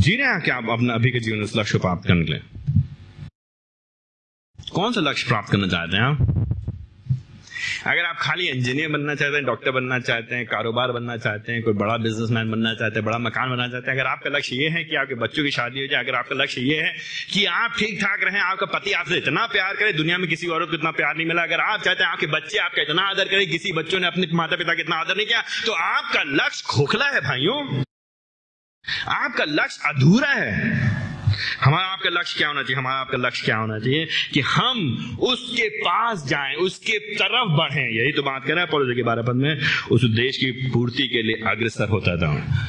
जी 0.00 0.16
रहे 0.16 0.26
हैं 0.26 0.40
क्या 0.42 0.56
आप 0.56 0.66
अपना 0.70 0.94
अभी 0.94 1.10
का 1.10 1.18
जीवन 1.18 1.38
उस 1.42 1.56
लक्ष्य 1.56 1.78
को 1.78 1.82
प्राप्त 1.82 2.08
करने 2.08 2.24
के 2.24 2.32
लिए? 2.32 2.42
कौन 4.72 4.92
सा 4.92 5.00
लक्ष्य 5.00 5.28
प्राप्त 5.28 5.52
करना 5.52 5.68
चाहते 5.68 5.96
हैं 5.96 6.04
आप? 6.04 6.39
अगर 7.86 8.04
आप 8.04 8.16
खाली 8.20 8.48
इंजीनियर 8.48 8.88
बनना 8.88 9.14
चाहते 9.14 9.36
हैं 9.36 9.44
डॉक्टर 9.44 9.70
बनना 9.70 9.98
चाहते 9.98 10.34
हैं, 10.34 10.46
कारोबार 10.46 10.92
बनना 10.92 11.16
चाहते 11.16 11.52
हैं, 11.52 11.62
कोई 11.62 11.74
बड़ा 11.74 11.96
बिजनेसमैन 11.96 12.50
बनना 12.50 12.74
चाहते 12.74 12.94
हैं, 12.94 13.04
बड़ा 13.04 13.18
मकान 13.18 13.50
बनना 13.50 13.68
चाहते 13.68 13.90
हैं, 13.90 13.98
अगर 13.98 14.08
आपका 14.08 14.30
लक्ष्य 14.30 14.56
ये 14.56 14.68
है 14.68 14.84
कि 14.84 14.96
आपके 14.96 15.14
बच्चों 15.14 15.44
की 15.44 15.50
शादी 15.50 15.80
हो 15.80 15.86
जाए, 15.86 16.04
अगर 16.04 16.14
आपका 16.14 16.36
लक्ष्य 16.36 16.60
ये 16.60 16.80
है 16.80 16.92
कि 17.32 17.44
आप 17.44 17.74
ठीक 17.78 18.00
ठाक 18.00 18.24
रहें, 18.24 18.40
आपका 18.40 18.66
पति 18.66 18.92
आपसे 18.92 19.16
इतना 19.16 19.46
प्यार 19.46 19.76
करे, 19.76 19.92
दुनिया 19.92 20.18
में 20.18 20.28
किसी 20.28 20.46
औरत 20.48 20.68
को 20.68 20.74
इतना 20.74 20.90
प्यार 20.90 21.16
नहीं 21.16 21.26
मिला, 21.26 21.42
अगर 21.42 21.60
आप 21.60 21.82
चाहते 21.82 22.04
हैं 22.04 22.10
आपके 22.10 22.26
बच्चे 22.26 22.58
आपका 22.58 22.82
इतना 22.82 23.02
आदर 23.02 23.24
करें, 23.24 23.46
किसी 23.50 23.72
बच्चों 23.72 24.00
ने 24.00 24.06
अपने 24.06 24.26
माता 24.34 24.56
पिता 24.56 24.74
का 24.74 24.80
इतना 24.80 24.96
आदर 24.96 25.16
नहीं 25.16 25.26
किया 25.26 25.42
तो 25.66 25.72
आपका 25.72 26.22
लक्ष्य 26.22 26.64
खोखला 26.68 27.06
है, 27.06 27.20
भाइयों। 27.20 27.82
आपका 29.14 29.44
लक्ष्य 29.44 29.88
अधूरा 29.88 30.28
है। 30.28 30.99
हमारा 31.60 31.84
आपका 31.84 32.10
लक्ष्य 32.10 32.38
क्या 32.38 32.48
होना 32.48 32.62
चाहिए? 32.62 32.76
हमारा 32.76 32.96
आपका 32.96 33.18
लक्ष्य 33.18 33.44
क्या 33.44 33.56
होना 33.56 33.78
चाहिए 33.78 34.08
कि 34.34 34.40
हम 34.40 34.78
उसके 35.20 35.68
पास 35.68 36.26
जाएँ, 36.26 36.54
उसके 36.54 36.98
तरफ़ 36.98 37.48
बढ़ें। 37.48 37.88
यही 37.88 38.12
तो 38.12 38.22
बात 38.22 38.44
कर 38.44 38.54
रहे 38.54 38.62
हैं 38.62 38.70
पौलुस 38.70 38.96
के 38.96 39.02
बारह 39.02 39.22
पद 39.22 39.34
में। 39.34 39.60
उस 39.92 40.04
उद्देश्य 40.04 40.46
की 40.46 40.70
पूर्ति 40.70 41.08
के 41.08 41.22
लिए 41.22 41.50
अग्रसर 41.50 41.88
होता 41.88 42.16
था। 42.16 42.66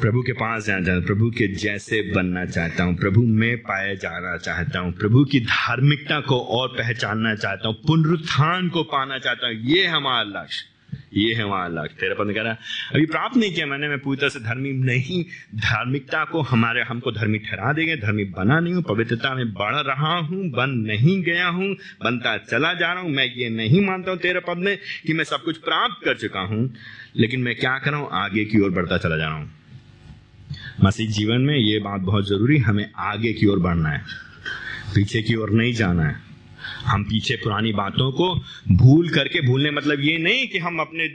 प्रभु 0.00 0.22
के 0.22 0.32
पास 0.32 0.66
जाना 0.66 0.86
चाहता 0.86 1.06
प्रभु 1.06 1.30
के 1.30 1.54
जैसे 1.54 2.12
बनना 2.14 2.46
चाहता 2.46 2.84
हूँ, 2.84 2.96
प्रभु 2.96 3.20
में 3.20 3.56
पाया 3.56 3.94
जाना 3.94 4.36
चाहता 4.36 4.78
हूँ, 4.78 4.92
प्रभु 4.92 5.24
की 5.24 5.40
धार्मिकता 5.40 6.20
को 6.20 6.40
और 6.40 6.68
पहचानना 6.68 7.34
चाहता 7.34 7.68
हूँ, 7.68 7.76
पुनरुत्थान 7.86 8.68
को 8.68 8.82
पाना 8.82 9.18
चाहता 9.18 9.46
हूँ। 9.46 9.54
ये 9.54 9.86
हमारा 9.86 10.22
लक्ष्य। 10.22 10.73
ये 11.14 11.34
है 11.34 11.44
वहाँ 11.44 11.64
अलग 11.64 11.94
तेरा 11.94 12.14
पद 12.14 12.32
कह 12.34 12.42
रहा। 12.42 12.52
अभी 12.94 13.06
प्राप्त 13.06 13.36
नहीं 13.36 13.52
किया 13.52 13.66
मैंने, 13.66 13.88
मैं 13.88 13.98
पूरी 13.98 14.16
तरह 14.16 14.28
से 14.28 14.40
धर्मी 14.40 14.72
नहीं। 14.84 15.22
धार्मिकता 15.56 16.24
को 16.24 16.40
हमारे, 16.44 16.82
हमको 16.82 17.12
धर्मी 17.12 17.38
ठहरा 17.40 17.72
देंगे, 17.72 17.96
धर्मी 17.96 18.24
बना 18.34 18.58
नहीं 18.60 18.74
हूँ, 18.74 18.82
पवित्रता 18.82 19.34
में 19.34 19.52
बढ़ 19.54 19.76
रहा 19.76 20.14
हूँ, 20.18 20.50
बन 20.50 20.70
नहीं 20.86 21.20
गया 21.22 21.48
हूँ, 21.48 21.68
बनता 22.04 22.36
चला 22.36 22.72
जा 22.74 22.92
रहा 22.92 23.02
हूँ। 23.02 23.10
मैं 23.10 23.24
ये 23.26 23.48
नहीं 23.50 23.80
मानता 23.86 24.10
हूँ 24.10 24.18
तेरे 24.18 24.40
पद 24.40 24.58
में 24.58 24.76
कि 25.06 25.12
मैं 25.12 25.24
सब 25.24 25.42
कुछ 25.44 25.58
प्राप्त 25.58 26.04
कर 26.04 26.16
चुका 26.16 26.40
हूँ, 26.40 26.74
लेकिन 27.16 27.40
मैं 27.40 27.54
क्या 27.56 27.78
कर 27.78 27.90
रहा 27.90 28.00
हूँ? 28.00 28.08
आगे 28.14 28.44
की 28.44 28.60
ओर 28.60 28.70
बढ़ता 28.70 28.98
चला 28.98 29.16
जा 29.16 29.26
रहा 29.26 29.36
हूँ। 29.36 29.50
मसीह 30.82 31.10
जीवन 31.10 31.40
में 31.40 31.56
ये 31.56 31.78
बात 31.78 32.00
बहुत 32.00 32.28
ज़रूरी 32.28 32.58
हमें 32.58 32.86
आगे 32.96 33.32
की 33.32 33.46
ओर 33.46 33.58
बढ़ना 33.58 33.88
है, 33.88 34.02
पीछे 34.94 35.22
की 35.22 35.34
ओर 35.34 35.50
नहीं 35.50 35.72
जाना 35.72 36.04
है। 36.04 36.23
हम 36.86 37.04
पीछे 37.04 37.36
पुरानी 37.36 37.72
बातों 37.74 38.10
को 38.12 38.28
भूल 38.74 39.08
करके, 39.10 39.40
भूलने 39.46 39.70
मतलब 39.72 40.00
ये 40.00 40.16
नहीं 40.18 40.46
कि 40.48 40.58
हम 40.58 40.78
अपने 40.80 41.08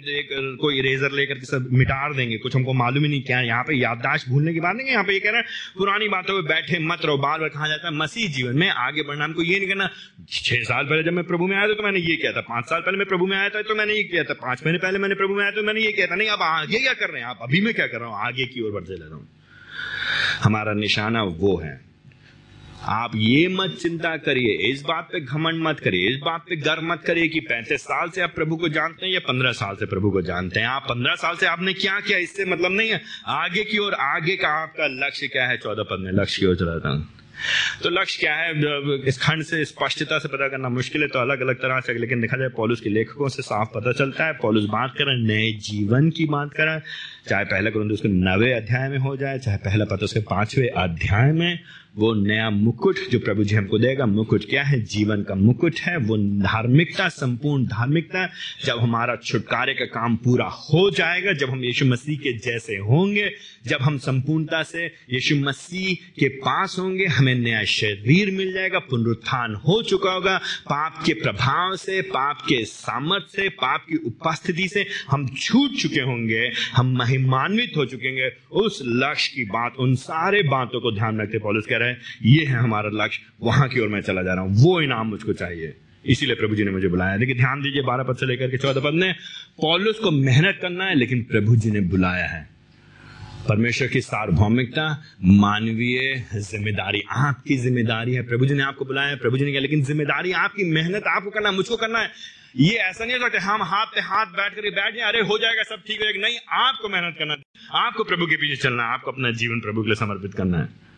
कोई 0.57 0.79
इरेजर 0.79 1.11
लेकर 1.11 1.39
के 1.39 1.45
सब 1.45 1.67
मिटार 1.73 2.13
देंगे। 2.13 2.37
कुछ 2.39 2.55
हमको 2.55 2.73
मालूम 2.75 3.03
ही 3.03 3.09
नहीं 3.09 3.21
क्या 3.23 3.39
यहाँ 3.41 3.63
पे 3.63 3.77
याददाश्त 3.77 4.29
भूलने 4.29 4.53
की 4.53 4.59
बात 4.59 4.75
नहीं 4.75 4.87
यहाँ 4.89 5.03
पे 5.03 5.13
ये 5.13 5.19
कह 5.19 5.29
रहे 5.29 5.39
हैं, 5.39 5.47
पुरानी 5.77 6.07
बातों 6.09 6.33
में 6.35 6.43
बैठे 6.45 6.79
मत 6.81 7.05
रहो। 7.05 7.17
बार 7.19 7.39
बार 7.39 7.49
कहा 7.49 7.67
जाता 7.67 7.87
है? 7.87 7.93
मसीह 7.95 8.31
जीवन 8.31 8.57
में 8.57 8.69
आगे 8.69 9.03
बढ़ना। 9.03 9.23
हमको 9.23 9.43
ये 9.43 9.59
नहीं 9.59 9.69
करना, 9.69 9.89
छह 10.29 10.63
साल 10.63 10.85
पहले 10.85 11.03
जब 11.03 11.13
मैं 11.13 11.25
प्रभु 11.25 11.47
में 11.47 11.55
आया 11.57 11.67
था 11.67 11.73
तो 11.73 11.83
मैंने 11.83 11.99
ये 11.99 12.15
किया 12.15 12.31
था। 12.31 12.41
पाँच 12.43 12.65
साल 12.65 12.81
पहले 12.81 12.97
मैं 12.97 13.07
प्रभु 13.07 13.25
में 13.25 13.37
आया 13.37 13.49
था 13.49 13.61
तो 13.63 13.75
मैंने 13.75 13.93
ये 13.93 14.03
किया 14.05 14.23
था। 14.23 14.33
पाँच 14.35 14.63
महीने 14.63 14.79
पहले 14.79 14.99
मैंने 14.99 15.15
प्रभु 15.15 15.33
में 15.35 15.43
आया 15.43 15.51
तो 15.51 15.63
मैंने 15.63 15.81
ये 15.81 15.91
किया 15.91 16.07
था। 16.07 16.15
नहीं, 16.15 16.29
अब 16.29 16.41
आगे 16.43 16.79
क्या 16.79 16.93
कर 16.95 17.09
रहे 17.09 17.21
हैं? 17.21 17.27
आप 17.29 17.39
अभी 17.43 17.61
मैं 17.61 17.73
क्या 17.73 17.87
कर 17.87 17.99
रहा 17.99 18.09
हूँ? 18.09 18.27
आगे 18.27 18.45
की 18.45 18.61
ओर 18.61 18.71
बढ़ते 18.71 18.93
ले 18.93 19.05
रहा 19.05 19.15
हूँ। 19.15 19.27
हमारा 20.43 20.73
निशाना 20.75 21.23
वो 21.23 21.57
है 21.57 21.79
आप 22.81 23.11
ये 23.15 23.47
मत 23.47 23.75
चिंता 23.81 24.15
करिए, 24.17 24.51
इस 24.71 24.81
बात 24.81 25.07
पे 25.11 25.19
घमंड 25.19 25.61
मत 25.63 25.79
करिए, 25.79 26.09
इस 26.09 26.17
बात 26.17 26.45
पे 26.49 26.55
गर्व 26.55 26.83
मत 26.83 27.01
करिए 27.01 27.27
कि 27.27 27.39
पैंतीस 27.39 27.81
साल 27.81 28.09
से 28.09 28.21
आप 28.21 28.33
प्रभु 28.35 28.57
को 28.57 28.69
जानते 28.69 29.05
हैं 29.05 29.13
या 29.13 29.19
पंद्रह 29.19 29.51
साल 29.51 29.75
से 29.75 29.85
प्रभु 29.85 30.11
को 30.11 30.21
जानते 30.21 30.59
हैं। 30.59 30.67
आप 30.67 30.85
पंद्रह 30.89 31.15
साल 31.15 31.35
से 31.35 31.45
आपने 31.45 31.73
क्या 31.73 31.99
किया, 31.99 32.17
इससे 32.17 32.45
मतलब 32.45 32.71
नहीं 32.71 32.89
है। 32.89 33.01
आगे 33.27 33.63
की 33.63 33.77
ओर, 33.77 33.93
आगे 33.93 34.35
का 34.35 34.49
आपका 34.63 34.87
लक्ष्य 35.05 35.27
क्या 35.27 35.47
है? 35.47 35.57
चौदह 35.57 35.83
पद 35.83 35.99
में 35.99 36.11
लक्ष्य 36.11 36.41
की 36.41 36.47
ओर 36.47 36.55
चलाता 36.55 36.89
हूँ। 36.89 37.07
तो 37.83 37.89
लक्ष्य 37.89 38.19
क्या 38.19 38.33
है? 38.35 38.51
इस 39.07 39.17
खंड 39.17 39.43
से 39.43 39.63
स्पष्टता 39.65 40.17
से 40.19 40.27
पता 40.27 40.47
करना 40.47 40.69
मुश्किल 40.69 41.01
है 41.01 41.07
तो 41.07 41.19
अलग 41.19 41.41
अलग 41.41 41.55
तरह 41.55 41.79
से, 41.79 41.93
लेकिन 41.93 42.21
देखा 42.21 42.37
जाए, 42.37 42.49
पॉलुस 42.49 42.81
के 42.81 42.89
लेखकों 42.89 43.29
से 43.29 43.41
साफ़ 43.41 43.69
पता 43.75 43.91
चलता 43.91 44.25
है। 44.25 44.33
पॉलुस 44.33 44.63
बात 44.63 44.93
करें, 44.97 45.15
नए 45.27 45.51
जीवन 45.61 46.09
की 46.09 46.25
बात 46.25 46.53
करें। 46.53 46.79
चाहे 47.29 47.45
पहला 47.45 47.69
करूँ 47.69 47.91
उसके 47.91 48.07
नवे 48.07 48.51
अध्याय 48.53 48.89
में 48.89 48.97
हो 48.97 49.15
जाए, 49.17 49.39
चाहे 49.39 49.57
पहला 49.57 49.85
पता 49.85 50.05
उसके 50.05 50.19
पांचवे 50.19 50.67
अध्याय 50.67 51.31
में 51.31 51.59
वो 51.97 52.13
नया 52.13 52.49
मुकुट 52.49 52.95
जो 53.11 53.19
प्रभु 53.19 53.43
जी 53.43 53.55
हमको 53.55 53.77
देगा, 53.79 54.05
मुकुट 54.05 54.43
क्या 54.49 54.63
है? 54.63 54.81
जीवन 54.81 55.23
का 55.23 55.35
मुकुट 55.35 55.79
है। 55.79 55.97
वो 55.97 56.17
धार्मिकता, 56.17 57.09
संपूर्ण 57.09 57.65
धार्मिकता, 57.65 58.29
जब 58.65 58.79
हमारा 58.79 59.15
छुटकारे 59.15 59.73
का 59.73 59.85
काम 59.85 60.15
पूरा 60.15 60.45
हो 60.45 60.91
जाएगा, 60.91 61.33
जब 61.33 61.49
हम 61.49 61.63
यीशु 61.63 61.85
मसीह 61.85 62.17
के 62.17 62.37
जैसे 62.37 62.75
होंगे, 62.75 63.31
जब 63.67 63.77
हम 63.81 63.97
संपूर्णता 63.97 64.63
से 64.63 64.85
यीशु 64.85 65.35
मसीह 65.35 65.93
के 66.19 66.27
पास 66.27 66.75
होंगे, 66.79 67.05
हमें 67.05 67.35
नया 67.35 67.63
शरीर 67.63 68.31
मिल 68.31 68.53
जाएगा, 68.53 68.79
पुनरुत्थान 68.79 69.55
हो 69.55 69.81
चुका 69.81 70.11
होगा। 70.11 70.37
पाप 70.37 71.03
के 71.05 71.13
प्रभाव 71.13 71.75
से, 71.75 72.01
पाप 72.01 72.41
के 72.41 72.65
सामर्थ्य 72.65 73.41
से, 73.41 73.49
पाप 73.49 73.85
की 73.89 73.97
उपस्थिति 73.97 74.67
से 74.67 74.85
हम 75.09 75.27
छूट 75.27 75.71
चुके 75.71 76.01
होंगे, 76.01 76.51
हम 76.73 76.97
महिमान्वित 76.97 77.73
हो 77.77 77.85
चुके 77.85 78.07
होंगे। 78.07 78.29
उस 78.51 78.79
लक्ष्य 78.85 79.31
की 79.35 79.43
बात, 79.43 79.75
उन 79.79 79.95
सारे 79.95 80.43
बातों 80.43 80.81
को 80.81 80.91
ध्यान 80.91 81.21
रखते 81.21 81.39
पॉलिस 81.39 81.65
कह 81.65 81.78
रहे 81.79 81.89
हैं, 81.89 82.01
ये 82.25 82.45
है 82.45 82.53
हमारा 82.53 82.89
लक्ष्य, 82.93 83.21
वहाँ 83.41 83.69
की 83.69 83.79
ओर 83.79 83.87
मैं 83.87 84.01
चला 84.01 84.23
जा 84.23 84.33
रहा 84.33 84.43
हूँ, 84.43 84.55
वो 84.55 84.81
इनाम 84.81 85.07
मुझको 85.07 85.33
चाहिए। 85.33 85.77
इसीलिए 86.05 86.35
प्रभु 86.35 86.55
जी 86.55 86.63
ने 86.63 86.71
मुझे 86.71 86.87
बुलाया। 86.87 87.17
देखिए, 87.17 87.35
ध्यान 87.35 87.61
दीजिए, 87.61 87.81
बारह 87.81 88.03
पद 88.03 88.17
से 88.17 88.25
लेकर 88.25 88.47
के 88.47 88.57
चौदह 88.57 88.81
पद 88.81 88.93
ने, 88.93 89.13
पॉलुस 89.61 89.99
को 89.99 90.11
मेहनत 90.11 90.59
करना 90.61 90.85
है, 90.85 90.95
लेकिन 90.95 91.23
प्रभु 91.23 91.55
जी 91.55 91.71
ने 91.71 91.81
बुलाया 91.81 92.27
है। 92.27 92.49
परमेश्वर 93.49 93.87
की 93.87 94.01
सार्वभौमिकता, 94.01 95.03
मानवीय 95.23 96.25
ज़िम्मेदारी, 96.35 97.01
आपकी 97.11 97.57
ज़िम्मेदारी 97.57 98.13
है। 98.13 98.21
प्रभु 98.21 98.45
जी 98.45 98.53
ने 98.53 98.63
आपको 98.63 98.85
बुलाया 98.85 99.07
है 99.07 99.15
प्रभु 99.15 99.37
जी 99.37 99.45
ने 99.45 99.51
कहा, 99.51 99.61
लेकिन 99.61 99.83
ज़िम्मेदारी 99.83 100.31
आपकी, 100.31 100.63
मेहनत 100.63 101.03
आपको 101.07 101.29
करना, 101.29 101.51
मुझको 101.51 101.75
करना 101.75 101.99
है। 101.99 102.09
ये 102.55 102.73
ऐसा 102.73 103.05
नहीं 103.05 103.17
होता 103.17 103.29
कि 103.29 103.37
हम 103.37 103.63
हाथ 103.63 103.85
पे 103.85 104.01
हाथ 104.01 104.25
बैठ 104.25 104.53
कर 104.53 104.61
बैठ 104.61 104.95
जाए, 104.95 105.09
अरे, 105.09 105.19
हो 105.19 105.37
जाएगा, 105.37 105.63
सब 105.63 105.83
ठीक 105.87 105.97
हो 105.99 106.03
जाएगा। 106.03 106.27
नहीं, 106.27 106.37
आपको 106.51 106.89
मेहनत 106.89 107.15
करना 107.19 107.35
आपको 107.85 108.03
प्रभु 108.03 108.25
के 108.25 108.35
पीछे 108.35 108.55
चलना 108.55 108.83
है, 108.83 108.93
आपको 108.93 109.11
अपना 109.11 109.31
जीवन 109.31 109.59
प्रभु 109.59 109.81
के 109.81 109.87
लिए 109.87 109.95
समर्पित 109.95 110.33
करना 110.33 110.57
है। 110.57 110.88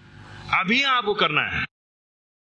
अभी 0.54 0.84
आपको 0.84 1.14
करना 1.14 1.42
है। 1.42 1.66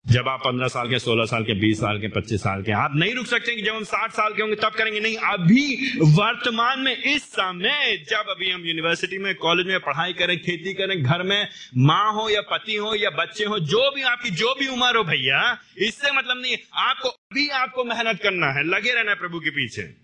जब 0.07 0.27
आप 0.27 0.39
पंद्रह 0.39 0.67
साल 0.67 0.89
के, 0.89 0.99
सोलह 0.99 1.25
साल 1.25 1.43
के, 1.43 1.53
बीस 1.53 1.79
साल 1.79 2.01
के, 2.01 2.07
पच्चीस 2.07 2.41
साल 2.41 2.63
के, 2.63 2.71
आप 2.71 2.91
नहीं 2.95 3.13
रुक 3.15 3.25
सकते 3.25 3.55
कि 3.55 3.61
जब 3.61 3.75
हम 3.75 3.83
साठ 3.83 4.11
साल 4.11 4.33
के 4.33 4.41
होंगे 4.41 4.55
तब 4.55 4.69
करेंगे। 4.69 4.99
नहीं, 4.99 5.15
अभी 5.15 5.91
वर्तमान 6.01 6.79
में 6.79 6.97
इस 6.97 7.23
समय 7.23 8.05
जब 8.09 8.25
अभी 8.29 8.51
हम 8.51 8.65
यूनिवर्सिटी 8.65 9.17
में 9.17 9.35
कॉलेज 9.35 9.67
में 9.67 9.79
पढ़ाई 9.79 10.13
करें, 10.13 10.37
खेती 10.37 10.73
करें, 10.73 11.03
घर 11.03 11.23
में 11.23 11.47
माँ 11.77 12.13
हो 12.13 12.29
या 12.29 12.41
पति 12.41 12.75
हो 12.75 12.95
या 12.95 13.09
बच्चे 13.09 13.45
हो, 13.45 13.59
जो 13.59 13.91
भी 13.95 14.01
आपकी, 14.01 14.29
जो 14.29 14.55
भी 14.59 14.67
उम्र 14.67 14.97
हो 14.97 15.03
भैया, 15.03 15.57
इससे 15.77 16.11
मतलब 16.11 16.41
नहीं, 16.41 16.57
आपको, 16.73 17.09
अभी 17.09 17.49
आपको 17.49 17.83
मेहनत 17.83 18.21
करना 18.21 18.47
है, 18.47 18.63
लगे 18.63 18.93
रहना 18.93 19.11
है 19.11 19.17
प्रभु 19.17 19.39
के 19.39 19.49
पीछे। 19.49 20.02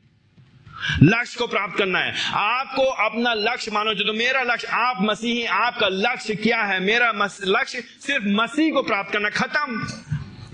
लक्ष्य 1.03 1.39
को 1.39 1.47
प्राप्त 1.47 1.77
करना 1.77 1.99
है। 1.99 2.13
आपको 2.33 2.83
अपना 2.83 3.33
लक्ष्य 3.33 3.71
मानो 3.71 3.93
जो 3.93 4.03
तो 4.03 4.13
मेरा 4.13 4.43
लक्ष्य, 4.43 4.67
आप 4.67 4.97
मसीही 5.01 5.45
आपका 5.45 5.87
लक्ष्य 5.87 6.35
क्या 6.35 6.63
है? 6.63 6.79
मेरा 6.79 7.11
लक्ष्य 7.43 7.81
सिर्फ़ 7.81 8.25
मसीह 8.27 8.73
को 8.73 8.83
प्राप्त 8.83 9.13
करना, 9.13 9.29
खत्म। 9.29 9.87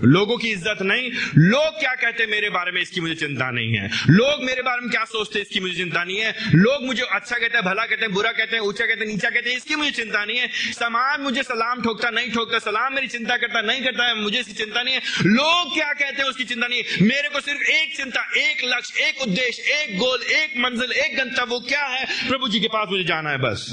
लोगों 0.04 0.36
की 0.36 0.48
इज़्ज़त 0.48 0.82
नहीं। 0.82 1.10
लोग 1.36 1.78
क्या 1.80 1.94
कहते 1.94 2.26
मेरे 2.26 2.50
बारे 2.50 2.72
में 2.72 2.80
इसकी 2.80 3.00
मुझे 3.00 3.14
चिंता 3.14 3.50
नहीं 3.50 3.74
है। 3.74 3.90
लोग 4.10 4.44
मेरे 4.44 4.62
बारे 4.62 4.80
में 4.80 4.90
क्या 4.90 5.04
सोचते 5.04 5.40
इसकी 5.40 5.60
मुझे 5.60 5.74
चिंता 5.74 6.04
नहीं 6.04 6.18
है। 6.18 6.34
लोग 6.54 6.84
मुझे 6.84 7.02
अच्छा 7.02 7.36
कहते 7.36 7.58
हैं, 7.58 7.64
भला 7.64 7.84
कहते 7.84 8.04
हैं, 8.04 8.12
बुरा 8.12 8.32
कहते 8.32 8.56
हैं, 8.56 8.62
ऊँचा 8.62 8.86
कहते 8.86 9.00
हैं, 9.00 9.12
नीचा 9.12 9.30
कहते 9.30 9.50
हैं, 9.50 9.56
इसकी 9.56 9.76
मुझे 9.76 9.90
चिंता 9.90 10.24
नहीं 10.24 10.38
है। 10.38 10.48
समाज 10.72 11.20
मुझे 11.20 11.42
सलाम 11.42 11.82
ठोकता, 11.82 12.10
नहीं 12.10 12.32
ठोकता, 12.32 12.58
सलाम 12.58 12.94
मेरी 12.94 13.08
चिंता 13.08 13.36
करता, 13.36 13.60
नहीं 13.60 13.82
करता 13.82 14.04
है, 14.04 14.14
मुझे 14.14 14.40
इसकी 14.40 14.52
चिंता 14.52 14.82
नहीं 14.82 14.94
है। 14.94 15.00
लोग 15.26 15.74
क्या 15.74 15.92
कहते 15.92 16.22
हैं, 16.22 16.28
उसकी 16.30 16.44
चिंता 16.44 16.66
नहीं 16.66 16.82
है। 16.82 17.02
मेरे 17.02 17.28
को 17.28 17.40
सिर्फ़ 17.40 17.62
एक 17.62 17.96
चिंता, 17.96 18.20
एक 18.36 18.64
लक्ष्य, 18.64 19.08
एक 19.08 19.22
उद्देश्य, 19.22 19.62
एक 19.62 19.98
गोल, 19.98 20.22
एक 20.22 20.50
मंजिल, 20.58 20.92
एक 20.92 21.16
गंतव्य, 21.16 21.46
वो 21.46 21.60
क्या 21.60 21.82
है? 21.82 22.06
प्रभु 22.28 22.48
जी 22.48 22.60
के 22.60 22.68
पास 22.68 22.88
मुझे 22.90 23.04
जाना 23.04 23.30
है, 23.30 23.38
बस। 23.38 23.66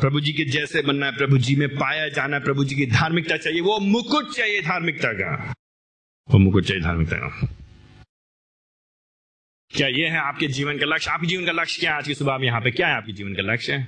प्रभु 0.00 0.20
जी 0.20 0.32
के 0.32 0.44
जैसे 0.44 0.82
बनना 0.82 1.06
है 1.06 1.16
प्रभु 1.16 1.38
जी 1.38 1.56
में, 1.56 1.68
पाया 1.68 2.08
जाना 2.08 2.38
प्रभु 2.38 2.64
जी 2.64 2.74
की 2.74 2.86
धार्मिकता 2.86 3.36
चाहिए। 3.36 3.60
वो 3.60 3.78
मुकुट 3.78 4.34
चाहिए 4.34 4.62
धार्मिकता 4.62 5.12
का। 5.12 5.54
वो 6.30 6.38
मुकुट 6.38 6.64
चाहिए 6.64 6.82
धार्मिकता 6.82 7.16
का। 7.16 7.54
क्या 9.70 9.88
ये 9.88 10.08
है 10.08 10.18
आपके 10.18 10.46
जीवन 10.46 10.78
का 10.78 10.86
लक्ष्य? 10.86 11.10
आपके 11.10 11.26
जीवन 11.26 11.46
का 11.46 11.52
लक्ष्य 11.52 11.80
क्या 11.80 11.90
है 11.90 11.98
आज 11.98 12.06
की 12.06 12.14
सुबह 12.14 12.44
यहाँ 12.44 12.60
पे? 12.60 12.70
क्या 12.70 12.88
है 12.88 12.94
आपके 12.94 13.12
जीवन 13.12 13.34
का 13.34 13.42
लक्ष्य? 13.42 13.86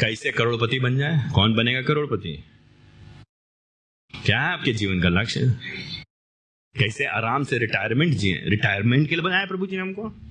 कैसे 0.00 0.30
करोड़पति 0.30 0.80
बन 0.80 0.98
जाए? 0.98 1.30
कौन 1.34 1.54
बनेगा 1.54 1.82
करोड़पति? 1.82 2.44
क्या 4.24 4.40
है 4.40 4.52
आपके 4.52 4.72
जीवन 4.72 5.02
का 5.02 5.08
लक्ष्य? 5.08 5.40
कैसे 6.78 7.04
आराम 7.04 7.44
से 7.44 7.58
रिटायरमेंट 7.58 8.14
जिए 8.14 8.44
रिटायरमेंट 8.46 9.08
के 9.08 9.14
लिए 9.14 9.24
बनाया 9.24 9.46
प्रभु 9.46 9.66
जी 9.66 9.76
ने 9.76 9.82
हमको? 9.82 10.27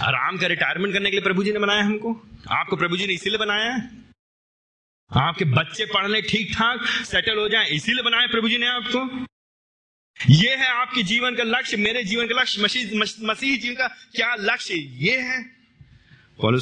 आराम 0.00 0.38
का 0.38 0.46
रिटायरमेंट 0.46 0.94
करने 0.94 1.10
के 1.10 1.16
लिए 1.16 1.24
प्रभु 1.24 1.44
जी 1.44 1.52
ने 1.52 1.58
बनाया 1.58 1.82
हमको। 1.82 2.26
आपको 2.50 2.76
प्रभु 2.76 2.96
जी 2.96 3.06
ने 3.06 3.12
इसीलिए 3.12 3.38
बनाया 3.38 3.72
है। 3.72 4.06
आपके 5.16 5.44
बच्चे 5.44 5.84
पढ़ 5.84 6.20
ठीक 6.20 6.54
ठाक 6.54 6.86
सेटल 6.86 7.38
हो 7.38 7.48
जाए, 7.48 7.66
इसीलिए 7.70 8.02
बनाया 8.02 8.26
प्रभु 8.26 8.48
जी 8.48 8.58
ने 8.58 8.66
आपको। 8.66 9.26
ये 10.30 10.56
है 10.56 10.66
आपके 10.66 11.02
जीवन 11.02 11.34
का 11.34 11.42
लक्ष्य, 11.42 11.76
मेरे 11.76 12.04
जीवन 12.04 12.26
का 12.26 12.40
लक्ष्य, 12.40 12.62
मसीह 12.62 12.98
मसीह 13.22 13.58
जीवन 13.58 13.74
का 13.74 13.88
क्या 13.88 14.34
लक्ष्य? 14.34 14.74
ये 14.74 15.20
है। 15.20 15.56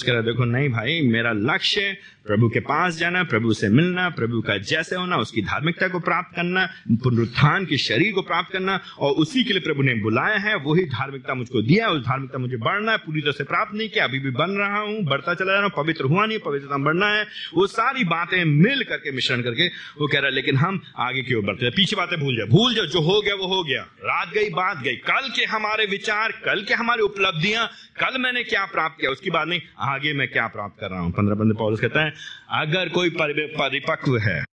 कह 0.03 0.13
रहा 0.13 0.23
देखो, 0.23 0.45
नहीं 0.45 0.69
भाई, 0.69 1.01
मेरा 1.01 1.33
लक्ष्य 1.33 1.97
प्रभु 2.27 2.49
के 2.49 2.61
पास 2.61 2.97
जाना, 2.97 3.23
प्रभु 3.23 3.53
से 3.53 3.69
मिलना, 3.69 4.09
प्रभु 4.09 4.41
का 4.41 4.59
जैसे 4.59 4.97
होना, 4.97 5.17
उसकी 5.17 5.43
धार्मिकता 5.43 5.89
को 5.89 6.01
प्राप्त 6.01 6.37
करना, 6.37 6.69
पुनरुत्थान 6.91 7.65
के 7.65 7.79
शरीर 7.79 8.13
को 8.13 8.23
प्राप्त 8.23 8.53
करना, 8.53 8.81
और 8.99 9.13
उसी 9.13 9.45
के 9.45 9.53
लिए 9.53 9.61
प्रभु 9.61 9.83
ने 9.83 9.95
बुलाया 9.95 10.37
है, 10.37 10.55
वही 10.55 10.85
धार्मिकता 10.85 11.35
मुझको 11.35 11.63
दिया, 11.63 11.89
उस 11.89 12.03
धार्मिकता 12.03 12.39
मुझे 12.39 12.57
बढ़ना 12.57 12.93
है, 12.93 12.99
पूरी 12.99 13.21
तरह 13.21 13.33
से 13.33 13.45
प्राप्त 13.45 13.75
नहीं 13.75 13.89
किया, 13.89 14.05
अभी 14.05 14.19
भी 14.19 14.31
बन 14.31 14.51
रहा 14.51 14.79
हूँ, 14.79 15.05
बढ़ता 15.05 15.35
चला 15.35 15.53
जा 15.53 15.59
रहा 15.59 15.63
हूँ, 15.63 15.85
पवित्र 15.85 16.05
हुआ 16.05 16.27
नहीं, 16.27 16.39
पवित्रता 16.39 16.79
बढ़ना 16.79 17.07
है, 17.07 17.27
वो 17.55 17.67
सारी 17.67 18.05
बातें 18.05 18.45
मिल 18.45 18.85
करके, 18.85 19.13
मिश्रण 19.13 19.43
करके, 19.43 19.69
वो 20.01 20.07
कह 20.07 20.19
रहा 20.19 20.27
है, 20.27 20.35
लेकिन 20.35 20.57
हम 20.57 20.83
आगे 20.99 21.23
की 21.23 21.35
ओर 21.35 21.43
बढ़ते 21.43 21.71
पीछे 21.71 21.97
बातें 21.97 22.21
भूल 22.21 22.37
जाए 22.37 22.47
भूल 22.47 22.75
जाओ, 22.75 22.87
जो 22.87 23.01
हो 23.01 23.21
गया, 23.21 23.35
वो 23.35 23.47
हो 23.47 23.65
गया। 23.65 23.83
रात 23.83 24.29
गई, 24.35 24.51
बात 24.51 24.83
गई, 24.83 24.97
कल 24.97 25.29
के 25.29 25.45
हमारे 25.45 25.87
विचार, 25.87 26.33
कल 26.33 26.63
के 26.63 26.75
हमारी 26.75 27.03
उपलब्धियाँ, 27.03 27.71
कल 28.01 28.19
मैंने 28.19 28.43
क्या 28.43 28.65
प्राप्त 28.65 29.01
किया, 29.01 29.11
उसकी 29.11 29.31
बात 29.31 29.49
नहीं, 29.49 29.61
आगे 29.79 30.13
मैं 30.13 30.29
क्या 30.29 30.47
प्राप्त 30.47 30.81
कर 30.81 30.91
रहा 30.91 31.01
हूँ? 31.01 31.13
पंद्रह 31.13 31.35
पंद्रह 31.35 31.59
पौलुस 31.59 31.81
कहता 31.81 32.05
है 32.05 32.14
अगर 32.53 32.89
कोई 32.89 33.11
परिपक्व 33.11 34.19
है, 34.19 34.45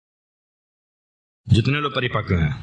जितने 1.47 1.79
लोग 1.79 1.95
परिपक्व 1.95 2.35
हैं, 2.35 2.53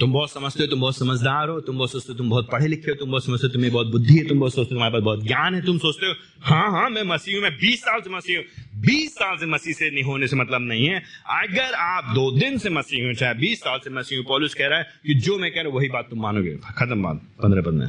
तुम 0.00 0.12
बहुत 0.12 0.32
समझते 0.32 0.62
हो, 0.62 0.66
तुम 0.66 0.80
बहुत 0.80 0.96
समझदार 0.96 1.48
हो, 1.48 1.60
तुम 1.60 1.78
बहुत 1.78 1.92
सोचते 1.92 2.12
हो, 2.12 2.18
तुम 2.18 2.30
बहुत 2.30 2.50
पढ़े 2.52 2.66
लिखे 2.66 2.90
हो, 2.90 2.94
तुम 2.94 3.10
बहुत 3.10 3.24
समझते 3.24 3.46
हो, 3.46 3.52
तुम्हें 3.52 3.72
बहुत 3.72 3.86
बुद्धि 3.86 4.16
है, 4.18 4.28
तुम 4.28 4.40
बहुत 4.40 4.54
सोचते 4.54 4.74
हो, 4.74 4.74
तुम्हारे 4.74 4.92
पास 4.92 5.02
बहुत 5.02 5.24
ज्ञान 5.24 5.54
है, 5.54 5.64
तुम 5.66 5.78
सोचते 5.78 6.06
हो 6.06 6.14
हाँ 6.42 6.70
हाँ 6.70 6.90
मैं 6.90 7.02
मसीह 7.02 7.34
हूँ, 7.34 7.42
मैं 7.42 7.52
बीस 7.52 7.80
साल 7.80 8.00
से 8.00 8.10
मसीह 8.10 8.38
हूँ, 8.38 8.44
बीस 8.80 9.14
साल 9.14 9.36
से 9.36 9.46
मसीह 9.46 9.74
से 9.74 9.90
नहीं 9.90 10.04
होने 10.04 10.28
से 10.28 10.36
मतलब 10.36 10.60
नहीं 10.60 10.86
है। 10.86 11.02
अगर 11.26 11.74
आप 11.74 12.14
दो 12.14 12.30
दिन 12.38 12.58
से 12.58 12.70
मसीह 12.70 13.06
हो, 13.06 13.14
चाहे 13.14 13.34
बीस 13.34 13.60
साल 13.60 13.78
से 13.78 13.90
मसीह 13.90 14.18
हो, 14.18 14.24
पॉलिस 14.24 14.54
कह 14.54 14.66
रहा 14.66 14.78
है 14.78 14.84
कि 15.06 15.14
जो 15.14 15.38
मैं 15.38 15.50
कह 15.50 15.60
रहा 15.60 15.70
हूँ, 15.70 15.78
वही 15.78 15.88
बात 15.88 16.10
तुम 16.10 16.22
मानोगे। 16.22 16.56
खत्म 16.56 17.02
बात, 17.02 17.16
पंद्रह 17.16 17.62
पद 17.62 17.74
में। 17.74 17.88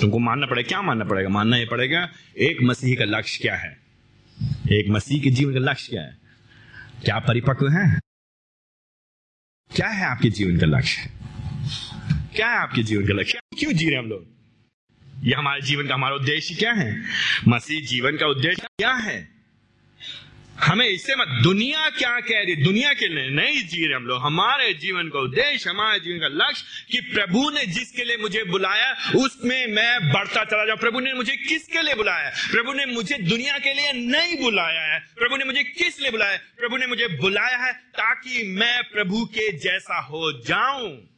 तुमको 0.00 0.18
मानना 0.18 0.46
पड़ेगा, 0.46 0.68
क्या 0.68 0.82
मानना 0.82 1.04
पड़ेगा? 1.04 1.28
मानना 1.28 1.56
ही 1.56 1.64
पड़ेगा, 1.64 2.08
एक 2.38 2.62
मसीह 2.62 2.96
का 2.96 3.04
लक्ष्य 3.04 3.38
क्या 3.42 3.56
है? 3.56 3.81
एक 4.72 4.90
मसीह 4.90 5.22
के 5.22 5.30
जीवन 5.30 5.52
का 5.54 5.60
लक्ष्य 5.60 5.90
क्या 5.90 6.02
है। 6.02 6.18
क्या 7.04 7.18
परिपक्व 7.18 7.68
हैं? 7.68 8.00
क्या 9.76 9.88
है 9.88 10.04
आपके 10.04 10.30
जीवन 10.30 10.58
का 10.58 10.66
लक्ष्य? 10.66 11.10
क्या 12.36 12.50
है 12.50 12.56
आपके 12.56 12.82
जीवन 12.82 13.06
का 13.06 13.14
लक्ष्य? 13.14 13.40
क्यों 13.58 13.72
जी 13.72 13.90
रहे 13.90 13.98
हम 13.98 14.06
लोग? 14.06 14.32
ये 15.24 15.34
हमारे 15.34 15.60
जीवन 15.60 15.88
का 15.88 15.94
हमारा 15.94 16.14
उद्देश्य 16.14 16.54
क्या 16.54 16.72
है? 16.72 17.04
मसीह 17.48 17.86
जीवन 17.86 18.16
का 18.16 18.26
उद्देश्य 18.26 18.66
क्या 18.78 18.94
है? 18.94 19.41
हमें 20.60 20.86
इससे 20.86 21.16
मत, 21.16 21.28
दुनिया 21.42 21.90
क्या 21.90 22.20
कह 22.20 22.38
रही 22.38 22.56
दुनिया 22.56 22.92
के 22.92 23.08
लिए 23.08 23.30
नहीं 23.30 23.68
जी 23.68 23.86
रहे 23.86 23.96
हम 23.96 24.06
लोग, 24.06 24.22
हमारे 24.22 24.74
जीवन 24.74 25.08
का 25.08 25.18
उद्देश्य, 25.18 25.70
हमारे 25.70 26.00
जीवन 26.00 26.18
का 26.18 26.26
लक्ष्य 26.26 26.64
कि 26.92 27.00
प्रभु 27.00 27.50
ने 27.50 27.66
जिसके 27.66 28.04
लिए 28.04 28.16
मुझे 28.16 28.44
बुलाया, 28.44 28.92
उसमें 29.16 29.66
मैं 29.66 30.12
बढ़ता 30.12 30.44
चला 30.44 30.66
जाऊँ। 30.66 30.78
प्रभु 30.78 31.00
ने 31.00 31.14
मुझे 31.14 31.36
किसके 31.36 31.82
लिए 31.82 31.94
बुलाया? 31.94 32.30
प्रभु 32.30 32.72
ने 32.72 32.86
मुझे 32.86 33.18
दुनिया 33.18 33.58
के 33.58 33.74
लिए 33.74 33.92
नहीं 33.92 34.42
बुलाया 34.42 34.80
है। 34.80 35.00
प्रभु 35.00 35.36
ने 35.36 35.44
मुझे 35.44 35.62
किस 35.62 36.00
लिए 36.00 36.10
बुलाया 36.10 36.36
प्रभु 36.36 36.76
ने 36.76 36.86
मुझे 36.86 37.08
बुलाया 37.08 37.56
है 37.56 37.72
ताकि 37.72 38.42
मैं 38.48 38.82
प्रभु 38.82 39.24
के 39.24 39.58
जैसा 39.58 40.00
हो 40.00 40.32
जाऊँ। 40.32 41.11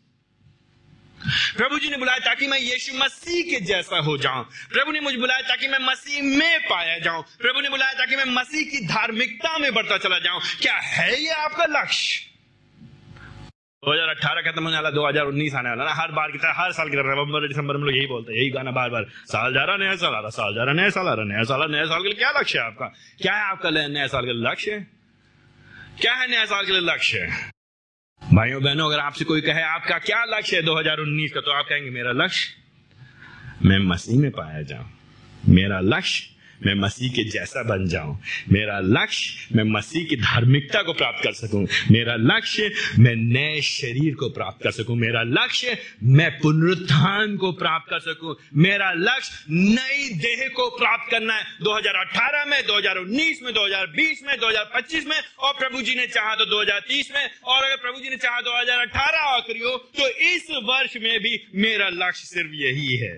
प्रभु 1.56 1.78
जी 1.78 1.90
ने 1.90 1.96
बुलाया 1.96 2.18
ताकि 2.18 2.46
मैं 2.46 2.58
यीशु 2.58 2.98
मसीह 2.98 3.42
के 3.42 3.60
जैसा 3.64 3.98
हो 3.98 4.18
जाऊँ। 4.18 4.44
प्रभु 4.44 4.92
ने 4.92 5.00
मुझे 5.00 5.16
बुलाया 5.16 5.40
ताकि 5.40 5.68
मैं 5.68 5.78
मसीह 5.78 6.22
में 6.22 6.60
पाया 6.60 6.98
जाऊँ। 6.98 7.22
प्रभु 7.22 7.60
ने 7.60 7.68
बुलाया 7.68 7.92
ताकि 7.92 8.16
मैं 8.16 8.24
मसीह 8.24 8.70
की 8.70 8.86
धार्मिकता 8.86 9.58
में 9.58 9.74
बढ़ता 9.74 9.98
चला 9.98 10.18
जाऊँ। 10.18 10.40
क्या 10.62 10.74
है 10.74 11.22
ये 11.22 11.30
आपका 11.30 11.64
लक्ष्य? 11.64 12.34
2018 13.84 14.40
खत्म 14.40 14.64
होने 14.64 14.76
वाला 14.76 14.90
2019 14.90 15.54
आने 15.54 15.68
वाला 15.68 15.84
ना? 15.84 15.94
हर 15.94 16.12
बार 16.12 16.32
की 16.32 16.38
तरह, 16.38 16.52
हर 16.56 16.72
साल 16.72 16.90
की 16.90 16.96
तरह 16.96 17.14
नवंबर, 17.14 17.48
दिसंबर 17.48 17.76
में 17.76 17.84
लोग 17.84 17.96
यही 17.96 18.06
बोलते 18.06 18.32
हैं, 18.32 18.40
यही 18.40 18.50
गाना 18.50 18.70
बार 18.70 18.90
बार 18.90 19.04
साल 19.04 19.54
जा 19.54 19.64
रहा, 19.64 19.76
नया 19.76 19.96
साल 19.96 20.14
आ 20.14 20.20
रहा, 20.20 20.30
साल 20.30 20.54
जा 20.54 20.64
रहा, 20.64 20.74
नया 20.74 20.90
साल 20.90 21.08
आ 21.08 21.14
रहा, 21.14 21.24
नया 21.24 21.42
साल 21.42 21.70
नया 21.70 21.84
साल 21.84 22.02
के 22.02 22.08
लिए 22.08 22.18
क्या 22.18 22.30
लक्ष्य 22.30 22.58
है 22.58 22.64
आपका? 22.64 22.86
क्या 23.22 23.34
है 23.34 23.42
आपका 23.42 23.70
नया 23.70 24.06
साल 24.06 24.26
का 24.26 24.32
लक्ष्य? 24.32 24.86
क्या 26.00 26.14
है 26.14 26.30
नया 26.30 26.44
साल 26.44 26.66
के 26.66 26.72
लिए 26.72 26.80
लक्ष्य? 26.80 27.50
भाइयों 28.34 28.62
बहनों, 28.62 28.88
अगर 28.88 28.98
आपसे 28.98 29.24
कोई 29.24 29.40
कहे, 29.40 29.62
आपका 29.62 29.98
क्या 29.98 30.24
लक्ष्य 30.24 30.56
है 30.56 30.62
2019 30.62 31.32
का? 31.32 31.40
तो 31.40 31.50
आप 31.50 31.66
कहेंगे, 31.68 31.90
मेरा 31.90 32.12
लक्ष्य, 32.12 32.54
मैं 33.68 33.78
मसीह 33.78 34.20
में 34.20 34.30
पाया 34.30 34.62
जाऊँ। 34.62 34.90
मेरा 35.48 35.80
लक्ष्य 35.80 36.33
मैं 36.66 36.74
मसीह 36.74 37.10
के 37.12 37.24
जैसा 37.24 37.62
बन 37.62 37.86
जाऊँ। 37.86 38.18
मेरा 38.52 38.78
लक्ष्य, 38.80 39.56
मैं 39.56 39.64
मसीह 39.64 40.04
की 40.04 40.16
धार्मिकता 40.16 40.82
को 40.82 40.92
प्राप्त 40.92 41.24
कर 41.24 41.32
सकूँ। 41.32 41.66
मेरा 41.90 42.14
लक्ष्य, 42.16 42.70
मैं 42.98 43.14
नए 43.16 43.60
शरीर 43.60 44.14
को 44.14 44.28
प्राप्त 44.28 44.62
कर 44.62 44.70
सकूँ। 44.70 44.96
मेरा 44.96 45.22
लक्ष्य, 45.22 45.76
मैं 46.02 46.30
पुनरुत्थान 46.40 47.36
को 47.36 47.52
प्राप्त 47.52 47.90
कर 47.90 48.00
सकूँ। 48.00 48.34
मेरा 48.56 48.92
लक्ष्य, 48.92 49.44
नई 49.50 50.08
देह 50.18 50.48
को 50.48 50.68
प्राप्त 50.78 51.10
करना 51.10 51.34
है। 51.34 51.44
2018 51.62 52.44
में 52.44 52.60
2019 52.66 53.42
में 53.42 53.52
2020 53.54 54.22
में 54.26 54.36
2025 54.38 55.06
में, 55.06 55.20
और 55.38 55.52
प्रभु 55.52 55.82
जी 55.82 55.94
ने 55.94 56.06
चाहा 56.06 56.34
तो 56.34 56.44
2030 56.46 57.10
में, 57.14 57.30
और 57.44 57.64
अगर 57.64 57.76
प्रभु 57.76 58.00
जी 58.00 58.10
ने 58.10 58.16
चाहा 58.16 58.40
2018 58.40 59.28
आखिरी 59.34 59.60
हो 59.60 59.76
तो 59.98 60.08
इस 60.26 60.46
वर्ष 60.64 60.96
में 60.96 61.18
भी 61.20 61.38
मेरा 61.54 61.88
लक्ष्य 61.88 62.26
सिर्फ़ 62.26 62.52
यही 62.54 62.96
है। 62.96 63.14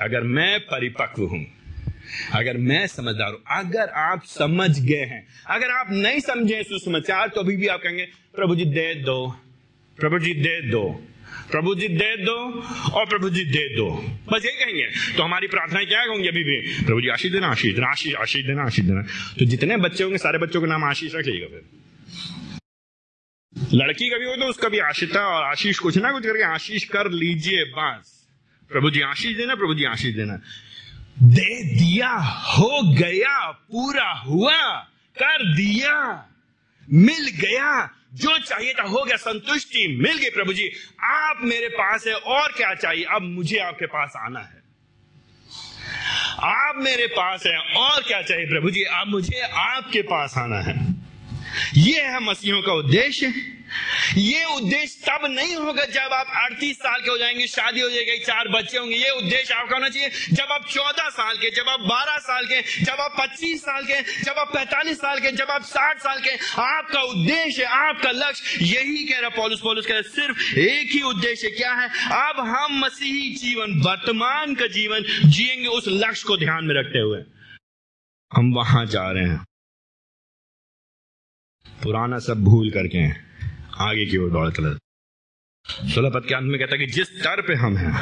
अगर 0.00 0.22
मैं 0.22 0.58
परिपक्व 0.60 1.22
हूँ 1.22 1.44
अगर 2.32 2.56
मैं 2.56 2.86
समझदार 2.86 3.32
हूँ, 3.32 3.42
अगर 3.50 3.88
आप 4.00 4.22
समझ 4.24 4.70
गए 4.80 5.04
हैं, 5.04 5.26
अगर 5.46 5.70
आप 5.70 5.86
नहीं 5.90 6.20
समझे 6.20 6.62
सुसमाचार 6.62 7.28
तो 7.28 7.40
अभी 7.40 7.56
भी 7.56 7.66
आप 7.66 7.80
कहेंगे, 7.82 8.04
प्रभु 8.34 8.56
जी 8.56 8.64
दे 8.64 8.94
दो, 8.94 9.26
प्रभु 9.98 10.18
जी 10.18 10.34
दे 10.34 10.60
दो, 10.70 10.82
प्रभु 11.50 11.74
जी 11.74 11.88
दे 11.88 12.16
दो 12.16 12.36
और 12.92 13.06
प्रभु 13.06 13.30
जी 13.30 13.44
दे 13.44 13.76
दो। 13.76 13.88
बस 14.32 14.44
यही 14.44 14.64
कहेंगे। 14.64 15.16
तो 15.16 15.22
हमारी 15.22 15.46
प्रार्थना 15.46 15.82
क्या 15.84 16.02
होंगी 16.02 16.28
अभी 16.28 16.42
भी? 16.44 16.84
प्रभु 16.84 17.00
जी 17.00 17.08
आशीष 17.08 17.32
देना 17.32 17.48
आशीष 17.48 17.74
देना, 17.74 17.86
आशीष 17.86 18.14
आशीष 18.14 18.46
देना 18.46 18.62
आशीष 18.62 18.84
देना। 18.84 19.02
तो 19.38 19.44
जितने 19.44 19.76
बच्चे 19.76 20.04
होंगे, 20.04 20.18
सारे 20.18 20.38
बच्चों 20.38 20.60
के 20.60 20.66
नाम 20.66 20.84
आशीष 20.84 21.14
रख 21.14 21.26
लीजिएगा 21.26 21.46
फिर। 21.46 21.62
लड़की 23.74 24.08
का 24.08 24.18
भी 24.18 24.24
हो 24.24 24.36
तो 24.36 24.44
उसका 24.44 24.68
भी 24.68 24.78
आशिता 24.78 25.20
और 25.20 25.44
आशीष 25.44 25.78
कुछ 25.78 25.98
ना 25.98 26.12
कुछ 26.12 26.26
करके 26.26 26.42
आशीष 26.44 26.84
कर 26.84 27.10
लीजिए, 27.10 27.64
बस। 27.64 28.26
प्रभु 28.70 28.90
जी 28.90 29.00
आशीष 29.00 29.36
देना, 29.36 29.54
प्रभु 29.54 29.74
जी 29.74 29.84
आशीष 29.84 30.14
देना। 30.14 30.40
दे 31.22 31.64
दिया, 31.64 32.10
हो 32.58 32.94
गया, 32.94 33.50
पूरा 33.50 34.12
हुआ, 34.12 34.74
कर 35.22 35.54
दिया। 35.54 36.26
मिल 36.92 37.28
गया, 37.28 37.90
जो 38.14 38.38
चाहिए 38.38 38.72
था 38.72 38.82
हो 38.82 39.04
गया, 39.04 39.16
संतुष्टि 39.16 40.00
मिल 40.02 40.18
गई 40.18 40.30
प्रभु 40.30 40.52
जी। 40.52 40.70
आप 41.04 41.38
मेरे 41.42 41.68
पास 41.68 42.06
है, 42.06 42.14
और 42.14 42.52
क्या 42.52 42.74
चाहिए? 42.74 43.04
अब 43.04 43.22
मुझे 43.22 43.58
आपके 43.58 43.86
पास 43.86 44.12
आना 44.16 44.40
है। 44.40 44.62
आप 46.40 46.74
मेरे 46.76 47.06
पास 47.06 47.42
है, 47.46 47.58
और 47.58 48.02
क्या 48.02 48.22
चाहिए 48.22 48.46
प्रभु 48.46 48.70
जी? 48.70 48.82
अब 48.82 49.06
मुझे 49.06 49.40
आपके 49.40 50.02
पास 50.02 50.34
आना 50.38 50.58
है। 50.58 50.94
यह 51.76 52.02
है 52.02 52.20
मसीहों 52.20 52.62
का 52.62 52.72
उद्देश्य। 52.72 53.55
ये 54.16 54.44
उद्देश्य 54.44 55.04
तब 55.08 55.26
नहीं 55.26 55.56
होगा 55.56 55.84
जब 55.84 56.12
आप 56.12 56.26
अड़तीस 56.34 56.76
साल 56.76 57.00
के 57.00 57.10
हो 57.10 57.18
जाएँगे, 57.18 57.46
शादी 57.46 57.80
हो 57.80 57.90
जाएगी, 57.90 58.18
चार 58.18 58.48
बच्चे 58.48 58.78
होंगे। 58.78 58.96
ये 58.96 59.10
उद्देश्य 59.10 59.54
आपका 59.54 59.76
होना 59.76 59.88
चाहिए, 59.88 60.10
जब 60.32 60.46
आप 60.50 60.66
चौदह 60.70 61.08
साल 61.08 61.36
के, 61.36 61.50
जब 61.50 61.68
आप 61.68 61.80
बारह 61.80 62.18
साल 62.18 62.46
के, 62.46 62.84
जब 62.84 62.92
आप 62.92 63.16
पच्चीस 63.20 63.60
साल 63.60 63.84
के, 63.84 64.22
जब 64.22 64.34
आप 64.38 64.50
पैंतालीस 64.54 64.96
साल 64.96 65.20
के, 65.20 65.32
जब 65.32 65.46
आप 65.50 65.62
साठ 65.62 65.98
साल 65.98 66.20
के, 66.20 66.62
आपका 66.62 67.00
उद्देश्य, 67.00 67.62
आपका 67.62 68.10
लक्ष्य 68.10 68.64
यही 68.64 69.04
कह 69.04 69.18
रहा 69.18 69.28
पॉलिस 69.28 69.60
पॉलिस 69.60 69.86
कह 69.86 69.92
रहा 69.92 70.02
सिर्फ़ 70.02 70.58
एक 70.58 70.90
ही 70.90 71.02
उद्देश्य 71.02 71.50
क्या 71.50 71.74
है? 71.74 71.88
अब 72.28 72.40
हम 72.40 72.78
मसीही 72.78 73.34
जीवन, 73.34 73.82
वर्तमान 73.82 74.54
का 74.54 74.66
जीवन 74.66 75.02
जिएँगे 75.24 75.66
उस 75.66 75.84
लक्ष्य 75.88 76.24
को 76.26 76.36
ध्यान 76.36 76.64
में 76.64 76.74
रखते 76.74 76.98
हुए। 76.98 77.18
हम 78.36 78.52
वहाँ 78.54 78.86
जा 78.86 79.10
रहे 79.10 79.24
हैं। 79.24 79.44
पुराना 81.82 82.18
सब 82.18 82.44
भूल 82.44 82.70
करके 82.70 83.25
आगे 83.78 84.04
की 84.06 84.16
ओर 84.16 84.30
दौड़ 84.30 84.50
चले। 84.50 84.74
सोलह 85.90 86.10
पद 86.10 86.24
के 86.24 86.34
अंत 86.34 86.50
में 86.50 86.58
कहता 86.58 86.74
है 86.74 86.78
कि 86.78 86.92
जिस 86.92 87.08
स्तर 87.10 87.40
पे 87.42 87.54
हम 87.56 87.76
हैं, 87.76 87.92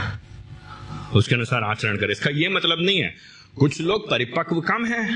उसके 1.13 1.35
अनुसार 1.35 1.63
आचरण 1.65 1.97
करें। 1.97 2.13
इसका 2.13 2.31
यह 2.33 2.51
मतलब 2.51 2.81
नहीं 2.81 2.99
है, 2.99 3.15
कुछ 3.57 3.81
लोग 3.83 4.09
परिपक्व 4.11 4.61
कम 4.63 4.85
हैं 4.87 5.07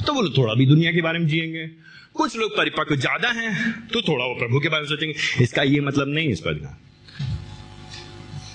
तो 0.00 0.12
वो 0.14 0.28
थोड़ा 0.36 0.54
भी 0.54 0.66
दुनिया 0.66 0.92
के 0.92 1.02
बारे 1.02 1.18
में 1.18 1.26
जिएँगे। 1.28 1.66
कुछ 2.14 2.36
लोग 2.36 2.56
परिपक्व 2.56 2.96
ज़्यादा 2.96 3.28
हैं 3.30 3.88
तो 3.88 4.00
थोड़ा 4.02 4.24
वो 4.24 4.34
प्रभु 4.38 4.60
के 4.60 4.68
बारे 4.68 4.82
में 4.82 4.88
सोचेंगे। 4.88 5.42
इसका 5.44 5.62
ये 5.64 5.80
मतलब 5.80 6.08
नहीं 6.08 6.28
इस 6.28 6.40
पद 6.40 6.60
का 6.62 6.78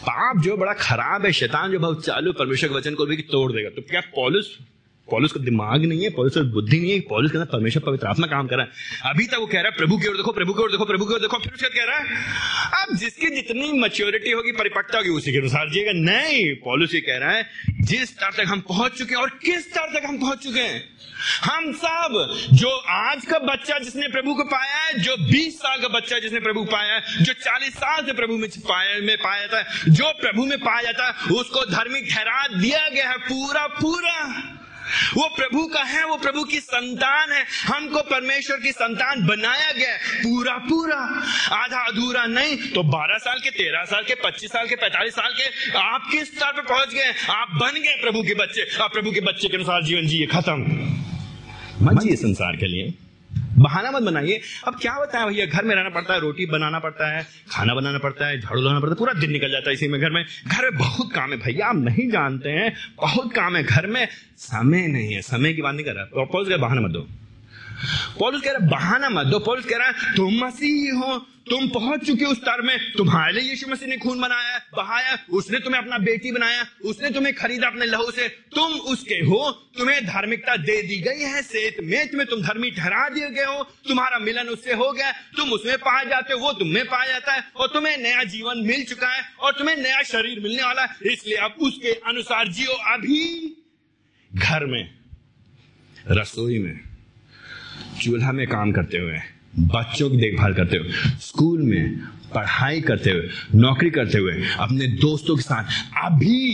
पाप 0.04 0.42
जो 0.44 0.56
बड़ा 0.58 0.74
खराब 0.76 1.26
है, 1.26 1.32
शैतान 1.34 1.72
जो 1.72 1.80
बहुत 1.80 2.06
चालू, 2.06 2.34
परमेश्वर 2.34 2.70
के 2.70 2.76
वचन 2.76 2.96
को 2.96 3.06
भी 3.06 3.18
तोड़ 3.28 3.52
देगा। 3.52 3.70
तो 3.70 3.82
क्या 3.82 4.02
पॉलिस 4.16 4.46
पॉलिस 5.12 5.32
का 5.32 5.40
दिमाग 5.40 5.86
नहीं 5.86 6.04
है, 6.04 6.10
पॉलिस 6.10 6.38
बुद्धि 6.38 6.80
नहीं 6.80 6.92
है, 6.92 7.00
पॉलिस 7.00 7.32
के 7.32 7.38
अंदर 7.38 7.50
परमेश्वर 7.52 7.84
पवित्र 7.86 8.08
आत्मा 8.08 8.28
काम 8.28 8.48
कर 8.48 8.56
रहा 8.56 8.66
है। 8.66 8.72
अभी 9.12 9.28
तक 9.28 9.38
वो 9.40 9.46
कह 9.46 9.62
रहा 9.62 9.72
है, 9.72 9.78
प्रभु 9.78 9.98
की 9.98 10.08
ओर 10.08 10.18
देखो, 10.18 10.32
प्रभु 10.32 10.54
की 10.54 10.64
ओर 10.64 10.72
देखो, 10.72 10.86
प्रभु 10.86 11.06
की 11.06 11.14
ओर 11.14 11.20
देखो। 11.20 11.38
फिर 11.38 11.54
उसके 11.54 11.68
कह 11.68 11.84
रहा 11.84 11.98
है, 11.98 12.06
अब 12.84 12.96
जिसकी 12.96 13.28
जितनी 13.28 13.80
मच्योरिटी 13.80 14.32
होगी, 14.32 14.52
परिपक्वता 14.52 14.98
होगी, 14.98 15.10
उसी 15.10 15.32
के 15.32 15.38
अनुसार 15.38 15.70
जिएगा। 15.70 15.92
नहीं, 15.94 16.56
पॉलिस 16.56 16.96
ये 16.96 17.02
कह 17.02 17.18
रहा 17.18 17.32
है, 17.32 17.50
जिस 17.82 18.04
स्तर 18.04 18.32
तक 18.32 18.44
हम 18.48 18.60
पहुँच 18.60 18.92
चुके 18.92 19.16
हैं 19.16 19.22
और 19.22 19.30
किस 19.30 19.70
स्तर 19.70 20.00
तक 20.00 20.06
हम 20.06 20.18
पहुँच 20.18 20.38
चुके 20.44 20.60
हैं? 20.60 20.96
हम 21.44 21.72
सब, 21.72 22.38
जो 22.54 22.70
आज 22.90 23.26
का 23.26 23.40
बच्चा 23.40 23.80
जिसने 23.80 24.08
प्रभु 24.08 24.36
को 24.36 24.44
पाया 24.44 24.76
है, 24.76 25.00
जो 25.00 25.18
20 25.18 25.58
साल 25.58 25.82
का 25.82 25.88
बच्चा 25.88 26.20
जिसने 26.20 26.40
प्रभु 26.40 26.64
पाया 26.64 26.94
है, 26.94 27.24
जो 27.24 27.34
40 27.34 27.74
साल 27.74 28.06
से 28.06 28.14
प्रभु 28.14 28.34
में 28.34 28.50
पाया 28.50 29.00
में 29.00 29.18
पाया 29.18 29.48
था 29.48 29.62
जो 29.90 30.10
प्रभु 30.10 30.46
में 30.46 30.58
पाया 30.58 30.82
जाता 30.82 31.06
है, 31.06 31.36
उसको 31.36 31.66
धार्मिक 31.72 32.14
ठहरा 32.14 32.48
दिया 32.48 32.90
गया 32.90 33.10
है 33.10 33.18
पूरा 33.18 33.68
पूरा। 33.68 34.52
वो 35.16 35.28
प्रभु 35.36 35.66
का 35.68 35.84
है 35.84 36.06
वो 36.06 36.16
प्रभु 36.18 36.44
की 36.44 36.60
संतान 36.60 37.32
है। 37.32 37.44
हमको 37.66 38.02
परमेश्वर 38.02 38.58
की 38.58 38.72
संतान 38.72 39.26
बनाया 39.28 39.72
गया 39.72 39.92
है 39.92 39.98
पूरा 40.20 40.58
पूरा। 40.66 40.98
आधा 41.56 41.86
अधूरा 41.86 42.26
नहीं 42.26 42.58
तो 42.72 42.84
12 42.84 43.18
साल 43.18 43.40
के 43.40 43.52
13 43.52 43.84
साल 43.86 44.04
के 44.04 44.16
25 44.16 44.52
साल 44.52 44.68
के 44.68 44.76
45 44.76 45.16
साल 45.16 45.34
के 45.34 45.78
आप 45.80 46.08
किस 46.12 46.36
स्तर 46.36 46.52
पर 46.52 46.62
पहुँच 46.62 46.90
गए? 46.90 47.14
आप 47.30 47.48
बन 47.52 47.82
गए 47.82 47.96
प्रभु 48.02 48.24
के 48.24 48.34
बच्चे। 48.36 48.68
आप 48.82 48.94
प्रभु 48.94 49.12
के 49.12 49.22
बच्चे 49.22 49.48
के 49.48 49.58
अनुसार 49.58 49.84
जीवन 49.84 50.08
जिए 50.08 50.26
खत्म। 50.26 50.54
मन 51.82 52.00
जी 52.00 52.16
संसार 52.16 52.56
के 52.56 52.68
लिए। 52.68 52.94
बहाना 53.58 53.92
मत 53.92 54.02
बनाइए। 54.02 54.40
अब 54.68 54.78
क्या 54.82 55.00
बताएँ 55.00 55.28
भैया? 55.28 55.46
घर 55.46 55.64
में 55.64 55.76
रहना 55.76 55.90
पड़ता 55.90 56.14
है, 56.14 56.20
रोटी 56.20 56.46
बनाना 56.46 56.80
पड़ता 56.80 57.12
है, 57.12 57.26
खाना 57.52 57.76
बनाना 57.76 57.98
पड़ता 57.98 58.28
है, 58.28 58.40
झाड़ू 58.42 58.62
लगाना 58.62 58.80
पड़ता 58.80 58.92
है, 58.92 58.96
पूरा 58.96 59.14
दिन 59.14 59.32
निकल 59.32 59.52
जाता 59.52 59.70
है 59.70 59.74
इसी 59.74 59.88
में 59.88 60.02
घर 60.02 60.10
में। 60.10 60.26
घर 60.48 60.64
में 60.64 60.78
बहुत 60.78 61.14
काम 61.14 61.32
है 61.32 61.38
भैया, 61.38 61.68
आप 61.68 61.76
नहीं 61.76 62.10
जानते 62.10 62.50
हैं, 62.50 62.74
बहुत 62.98 63.34
काम 63.34 63.56
है 63.56 63.64
घर 63.64 63.88
में। 63.88 64.08
समय 64.38 64.88
नहीं 64.88 65.14
है, 65.14 65.22
समय 65.22 65.54
की 65.54 65.62
बात 65.62 65.76
नहीं 65.76 65.86
कर 65.86 65.94
रहा। 65.94 66.26
पॉलिस 66.26 66.58
बहाना 66.58 66.82
मत 66.82 66.92
दो। 66.92 67.08
पॉलिस 68.20 68.42
कह 68.42 68.52
रहा 68.52 68.68
बहाना 68.68 69.10
मत 69.10 69.26
दो। 69.26 69.40
पॉलिस 69.40 69.66
कह 69.66 69.78
रहा 69.78 69.88
है, 69.88 69.94
तुम 70.16 70.34
मसीह 70.46 70.94
हो 70.96 71.26
तुम 71.46 71.68
पहुँच 71.70 72.06
चुके 72.06 72.26
उस 72.26 72.38
तर 72.38 72.62
में। 72.62 72.78
तुम्हारे 72.94 73.34
लिए 73.34 73.50
यीशु 73.50 73.68
मसीह 73.68 73.88
ने 73.88 73.98
खून 73.98 74.22
बनाया, 74.22 74.58
बहाया, 74.76 75.18
उसने 75.30 75.60
तुम्हें 75.60 75.82
अपना 75.82 75.98
बेटी 75.98 76.32
बनाया, 76.32 76.66
उसने 76.86 77.10
तुम्हें 77.10 77.34
खरीदा 77.36 77.68
अपने 77.68 77.86
लहू 77.86 78.12
से। 78.12 78.28
तुम 78.28 78.74
उसके 78.92 79.16
हो, 79.16 79.52
तुम्हें 79.78 80.06
धार्मिकता 80.06 80.56
दे 80.56 80.82
दी 80.82 81.00
गई 81.00 81.22
है, 81.22 81.42
सेत 81.42 81.78
में 82.14 82.26
तुम 82.26 82.42
धर्मी 82.42 82.72
ठहरा 82.72 83.10
दिए 83.10 83.30
गए 83.30 83.46
हो। 83.46 83.64
तुम्हारा 83.88 84.20
मिलन 84.20 84.48
उससे 84.48 84.74
हो 84.74 84.92
गया, 84.92 85.12
तुम 85.38 85.52
उसमें 85.52 85.78
पाए 85.78 86.06
जाते 86.06 86.34
हो, 86.34 86.40
वो 86.40 86.54
तुम्हें 86.54 86.86
पाया 86.86 87.08
जाता 87.08 87.34
है, 87.34 87.44
और 87.56 87.68
तुम्हें 87.68 87.98
नया 87.98 88.24
जीवन 88.24 88.58
मिल 88.58 88.84
चुका 88.84 89.08
है, 89.08 89.24
और 89.40 89.54
तुम्हें 89.54 89.76
नया 89.76 90.02
शरीर 90.04 90.40
मिलने 90.40 90.64
वाला 90.64 90.82
है। 90.82 91.14
इसलिए 91.14 91.38
अब 91.38 91.56
उसके 91.62 91.94
अनुसार 92.08 92.48
जियो 92.48 92.74
अभी 92.94 93.56
घर 94.32 94.66
में, 94.66 94.90
रसोई 96.08 96.60
में, 96.60 96.80
चूल्हा 98.02 98.32
में 98.32 98.48
काम 98.48 98.72
करते 98.72 98.98
हुए। 98.98 99.20
बच्चों 99.60 100.10
की 100.10 100.18
देखभाल 100.18 100.54
करते 100.54 100.78
हुए, 100.78 100.90
स्कूल 101.20 101.62
में 101.62 102.00
पढ़ाई 102.36 102.82
करते 102.82 103.10
हुए, 103.10 103.30
नौकरी 103.56 103.90
करते 103.90 104.18
हुए, 104.18 104.34
अपने 104.60 104.88
दोस्तों 104.88 105.36
के 105.36 105.42
साथ, 105.42 105.64
अभी, 106.04 106.54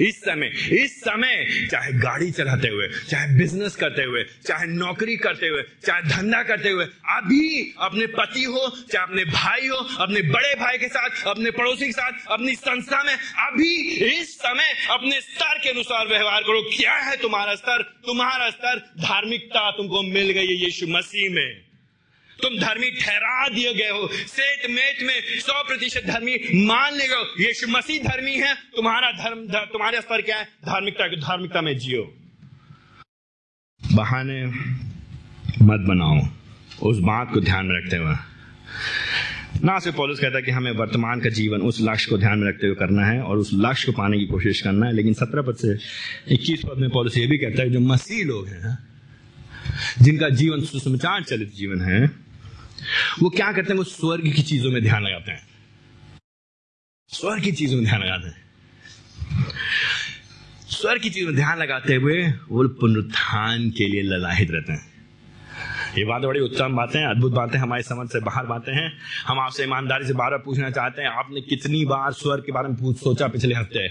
इस 0.00 0.20
समय 0.20 0.46
इस 0.70 1.00
समय, 1.00 1.66
चाहे 1.70 1.92
गाड़ी 1.92 2.30
चलाते 2.30 2.68
हुए, 2.68 2.88
चाहे 3.10 3.34
बिज़नेस 3.34 3.76
करते 3.76 4.02
हुए, 4.02 4.24
चाहे 4.46 4.66
नौकरी 4.66 5.16
करते 5.16 5.46
हुए, 5.46 5.62
चाहे 5.86 6.02
धंधा 6.02 6.42
करते 6.42 6.70
हुए, 6.70 6.84
अभी 7.08 7.74
अपने 7.78 8.06
पति 8.06 8.44
हो, 8.44 8.76
चाहे 8.92 9.04
अपने 9.04 9.24
भाई 9.24 9.66
हो, 9.66 9.76
अपने 9.76 10.22
बड़े 10.22 10.54
भाई 10.54 10.78
के 10.78 10.88
साथ, 10.88 11.10
अपने 11.26 11.50
पड़ोसी 11.50 11.86
के 11.86 11.92
साथ, 11.92 12.12
अपनी 12.30 12.54
संस्था 12.54 13.02
में, 13.02 13.14
अभी, 13.38 13.90
इस 14.20 14.38
समय, 14.38 14.86
अपने 14.90 15.20
स्तर 15.20 15.58
के 15.58 15.68
अनुसार 15.68 16.06
व्यवहार 16.06 16.40
करो। 16.40 16.70
क्या 16.76 16.94
है 16.94 17.16
तुम्हारा 17.16 17.54
स्तर? 17.54 17.82
तुम्हारा 17.82 18.50
स्तर 18.50 18.78
धार्मिकता 18.78 19.70
तुमको 19.70 20.02
मिल 20.02 20.30
गई 20.30 20.46
है 20.46 20.64
यीशु 20.64 20.86
मसीह 20.86 21.34
में। 21.34 21.67
तुम 22.42 22.58
धर्मी 22.58 22.90
ठहरा 22.90 23.48
दिए 23.48 23.74
गए 23.74 23.90
हो। 23.90 24.08
सेत 24.12 24.70
मेत 24.70 24.98
में 25.02 25.40
सौ 25.40 25.64
प्रतिशत 25.66 26.02
धर्मी 26.06 26.64
मान 26.66 26.94
ले 26.94 27.04
गए 27.08 27.46
यीशु 27.46 27.68
मसीह 27.68 28.02
धर्मी 28.02 28.34
है। 28.36 28.54
तुम्हारा 28.54 29.12
धर्म 29.12 29.46
धर, 29.46 29.58
तुम्हारे 29.58 30.00
स्तर 30.00 30.22
क्या 30.22 30.36
है? 30.36 30.44
धार्मिकता 30.44 31.08
धार्मिकता 31.08 31.60
में 31.60 31.78
जियो। 31.78 32.14
बहाने 33.92 34.46
मत 35.62 35.80
बनाओ। 35.80 36.18
उस 36.88 36.98
बात 36.98 37.30
को 37.34 37.40
ध्यान 37.40 37.66
में 37.66 37.82
रखते 37.82 37.96
हुए। 37.96 38.14
ना 39.64 39.78
सिर्फ़ 39.78 39.96
पॉलिस 39.96 40.18
कहता 40.18 40.36
है 40.36 40.42
कि 40.42 40.50
हमें 40.50 40.72
वर्तमान 40.72 41.20
का 41.20 41.30
जीवन 41.30 41.60
उस 41.60 41.78
लक्ष्य 41.80 42.10
को 42.10 42.18
ध्यान 42.18 42.38
में 42.38 42.48
रखते 42.48 42.66
हुए 42.66 42.76
करना 42.76 43.06
है 43.06 43.20
और 43.20 43.38
उस 43.38 43.50
लक्ष्य 43.54 43.86
को 43.86 43.92
पाने 43.92 44.18
की 44.18 44.26
कोशिश 44.26 44.60
करना 44.60 44.86
है। 44.86 44.92
लेकिन 44.92 45.14
सत्रह 45.14 45.42
पद 45.42 45.56
से 45.56 45.72
इक्कीस 46.34 46.62
पद 46.62 46.78
में 46.78 46.90
पॉलिस 46.90 47.18
ये 47.18 47.26
भी 47.26 47.38
कहता 47.38 47.62
है 47.62 47.70
जो 47.70 47.80
मसीह 47.80 48.24
लोग 48.24 48.48
हैं 48.48 48.78
जिनका 50.02 50.28
जीवन 50.28 50.64
सुसमाचार 50.64 51.22
चलित 51.22 51.54
जीवन 51.54 51.80
है 51.80 52.27
वो 53.22 53.30
क्या 53.30 53.52
करते 53.52 53.72
हैं? 53.72 53.78
वो 53.78 53.84
स्वर्ग 53.84 54.32
की 54.32 54.42
चीज़ों 54.42 54.70
में 54.70 54.82
ध्यान 54.82 55.02
लगाते 55.02 55.32
हैं। 55.32 55.46
स्वर्ग 57.08 57.42
की 57.42 57.52
चीज़ों 57.52 57.76
में 57.76 57.86
ध्यान 57.86 58.00
लगाते 58.00 58.28
हैं। 58.28 58.46
स्वर्ग 60.68 61.02
की 61.02 61.10
चीज़ों 61.10 61.26
में 61.26 61.36
ध्यान 61.36 61.58
लगाते 61.58 61.94
हुए 61.94 62.28
वो 62.48 62.68
पुनरुत्थान 62.68 63.70
के 63.70 63.88
लिए 63.88 64.02
ललाहित 64.02 64.50
रहते 64.50 64.72
हैं। 64.72 64.86
ये 65.98 66.04
बात 66.04 66.22
बड़ी 66.22 66.40
उत्तम 66.40 66.76
बातें 66.76 67.04
अद्भुत 67.04 67.32
बातें 67.32 67.58
हमारी 67.58 67.82
समझ 67.82 68.08
से 68.08 68.20
बाहर 68.20 68.46
बातें 68.46 68.72
हैं। 68.72 68.98
हम 69.26 69.40
आपसे 69.40 69.62
ईमानदारी 69.62 70.06
से 70.06 70.12
बार 70.12 70.30
बार 70.30 70.38
पूछना 70.38 70.70
चाहते 70.70 71.02
हैं, 71.02 71.08
आपने 71.08 71.40
कितनी 71.40 71.84
बार 71.84 72.12
स्वर्ग 72.12 72.42
के 72.42 72.52
बारे 72.52 72.68
में 72.68 72.76
पूछ 72.76 72.96
सोचा 72.96 73.28
पिछले 73.28 73.54
हफ़्ते? 73.54 73.88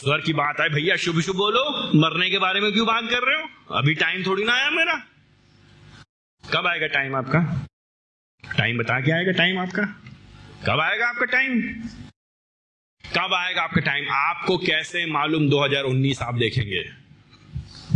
स्वर 0.00 0.20
की 0.20 0.32
बात 0.32 0.60
है 0.60 0.68
भैया 0.68 0.96
शुभ 0.96 1.20
शुभ 1.20 1.36
बोलो, 1.36 1.90
मरने 1.98 2.30
के 2.30 2.38
बारे 2.38 2.60
में 2.60 2.72
क्यों 2.72 2.86
बात 2.86 3.04
कर 3.10 3.22
रहे 3.22 3.42
हो? 3.42 3.76
अभी 3.76 3.94
टाइम 3.94 4.22
थोड़ी 4.26 4.44
ना 4.44 4.52
आया 4.52 4.70
मेरा। 4.70 5.06
कब 6.54 6.66
आएगा 6.66 6.86
टाइम 6.86 7.14
आपका? 7.16 7.40
टाइम 8.44 8.78
बता 8.78 9.00
के 9.00 9.12
आएगा 9.12 9.32
टाइम 9.32 9.58
आपका? 9.58 9.82
कब 10.66 10.80
आएगा 10.80 11.06
आपका 11.06 11.24
टाइम 11.24 11.60
कब 13.04 13.34
आएगा 13.34 13.62
आपका 13.62 13.80
टाइम 13.80 14.08
आपको 14.10 14.56
कैसे 14.58 15.04
मालूम 15.06 15.48
2019 15.50 16.22
आप 16.22 16.34
देखेंगे? 16.34 16.82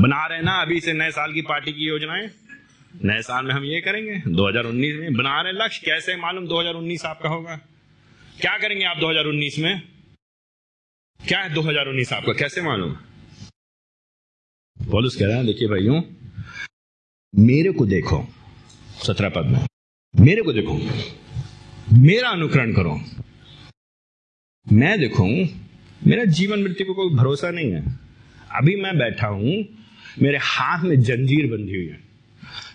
बना 0.01 0.27
रहे 0.27 0.43
ना 0.43 0.53
अभी 0.63 0.81
से 0.81 0.93
नए 0.93 1.11
साल 1.11 1.33
की 1.33 1.43
पार्टी 1.43 1.73
की 1.73 1.87
योजनाएँ। 1.87 2.29
नए 3.05 3.23
साल 3.23 3.45
में 3.45 3.55
हम 3.55 3.65
ये 3.65 3.81
करेंगे 3.81 4.21
2019 4.27 5.01
में 5.01 5.13
बना 5.15 5.41
रहे 5.43 5.53
लक्ष्य। 5.53 5.83
कैसे 5.85 6.17
मालूम 6.17 6.47
2019 6.47 7.05
आपका 7.05 7.29
होगा? 7.29 7.57
क्या 8.41 8.57
करेंगे 8.59 8.85
आप 8.85 8.97
2019 8.97 9.59
में? 9.59 9.81
क्या 11.21 11.41
है 11.41 11.55
2019 11.55 12.13
आपका? 12.13 12.33
कैसे 12.33 12.63
मालूम? 12.63 12.97
बोलूस 14.77 15.17
कह 15.17 15.27
रहा 15.27 15.37
है 15.37 15.47
देखिए 15.47 15.69
भाइयों, 15.69 16.01
मेरे 17.35 17.73
को 17.73 17.87
देखो। 17.87 18.27
सत्रह 19.03 19.29
पद 19.29 19.47
में। 19.47 19.67
मेरे 20.15 20.43
को 20.43 20.53
देखो, 20.53 20.75
मेरा 21.93 22.29
अनुकरण 22.29 22.73
करो। 22.73 23.01
मैं 24.67 24.99
देखो, 25.01 25.27
मेरा 26.07 26.25
जीवन 26.25 26.63
मृत्यु 26.63 26.87
को 26.87 26.95
कोई 26.95 27.15
भरोसा 27.15 27.51
नहीं 27.51 27.73
है। 27.73 27.99
अभी 28.57 28.77
मैं 28.77 28.97
बैठा 28.99 29.27
हूँ, 29.27 29.65
मेरे 30.23 30.39
हाथ 30.43 30.85
में 30.85 31.01
जंजीर 31.01 31.47
बंधी 31.47 31.75
हुई 31.75 31.87
है। 31.87 32.03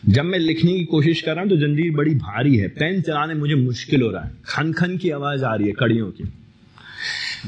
जब 0.10 0.26
मैं 0.26 0.40
लिखने 0.40 0.74
की 0.74 0.84
कोशिश 0.86 1.22
कर 1.22 1.32
रहा 1.32 1.42
हूँ 1.42 1.50
तो 1.50 1.58
जंजीर 1.58 1.92
बड़ी 1.92 2.16
भारी 2.16 2.58
है। 2.58 2.68
पेन 2.68 3.02
चलाने 3.02 3.34
मुझे 3.34 3.56
मुश्किल 3.56 4.02
हो 4.02 4.10
रहा 4.12 4.24
है। 4.24 4.32
खन 4.46 4.74
खन 4.74 4.98
की 4.98 5.10
आवाज़ 5.10 5.46
आ 5.46 5.56
रही 5.56 5.68
है 5.68 5.74
कड़ियों 5.74 6.12
की। 6.12 6.24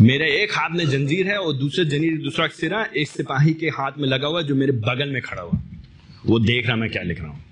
मेरे 0.01 0.31
एक 0.43 0.51
हाथ 0.51 0.69
में 0.69 0.85
जंजीर 0.89 1.27
है 1.27 1.37
और 1.37 1.53
दूसरे 1.53 1.85
जंजीर, 1.85 2.17
दूसरा 2.17 2.47
सिरा 2.47 2.85
एक 2.97 3.07
सिपाही 3.07 3.53
के 3.53 3.67
हाथ 3.69 3.91
में 3.97 4.07
लगा 4.09 4.27
हुआ 4.27 4.41
जो 4.41 4.55
मेरे 4.55 4.71
बगल 4.71 5.09
में 5.09 5.21
खड़ा 5.21 5.41
हुआ 5.41 5.61
वो 6.25 6.39
देख 6.39 6.67
रहा 6.67 6.75
मैं 6.75 6.89
क्या 6.89 7.03
लिख 7.03 7.21
रहा 7.21 7.29
हूँ। 7.29 7.43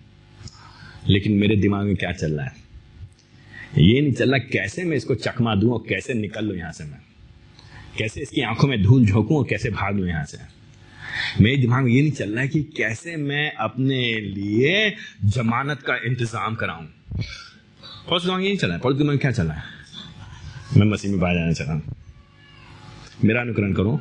लेकिन 1.08 1.34
मेरे 1.34 1.56
दिमाग 1.56 1.86
में 1.86 1.96
क्या 1.96 2.12
चल 2.12 2.32
रहा 2.32 2.46
है? 2.46 2.56
ये 3.78 4.02
नहीं 4.02 4.14
चल 4.14 4.30
रहा 4.30 4.38
कैसे 4.38 4.84
मैं 4.84 4.98
इसको 4.98 5.16
चकमा 5.16 5.56
दूँ 5.56 5.74
और 5.74 5.86
कैसे 5.90 6.14
निकल 6.14 6.46
लू 6.46 6.56
यहाँ 6.56 6.72
से 6.72 6.84
मैं? 6.84 7.00
कैसे 7.98 8.22
इसकी 8.22 8.42
आँखों 8.42 8.68
में 8.68 8.84
धूल 8.84 9.06
झोंकू 9.06 9.38
और 9.38 9.48
कैसे 9.50 9.70
भाग 9.70 9.98
लू 9.98 10.06
यहाँ 10.06 10.26
से? 10.26 10.38
मेरे 11.42 11.58
दिमाग 11.58 11.84
में 11.84 11.92
ये 11.92 12.02
नहीं 12.02 12.12
चल 12.12 12.32
रहा 12.32 12.42
है 12.42 12.48
कि 12.48 12.64
कैसे 12.64 13.16
मैं 13.16 13.52
अपने 13.52 14.20
लिए 14.20 14.96
जमानत 15.26 15.82
का 15.82 15.96
इंतज़ाम 15.96 16.56
कराऊं। 16.56 16.86
पॉलिस 18.10 18.24
दिमाग 18.24 18.42
ये 18.42 18.48
नहीं 18.48 18.58
चल 18.58 18.72
है। 18.72 18.80
पॉलिस 18.80 18.98
दिमाग 18.98 19.20
क्या 19.20 19.32
चल 19.32 19.44
रहा 19.44 19.56
है? 19.56 19.64
मैं 20.78 20.88
मसीह 20.88 21.12
में 21.12 21.20
बाहर 21.20 21.36
जाना 21.36 21.54
चाह 21.54 21.68
रहा 21.68 21.76
हूँ। 21.76 21.96
मेरा 23.24 23.42
अनुकरण 23.42 23.74
करो। 23.74 24.00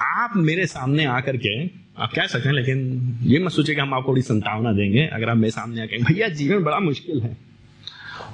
आप 0.00 0.32
मेरे 0.36 0.66
सामने 0.66 1.04
आकर 1.04 1.36
के 1.36 1.79
आप 1.96 2.12
कह 2.12 2.26
सकते 2.26 2.48
हैं 2.48 2.54
लेकिन 2.56 3.18
ये 3.22 3.38
मत 3.38 3.52
सोचे 3.52 3.74
कि 3.74 3.80
हम 3.80 3.94
आपको 3.94 4.12
बड़ी 4.12 4.22
संतावना 4.22 4.72
देंगे। 4.72 5.06
अगर 5.06 5.28
आप 5.28 5.36
मेरे 5.36 5.50
सामने 5.50 5.82
आके 5.82 5.98
भैया 6.04 6.28
जीवन 6.34 6.62
बड़ा 6.64 6.78
मुश्किल 6.80 7.20
है। 7.20 7.36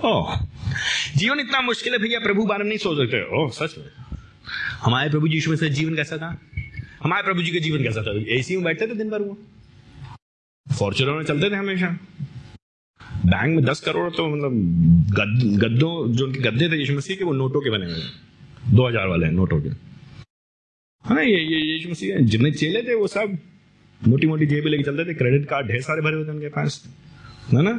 ओह 0.04 0.34
जीवन 1.16 1.40
इतना 1.40 1.60
मुश्किल 1.60 1.92
है 1.92 1.98
भैया 1.98 2.18
प्रभु 2.20 2.44
बारे 2.46 2.64
में 2.64 2.68
नहीं 2.68 2.78
सोच 2.78 2.98
सकते। 2.98 3.22
ओह 3.36 3.50
सच 3.50 3.74
में। 3.78 3.86
हमारे 4.82 5.10
प्रभु 5.10 5.28
जी 5.28 5.40
से 5.40 5.68
जीवन 5.70 5.96
कैसा 5.96 6.16
था? 6.16 6.36
हमारे 7.02 7.22
प्रभु 7.22 7.42
जी 7.42 7.50
का 7.50 7.58
जीवन 7.58 7.82
कैसा 7.82 8.02
था? 8.02 8.12
एसी 8.36 8.56
में 8.56 8.64
बैठते 8.64 8.86
थे 8.86 8.94
दिन 8.94 9.10
भर 9.10 9.22
वो। 9.22 9.38
फॉर्चुनर 10.66 11.12
में 11.12 11.24
चलते 11.24 11.50
थे 11.50 11.56
हमेशा। 11.56 11.88
बैंक 13.26 13.54
में 13.54 13.64
दस 13.64 13.80
करोड़ 13.80 14.10
तो 14.10 14.26
मतलब 14.28 14.52
गद, 15.14 15.58
गद्दों 15.62 16.12
जो 16.12 16.24
उनके 16.26 16.40
गद्दे 16.40 16.68
थे 16.68 16.76
यीशु 16.76 16.94
मसीह 16.94 17.16
के 17.16 17.24
वो 17.24 17.32
नोटों 17.32 17.60
के 17.60 17.70
बने 17.70 17.86
हुए 17.86 18.74
दो 18.74 18.88
हज़ार 18.88 19.06
वाले 19.08 19.30
नोटों 19.30 19.60
के। 19.60 19.70
हाँ 21.06 21.22
ये 21.24 21.40
ये 21.40 21.58
यीशु 21.72 21.88
मसीह 21.90 22.16
जितने 22.20 22.50
चेले 22.50 22.82
थे, 22.82 22.94
वो 22.94 23.06
सब 23.06 23.36
मोटी 24.00 24.26
मोटी 24.26 24.46
जेबें 24.46 24.70
लेके 24.70 24.82
चलते 24.82 25.04
थे 25.04 25.14
क्रेडिट 25.14 25.48
कार्ड 25.48 25.66
ढेर 25.66 25.82
सारे 25.82 26.02
भरे 26.02 26.16
होते 26.16 26.30
उनके 26.30 26.48
पास। 26.48 26.82
है 27.52 27.62
ना? 27.62 27.74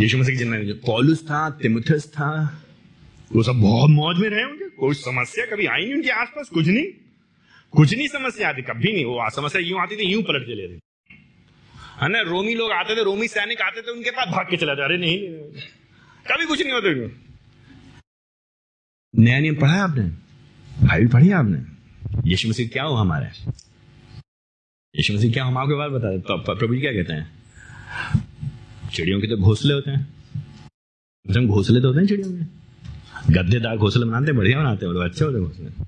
यीशु 0.00 0.18
मसीह 0.18 0.36
जिन्हें 0.36 0.72
पॉलुस 0.80 1.22
था 1.24 1.48
तिमुथस 1.62 2.06
था, 2.12 2.30
वो 3.32 3.42
सब 3.42 3.60
बहुत 3.60 3.90
मौज 3.90 4.18
में 4.18 4.28
रहे 4.28 4.42
होंगे 4.42 4.68
कोई 4.76 4.94
समस्या 4.94 5.46
कभी 5.46 5.66
आई 5.66 5.84
नहीं 5.84 5.94
उनके 5.94 6.10
आसपास? 6.10 6.48
कुछ 6.48 6.66
नहीं। 6.66 6.86
कुछ 7.74 7.94
नहीं 7.94 8.08
समस्या 8.08 8.48
आती, 8.48 8.62
कभी 8.62 8.92
नहीं। 8.92 9.04
वो 9.04 9.30
समस्या 9.30 9.62
यूँ 9.62 9.80
आती 9.80 9.96
थी, 9.96 10.12
यूँ 10.12 10.22
पलट 10.22 10.46
के 10.46 10.54
लेते 10.54 10.78
है 12.02 12.08
ना? 12.08 12.20
रोमी 12.22 12.54
लोग 12.54 12.70
आते 12.72 12.96
थे, 12.96 13.02
रोमी 13.04 13.28
सैनिक 13.28 13.60
आते 13.60 13.80
थे, 13.80 13.90
उनके 13.92 14.10
पास 14.10 14.28
भाग 14.28 14.46
के 14.50 14.56
चला 14.56 14.72
अरे 14.84 14.96
नहीं 14.98 15.18
कभी 16.26 16.46
कुछ 16.46 16.62
नहीं 16.62 16.72
होते। 16.72 16.90
नया 19.14 19.38
नियम 19.38 19.54
पढ़ा 19.56 19.82
आपने? 19.84 20.02
भाई 20.86 21.06
पढ़ी 21.06 21.30
आपने? 21.32 21.58
यीशु 22.26 22.48
मसीह 22.48 22.68
क्या 22.68 22.84
हो 22.84 22.94
हमारे? 22.94 23.26
यीशु 24.94 25.14
मसीह 25.14 25.32
क्या, 25.32 25.44
हम 25.44 25.58
आपके 25.58 25.74
बारे 25.74 25.90
बता 25.90 26.36
प्रभु 26.36 26.74
जी 26.74 26.80
क्या 26.80 26.92
कहते 26.92 27.12
हैं? 27.12 27.30
चिड़ियों 28.92 29.20
के 29.20 29.26
तो 29.26 29.36
घोंसले 29.36 29.74
होते 29.74 29.90
हैं। 29.90 30.08
मतलब 31.26 31.46
घोंसले 31.46 31.80
तो 31.80 31.88
होते 31.88 32.00
हैं 32.00 32.06
चिड़ियों 32.06 32.32
के। 32.32 33.32
गद्देदार 33.32 33.76
घोंसले 33.76 34.04
बनाते 34.04 34.26
हैं, 34.26 34.36
बढ़िया 34.36 34.58
बनाते 34.58 34.86
हैं 34.86 34.92
लोग 34.92 35.02
अच्छे 35.02 35.24
होते 35.24 35.38
हैं 35.38 35.46
घोंसले। 35.46 35.84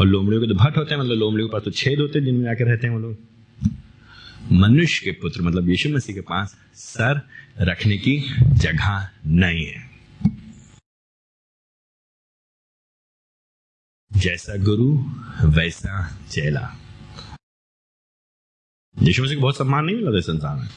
और 0.00 0.06
लोमड़ियों 0.06 0.42
के 0.42 0.48
तो 0.48 0.54
भट्ट 0.54 0.76
होते 0.76 0.94
हैं 0.94 1.00
मतलब 1.00 1.18
लोमड़ियों 1.18 1.48
के 1.48 1.52
पास 1.52 1.62
तो 1.62 1.70
छेद 1.70 2.00
होते 2.00 2.18
हैं, 2.18 2.26
जिनमें 2.26 2.44
जाकर 2.44 2.64
रहते 2.64 2.86
हैं 2.86 2.94
वो 2.94 3.00
लोग। 3.00 3.16
मनुष्य 4.52 5.04
के 5.04 5.10
पुत्र 5.10 5.42
मतलब 5.42 5.68
यीशु 5.68 5.88
मसीह 5.88 6.14
के 6.14 6.20
पास 6.20 6.56
सर 6.74 7.20
रखने 7.60 7.96
की 7.98 8.18
जगह 8.42 9.08
नहीं 9.26 9.66
है। 9.66 9.95
जैसा 14.16 14.56
गुरु, 14.64 14.86
वैसा 15.56 15.94
चेला। 16.30 16.60
यीशु 18.96 19.22
मसीह 19.22 19.36
को 19.36 19.42
बहुत 19.42 19.56
सम्मान 19.56 19.84
नहीं 19.84 19.96
मिला 19.96 20.10
था 20.10 20.20
संसार 20.22 20.56
में। 20.56 20.68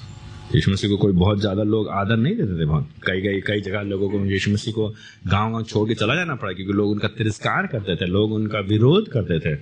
यीशु 0.56 0.72
मसीह 0.72 0.90
को 0.90 0.98
कोई 0.98 1.14
बहुत 1.14 1.40
ज़्यादा 1.40 1.64
लोग 1.64 1.90
आदर 1.90 2.18
नहीं 2.18 2.36
देते 2.36 2.60
थे, 2.60 2.66
बहुत। 2.66 2.90
कई 3.08 3.22
कई 3.22 3.42
कई 3.48 3.62
जगह 3.62 3.82
लोगों 3.82 4.10
को 4.10 4.20
यीशु 4.26 4.52
मसीह 4.52 4.74
को 4.74 4.88
गाँव 5.28 5.52
गाँव 5.52 5.64
छोड़ 5.64 5.88
के 5.90 5.96
चला 5.96 6.16
जाना 6.16 6.36
पड़ा, 6.36 6.52
क्योंकि 6.54 6.74
लोग 6.74 6.92
उनका 6.92 7.08
तिरस्कार 7.08 7.68
करते 7.68 7.96
थे, 7.96 8.06
लोग 8.08 8.32
उनका 8.34 8.60
विरोध 8.70 9.08
करते 9.12 9.40
थे। 9.40 9.54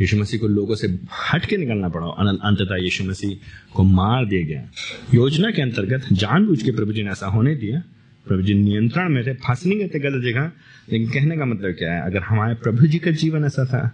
यीशु 0.00 0.16
मसीह 0.16 0.40
को 0.40 0.48
लोगों 0.48 0.74
से 0.74 0.88
हट 1.32 1.46
के 1.46 1.56
निकलना 1.56 1.88
पड़ा 1.88 2.06
अंततः 2.06 2.76
यीशु 2.84 3.04
मसीह 3.04 3.38
को 3.74 3.82
मार 3.82 4.26
दिया 4.26 4.46
गया। 4.46 4.68
योजना 5.14 5.50
के 5.50 5.62
अंतर्गत 5.62 6.12
जानबूझ 6.14 6.62
के 6.62 6.72
प्रभु 6.72 6.92
जी 6.92 7.02
ने 7.02 7.10
ऐसा 7.10 7.26
होने 7.28 7.54
दिया 7.56 7.82
प्रभु 8.26 8.42
जी 8.42 8.54
नियंत्रण 8.54 9.08
में 9.08 9.24
थे 9.26 9.32
फंस 9.36 9.64
नहीं 9.66 9.78
गए 9.78 9.88
थे, 9.88 9.98
गलत 10.00 10.22
जगह, 10.22 10.50
लेकिन 10.88 11.10
कहने 11.10 11.36
का 11.36 11.44
मतलब 11.46 11.72
क्या 11.72 11.92
है? 11.92 12.02
अगर 12.02 12.22
हमारे 12.22 12.54
प्रभु 12.56 12.86
जी 12.86 12.98
का 12.98 13.10
जीवन 13.12 13.44
ऐसा 13.44 13.64
था 13.66 13.90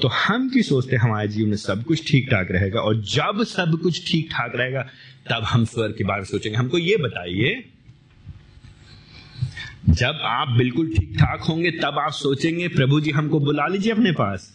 तो 0.00 0.08
हम 0.08 0.48
की 0.50 0.62
सोचते 0.62 0.96
हमारे 0.96 1.28
जीवन 1.28 1.48
में 1.48 1.56
सब 1.56 1.82
कुछ 1.84 2.08
ठीक 2.08 2.28
ठाक 2.30 2.48
रहेगा? 2.50 2.80
और 2.80 3.00
जब 3.04 3.42
सब 3.46 3.78
कुछ 3.82 4.10
ठीक 4.10 4.28
ठाक 4.32 4.52
रहेगा, 4.56 4.82
तब 5.30 5.44
हम 5.44 5.64
स्वर 5.64 5.92
के 5.92 6.04
बारे 6.04 6.20
में 6.20 6.26
सोचेंगे। 6.26 6.58
हमको 6.58 6.78
ये 6.78 6.96
बताइए, 6.96 7.62
जब 9.90 10.20
आप 10.24 10.48
बिल्कुल 10.58 10.88
ठीक 10.88 11.12
ठाक 11.18 11.40
होंगे, 11.40 11.70
तब 11.72 11.98
आप 11.98 12.12
सोचेंगे, 12.12 12.68
प्रभु 12.68 13.00
जी 13.00 13.10
हमको 13.10 13.40
बुला 13.40 13.66
लीजिए 13.66 13.92
अपने 13.92 14.12
पास। 14.12 14.52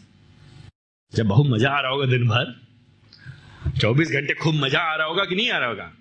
जब 1.13 1.27
बहुत 1.27 1.47
मज़ा 1.47 1.69
आ 1.69 1.79
रहा 1.79 1.91
होगा 1.91 2.05
दिन 2.07 2.27
भर 2.27 2.53
24 3.77 4.11
घंटे 4.11 4.33
खूब 4.33 4.55
मज़ा 4.55 4.79
आ 4.81 4.95
रहा 4.95 5.07
होगा 5.07 5.25
कि 5.25 5.35
नहीं 5.35 5.49
आ 5.51 5.57
रहा 5.57 5.69
होगा? 5.69 5.91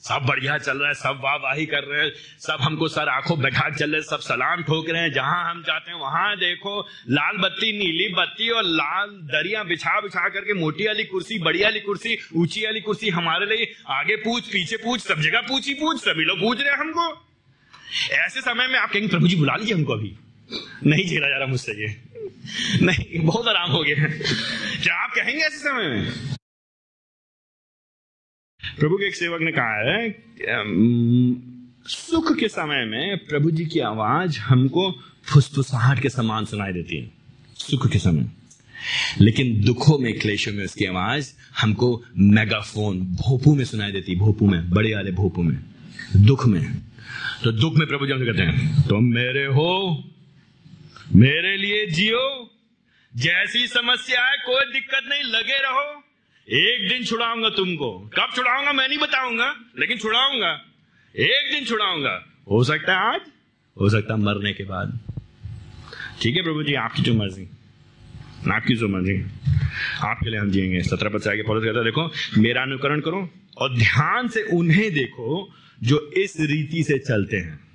सब 0.00 0.18
बढ़िया 0.28 0.58
चल 0.58 0.78
रहा 0.78 0.88
है, 0.88 0.94
सब 0.94 1.20
वाह 1.24 1.34
वाही 1.34 1.66
कर 1.66 1.84
रहे 1.84 2.04
हैं, 2.04 2.12
सब 2.38 2.58
हमको 2.60 2.88
सर 2.88 3.08
आँखों 3.08 3.40
बैठा 3.40 3.70
चल 3.70 3.90
रहे 3.90 4.02
सब 4.02 4.18
सलाम 4.18 4.62
ठोक 4.62 4.90
रहे 4.90 5.02
हैं, 5.02 5.12
जहाँ 5.12 5.50
हम 5.50 5.62
जाते 5.62 5.90
हैं 5.90 5.98
वहाँ 5.98 6.36
देखो, 6.36 6.88
लाल 7.10 7.36
बत्ती, 7.36 7.78
नीली 7.78 8.14
बत्ती 8.14 8.48
और 8.48 8.62
लाल 8.64 9.08
दरिया 9.08 9.62
बिछा 9.62 10.00
बिछा 10.00 10.28
करके 10.28 10.54
मोटी 10.54 10.86
वाली 10.86 11.04
कुर्सी, 11.04 11.38
बड़ी 11.38 11.62
वाली 11.62 11.80
कुर्सी, 11.80 12.18
ऊँची 12.36 12.64
वाली 12.64 12.80
कुर्सी 12.80 13.08
हमारे 13.08 13.46
लिए, 13.46 13.74
आगे 13.88 14.16
पूछ, 14.16 14.46
पीछे 14.46 14.76
पूछ, 14.76 15.00
सब 15.00 15.20
जगह 15.20 15.40
पूछ 15.40 15.70
पूछ, 15.70 16.00
सभी 16.00 16.24
लोग 16.24 16.38
पूछ 16.40 16.60
रहे 16.60 16.70
हैं 16.70 16.78
हमको। 16.78 17.26
ऐसे 18.12 18.40
समय 18.40 18.66
में 18.66 18.78
आप 18.78 18.90
कहेंगे, 18.90 19.08
प्रभु 19.08 19.28
जी 19.28 19.36
बुला 19.36 19.56
लीजिए 19.56 19.74
हमको 19.74 19.92
अभी। 19.92 20.16
नहीं 20.86 21.06
झेला 21.06 21.28
जा 21.28 21.36
रहा 21.36 21.46
मुझसे 21.46 21.72
ये। 21.72 21.96
नहीं, 22.82 23.26
बहुत 23.26 23.48
आराम 23.48 23.70
हो 23.70 23.82
गया। 23.82 23.94
क्या 24.82 24.94
आप 24.94 25.10
कहेंगे 25.10 25.44
ऐसे 25.44 25.56
समय 25.56 25.88
में? 25.88 26.37
प्रभु 28.78 28.96
के 28.96 29.06
एक 29.06 29.14
सेवक 29.16 29.40
ने 29.40 29.52
कहा 29.52 29.76
है 29.84 30.10
सुख 31.88 32.32
के 32.38 32.48
समय 32.48 32.84
में 32.84 33.18
प्रभु 33.18 33.50
जी 33.50 33.64
की 33.66 33.80
आवाज़ 33.80 34.38
हमको 34.38 34.90
फुसफुसाहट 35.24 36.02
के 36.02 36.08
समान 36.08 36.44
सुनाई 36.44 36.72
देती 36.72 36.96
है, 36.96 37.10
सुख 37.56 37.90
के 37.92 37.98
समय। 37.98 38.28
लेकिन 39.20 39.64
दुखों 39.64 39.98
में, 39.98 40.12
क्लेशों 40.18 40.52
में 40.52 40.64
उसकी 40.64 40.84
आवाज़ 40.84 41.32
हमको 41.60 42.02
मेगाफोन, 42.16 43.00
भोपू 43.00 43.54
में 43.54 43.64
सुनाई 43.64 43.92
देती 43.92 44.12
है 44.12 44.18
भोपू 44.18 44.46
में, 44.46 44.70
बड़े 44.70 44.94
वाले 44.94 45.12
भोपू 45.12 45.42
में, 45.42 45.58
दुख 46.16 46.46
में। 46.46 46.62
तो 47.44 47.52
दुख 47.52 47.74
में 47.74 47.86
प्रभु 47.88 48.06
जी 48.06 48.12
हमसे 48.12 48.26
कहते 48.26 48.42
हैं, 48.42 48.82
तुम 48.88 49.04
मेरे 49.04 49.44
हो, 49.46 50.04
मेरे 51.14 51.56
लिए 51.56 51.86
जियो, 51.86 52.50
जैसी 53.12 53.66
समस्या 53.66 54.26
है, 54.26 54.36
कोई 54.36 54.72
दिक्कत 54.72 55.08
नहीं, 55.08 55.22
लगे 55.22 55.58
रहो। 55.62 56.02
एक 56.48 56.88
दिन 56.88 57.04
छुड़ाऊँगा 57.04 57.48
तुमको। 57.48 58.10
कब 58.14 58.28
छुड़ाऊँगा 58.34 58.72
मैं 58.72 58.88
नहीं 58.88 58.98
बताऊँगा, 58.98 59.54
लेकिन 59.78 59.98
छुड़ाऊँगा। 59.98 60.52
एक 61.16 61.52
दिन 61.52 61.64
छुड़ाऊँगा। 61.64 62.26
हो 62.50 62.64
सकता 62.64 62.92
है 62.92 63.14
आज, 63.14 63.20
हो 63.80 63.90
सकता 63.90 64.14
है 64.14 64.20
मरने 64.20 64.52
के 64.52 64.64
बाद। 64.64 65.00
ठीक 66.22 66.36
है 66.36 66.42
प्रभु 66.42 66.62
जी, 66.62 66.74
आपकी 66.74 67.02
जो 67.02 67.14
मर्ज़ी। 67.14 67.48
आपकी 68.52 68.74
जो 68.74 68.88
मर्ज़ी। 68.88 69.24
आपके 70.02 70.30
लिए 70.30 70.40
हम 70.40 70.50
जिएँगे। 70.50 70.82
सत्रह 70.82 71.10
पद 71.10 71.20
से 71.20 71.30
आगे 71.30 71.42
फॉलो 71.42 71.60
कहता 71.60 71.84
देखो, 71.84 72.10
मेरा 72.38 72.62
अनुकरण 72.62 73.00
करो 73.00 73.28
और 73.58 73.76
ध्यान 73.76 74.28
से 74.28 74.42
उन्हें 74.42 74.92
देखो 74.92 75.54
जो 75.82 76.10
इस 76.16 76.36
रीति 76.40 76.82
से 76.82 76.98
चलते 76.98 77.36
हैं। 77.36 77.67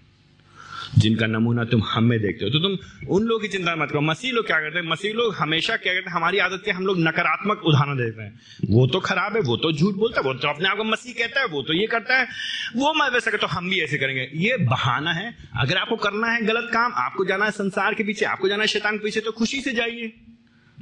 जिनका 0.97 1.27
नमूना 1.27 1.63
तुम 1.63 1.83
हम 1.83 2.03
में 2.03 2.21
देखते 2.21 2.45
हो। 2.45 2.51
तो 2.51 2.59
तुम 2.59 2.77
उन 3.09 3.23
लोगों 3.23 3.41
की 3.41 3.47
चिंता 3.47 3.75
मत 3.75 3.89
करो। 3.91 4.01
मसीह 4.01 4.31
लोग 4.31 4.47
क्या 4.47 4.59
करते 4.59 4.79
हैं? 4.79 4.89
मसीह 4.89 5.13
लोग 5.13 5.35
हमेशा 5.35 5.75
क्या 5.75 5.93
करते 5.93 6.09
हैं? 6.09 6.15
हमारी 6.15 6.37
आदत 6.37 6.61
के 6.65 6.71
हम 6.71 6.85
लोग 6.85 6.99
नकारात्मक 6.99 7.61
उदाहरण 7.65 7.95
देते 7.95 8.21
हैं। 8.21 8.39
वो 8.69 8.87
तो 8.87 8.99
खराब 8.99 9.35
है, 9.35 9.41
वो 9.41 9.57
तो 9.57 9.71
झूठ 9.71 9.95
बोलता 9.95 10.21
है, 10.21 10.27
वो 10.27 10.33
तो 10.33 10.47
अपने 10.47 10.69
आप 10.69 10.77
को 10.77 10.83
मसीह 10.83 11.13
कहता 11.13 11.39
है, 11.39 11.47
वो 11.47 11.61
तो 11.61 11.73
ये 11.73 11.87
करता 11.87 12.19
है। 12.19 12.27
वो 12.75 12.93
मैं 12.93 13.09
वैसे 13.09 13.31
तो 13.31 13.47
हम 13.47 13.69
भी 13.69 13.81
ऐसे 13.81 13.97
करेंगे। 13.97 14.29
ये 14.35 14.57
बहाना 14.57 15.13
है। 15.13 15.35
अगर 15.59 15.77
आपको 15.77 15.95
करना 15.95 16.27
है 16.27 16.45
गलत 16.45 16.69
काम, 16.73 16.93
आपको 16.95 17.25
जाना 17.25 17.45
है 17.45 17.51
संसार 17.51 17.93
के 17.93 18.03
पीछे, 18.03 18.25
आपको 18.25 18.47
जाना 18.47 18.63
है 18.63 18.67
शैतान 18.67 18.97
के 18.97 19.03
पीछे 19.03 19.19
तो 19.19 19.31
खुशी 19.31 19.61
से 19.61 19.73
जाइए। 19.73 20.13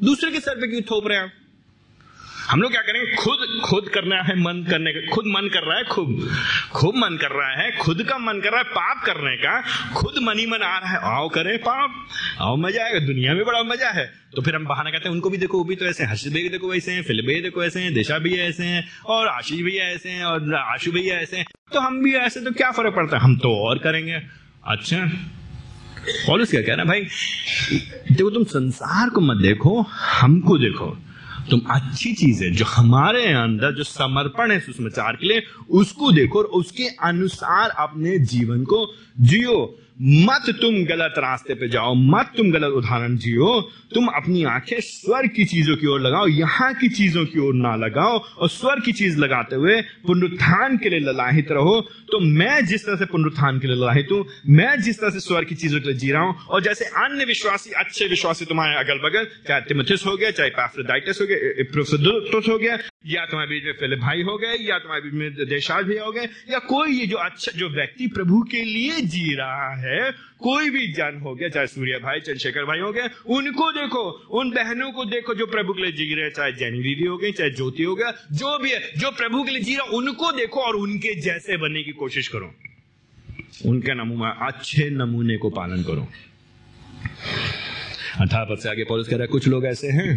दूसरे 0.03 0.31
के 0.31 0.39
सर 0.39 0.55
पे 0.55 0.67
क्यों 0.67 0.81
थोप 0.81 1.07
रहे 1.07 1.17
हैं 1.17 1.25
आप? 1.25 1.31
हम 2.49 2.61
लोग 2.61 2.71
क्या 2.71 2.81
करेंगे? 2.81 3.15
खुद 3.15 3.61
खुद 3.65 3.89
करना 3.89 4.15
है 4.15 4.39
मन 4.39 4.63
करने 4.69 4.91
का। 4.91 5.15
खुद 5.15 5.25
मन 5.27 5.49
कर 5.53 5.67
रहा 5.67 5.77
है, 5.77 5.83
खूब। 5.83 6.29
खूब 6.71 6.95
मन 6.95 7.17
कर 7.17 7.31
रहा 7.31 7.61
है, 7.61 7.71
खुद 7.71 8.03
का 8.03 8.17
मन 8.17 8.39
कर 8.39 8.49
रहा 8.49 8.57
है 8.57 8.63
पाप 8.63 9.05
करने 9.05 9.37
का। 9.37 9.61
खुद 9.93 10.13
मन 10.23 10.39
ही 10.39 10.45
मन 10.45 10.57
आ 10.57 10.77
रहा 10.79 10.89
है। 10.89 10.97
आओ 11.03 11.29
करे 11.29 11.57
पाप। 11.57 12.07
आओ, 12.41 12.55
मज़ा 12.55 12.83
आएगा। 12.83 12.99
दुनिया 12.99 13.33
में 13.33 13.45
बड़ा 13.45 13.63
मज़ा 13.63 13.89
है। 13.89 14.13
तो 14.35 14.41
फिर 14.41 14.55
हम 14.55 14.65
बहाना 14.65 14.91
कहते 14.91 15.09
हैं, 15.09 15.15
उनको 15.15 15.29
भी 15.29 15.37
देखो, 15.37 15.57
वो 15.57 15.63
भी 15.63 15.75
तो 15.75 15.85
ऐसे 15.85 16.03
हर्ष 16.05 16.27
भी 16.27 16.49
देखो, 16.49 16.71
वैसे 16.71 16.91
हैं। 16.91 17.03
फ़िल्म 17.03 17.27
भी 17.27 17.41
देखो 17.41 17.63
ऐसे 17.63 17.79
हैं। 17.79 17.93
दिशा 17.93 18.17
भी 18.17 18.35
ऐसे 18.35 18.63
हैं। 18.63 18.87
और 19.05 19.27
आशीष 19.27 19.61
भैया 19.61 19.85
ऐसे 19.85 20.09
हैं। 20.09 20.25
और 20.25 20.55
आशु 20.55 20.91
भैया 20.91 21.15
ऐसे 21.15 21.37
हैं। 21.37 21.45
तो 21.73 21.79
हम 21.79 22.03
भी 22.03 22.13
ऐसे 22.13 22.39
तो 22.39 22.51
क्या 22.51 22.71
फ़र्क 22.71 22.95
पड़ता 22.95 23.17
है? 23.17 23.23
हम 23.23 23.37
तो 23.37 23.55
और 23.55 23.77
करेंगे। 23.77 24.21
अच्छा। 24.67 24.97
पॉलिस 26.27 26.51
क्या 26.51 26.61
कह 26.61 26.67
रहे 26.67 26.75
हैं, 26.75 26.87
भाई? 26.87 27.01
देखो, 28.15 28.29
तुम 28.29 28.43
संसार 28.43 29.09
को 29.09 29.21
मत 29.21 29.37
देखो, 29.37 29.81
हमको 30.21 30.57
देखो। 30.57 30.97
तुम 31.49 31.61
अच्छी 31.71 32.13
चीज़ 32.13 32.43
है, 32.43 32.51
जो 32.51 32.65
हमारे 32.65 33.25
अंदर 33.33 33.71
जो 33.71 33.83
समर्पण 33.83 34.51
है 34.51 34.59
सुषमाचार 34.59 35.15
के 35.15 35.27
लिए, 35.27 35.43
उसको 35.69 36.11
देखो 36.11 36.39
और 36.39 36.45
उसके 36.45 36.83
अनुसार 36.83 37.69
अपने 37.69 38.19
जीवन 38.19 38.63
को 38.63 38.93
जियो। 39.19 39.77
मत 40.01 40.45
तुम 40.61 40.75
गलत 40.85 41.13
रास्ते 41.17 41.53
पे 41.53 41.67
जाओ, 41.69 41.93
मत 41.93 42.31
तुम 42.37 42.51
गलत 42.51 42.73
उदाहरण 42.73 43.17
जियो। 43.17 43.61
तुम 43.93 44.07
अपनी 44.07 44.43
आँखें 44.43 44.79
स्वर 44.79 45.27
की 45.27 45.45
चीज़ों 45.45 45.75
की 45.75 45.87
ओर 45.87 45.99
लगाओ, 46.01 46.27
यहाँ 46.27 46.73
की 46.73 46.89
चीज़ों 46.89 47.25
की 47.25 47.39
ओर 47.39 47.53
ना 47.53 47.75
लगाओ 47.75 48.17
और 48.17 48.49
स्वर 48.49 48.79
की 48.79 48.91
चीज़ 48.91 49.17
लगाते 49.19 49.55
हुए 49.55 49.81
पुनरुत्थान 50.07 50.77
के 50.77 50.89
लिए 50.89 50.99
ललाहित 50.99 51.51
रहो। 51.51 51.79
तो 52.11 52.19
मैं 52.19 52.65
जिस 52.65 52.85
तरह 52.85 52.95
से 52.95 53.05
पुनरुत्थान 53.05 53.59
के 53.59 53.67
लिए 53.67 53.75
ललाहित 53.75 54.07
हूँ, 54.11 54.25
मैं 54.47 54.81
जिस 54.81 54.99
तरह 54.99 55.09
से 55.09 55.19
स्वर 55.19 55.43
की 55.43 55.55
चीज़ों 55.55 55.79
के 55.79 55.89
लिए 55.89 55.97
जी 55.97 56.11
रहा 56.11 56.21
हूँ 56.21 56.35
और 56.49 56.63
जैसे 56.63 56.85
अन्य 56.85 57.25
विश्वासी, 57.25 57.71
अच्छे 57.71 58.07
विश्वासी 58.07 58.45
तुम्हारे 58.45 58.75
अगल 58.75 58.99
बगल 59.03 59.27
चाहे 59.47 59.61
तिमथिस 59.61 60.05
हो 60.05 60.15
गया, 60.17 60.31
चाहे 60.31 60.49
पैफ्रोडाइटिस 60.49 61.21
हो 61.21 61.27
गया 61.27 62.51
हो 62.51 62.57
गया, 62.57 62.77
या 63.07 63.25
तुम्हारे 63.25 63.49
बीच 63.49 63.63
में 63.63 63.73
पहले 63.73 63.95
भाई 63.95 64.21
हो 64.21 64.37
गए, 64.37 64.55
या 64.61 64.77
तुम्हारे 64.77 65.01
बीच 65.01 65.13
में 65.13 65.47
देशाज 65.49 65.85
भी 65.85 65.97
हो 65.97 66.11
गए, 66.11 66.27
या 66.49 66.59
कोई 66.59 66.91
ये 66.91 67.07
जो 67.07 67.17
अच्छा 67.17 67.51
जो 67.59 67.69
व्यक्ति 67.69 68.07
प्रभु 68.07 68.41
के 68.41 68.63
लिए 68.63 69.01
जी 69.01 69.35
रहा 69.35 69.69
है 69.75 69.90
कोई 70.39 70.69
भी 70.69 70.87
जन 70.87 71.19
हो 71.23 71.35
गया, 71.35 71.49
चाहे 71.49 71.67
सूर्य 71.67 71.99
भाई 71.99 72.19
चंद्रशेखर 72.19 72.65
भाई 72.65 72.79
हो 72.79 72.91
गए 72.91 73.09
उनको 73.27 73.71
देखो, 73.71 74.03
उन 74.31 74.51
बहनों 74.51 74.91
को 74.91 75.05
देखो 75.05 75.35
जो 75.35 75.45
प्रभु 75.45 75.73
के 75.73 75.81
लिए 75.81 75.91
जी 75.91 76.13
रहे 76.13 76.29
चाहे 76.29 76.51
जैनी 76.51 76.79
दीदी 76.79 77.05
हो 77.05 77.17
गई, 77.17 77.31
चाहे 77.31 77.49
ज्योति 77.49 77.83
हो 77.83 77.95
गया, 77.95 78.11
जो 78.31 78.57
भी 78.59 78.71
है, 78.71 78.79
जो 78.97 79.11
प्रभु 79.11 79.43
के 79.43 79.51
लिए 79.51 79.61
जी 79.61 79.75
रहा, 79.75 79.97
उनको 79.97 80.31
देखो 80.31 80.61
और 80.61 80.75
उनके 80.75 81.15
जैसे 81.21 81.57
बनने 81.57 81.83
की 81.83 81.91
कोशिश 81.91 82.27
करो। 82.27 82.53
उनके 83.65 83.93
नमूना, 83.93 84.29
अच्छे 84.41 84.89
नमूने 84.89 85.37
को 85.37 85.49
पालन 85.49 85.83
करो। 85.83 86.07
अठारह 88.21 88.55
से 88.55 88.69
आगे 88.69 88.83
पॉलिस 88.83 89.07
कह 89.07 89.15
रहा 89.15 89.21
है, 89.21 89.27
कुछ 89.27 89.47
लोग 89.47 89.65
ऐसे 89.65 89.87
हैं 89.87 90.11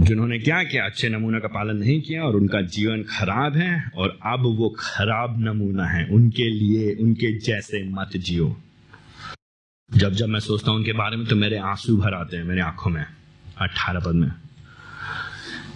जिन्होंने 0.00 0.38
क्या 0.38 0.64
किया 0.64 0.84
अच्छे 0.84 1.08
नमूने 1.08 1.40
का 1.40 1.48
पालन 1.48 1.76
नहीं 1.76 2.00
किया 2.00 2.22
और 2.22 2.36
उनका 2.36 2.60
जीवन 2.60 3.02
खराब 3.02 3.56
है 3.56 3.90
और 3.96 4.18
अब 4.26 4.40
वो 4.40 4.76
खराब 4.78 5.36
नमूना 5.38 5.86
है। 5.86 6.06
उनके 6.06 6.50
लिए, 6.50 6.94
उनके 6.94 7.38
जैसे 7.38 7.88
मत 7.88 8.10
जियो। 8.16 8.56
जब 9.94 10.12
जब 10.12 10.26
मैं 10.26 10.40
सोचता 10.40 10.70
हूँ 10.70 10.78
उनके 10.78 10.92
बारे 10.92 11.16
में 11.16 11.26
तो 11.26 11.36
मेरे 11.36 11.56
आँसू 11.56 11.96
भर 11.96 12.14
आते 12.14 12.36
हैं, 12.36 12.44
मेरे 12.44 12.60
आँखों 12.60 12.90
में, 12.90 13.06
अठारह 13.58 14.00
पद 14.00 14.14
में। 14.14 14.32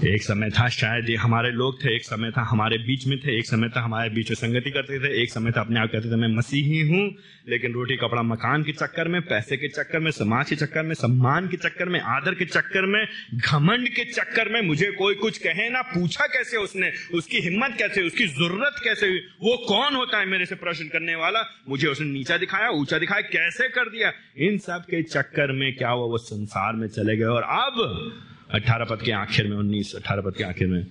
एक 0.07 0.23
समय 0.23 0.51
था, 0.51 0.69
शायद 0.69 1.11
ये 1.11 1.17
हमारे 1.17 1.51
लोग 1.51 1.85
थे, 1.85 1.97
एक 1.97 2.05
समय 2.05 2.31
था 2.31 2.43
हमारे 2.43 2.79
बीच 2.79 3.07
में 3.07 3.19
थे, 3.19 3.39
एक 3.39 3.47
समय 3.47 3.69
था 3.69 3.81
हमारे 3.81 4.11
बीच 4.11 4.31
में 4.31 4.37
संगति 4.37 4.71
करते 4.71 4.99
थे, 4.99 5.23
एक 5.23 5.31
समय 5.31 5.53
था 5.53 5.61
अपने 5.61 5.81
आप 5.81 5.89
कहते 5.93 6.11
थे, 6.11 6.17
मैं 6.17 6.29
मसीही 6.29 6.81
हूँ, 6.81 7.15
लेकिन 7.49 7.73
रोटी, 7.73 7.97
कपड़ा, 7.97 8.23
मकान 8.23 8.63
के 8.63 8.73
चक्कर 8.73 9.09
में, 9.09 9.23
पैसे 9.23 9.57
के 9.57 9.69
चक्कर 9.69 9.99
में, 9.99 10.11
समाज 10.11 10.49
के 10.49 10.57
चक्कर 10.57 10.83
में, 10.83 10.95
सम्मान 10.95 11.49
के 11.49 11.57
चक्कर 11.57 11.89
में, 11.89 12.01
आदर 12.01 12.35
के 12.35 12.45
चक्कर 12.45 12.87
में, 12.87 13.07
घमंड 13.35 13.89
के 13.89 14.05
चक्कर 14.05 14.49
में 14.49 14.63
मुझे 14.63 14.91
कोई 14.91 15.15
कुछ 15.15 15.39
कहे 15.39 15.69
ना, 15.69 15.83
पूछा 15.83 16.27
कैसे 16.27 16.57
उसने, 16.57 16.93
उसकी 17.15 17.37
हिम्मत 17.37 17.77
कैसे, 17.79 18.03
उसकी 18.03 18.27
ज़रूरत 18.27 18.75
कैसे 18.85 19.07
हुई, 19.07 19.19
वो 19.19 19.57
कौन 19.69 19.95
होता 19.95 20.19
है 20.19 20.27
मेरे 20.27 20.47
से 20.47 20.55
प्रश्न 20.55 20.85
करने 20.85 21.15
वाला, 21.15 21.45
मुझे 21.69 21.89
उसने 21.89 22.07
नीचा 22.07 22.37
दिखाया, 22.37 22.69
ऊँचा 22.69 22.99
दिखाया, 22.99 23.21
कैसे 23.21 23.69
कर 23.69 23.91
दिया? 23.91 24.13
इन 24.37 24.59
सब 24.59 24.83
के 24.83 25.03
चक्कर 25.03 25.53
में 25.53 25.77
क्या 25.77 25.91
हुआ, 25.91 26.07
वो 26.07 26.19
संसार 26.19 26.73
में 26.73 26.89
चले 26.89 27.17
गए 27.17 27.25
और 27.25 27.43
अब 27.43 28.13
अठारह 28.55 28.85
पद 28.85 29.03
के 29.03 29.13
आखिर 29.13 29.49
में, 29.49 29.57
उन्नीस 29.57 29.95
अठारह 29.95 30.23
पद 30.23 30.37
के 30.37 30.45
आखिर 30.45 30.69
में, 30.69 30.87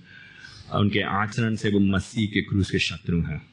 उनके 0.74 1.00
आचरण 1.00 1.54
से 1.54 1.70
वो 1.70 1.80
मसीह 1.80 2.26
के 2.26 2.42
क्रूस 2.42 2.70
के 2.70 2.78
शत्रु 2.78 3.22
हैं। 3.22 3.49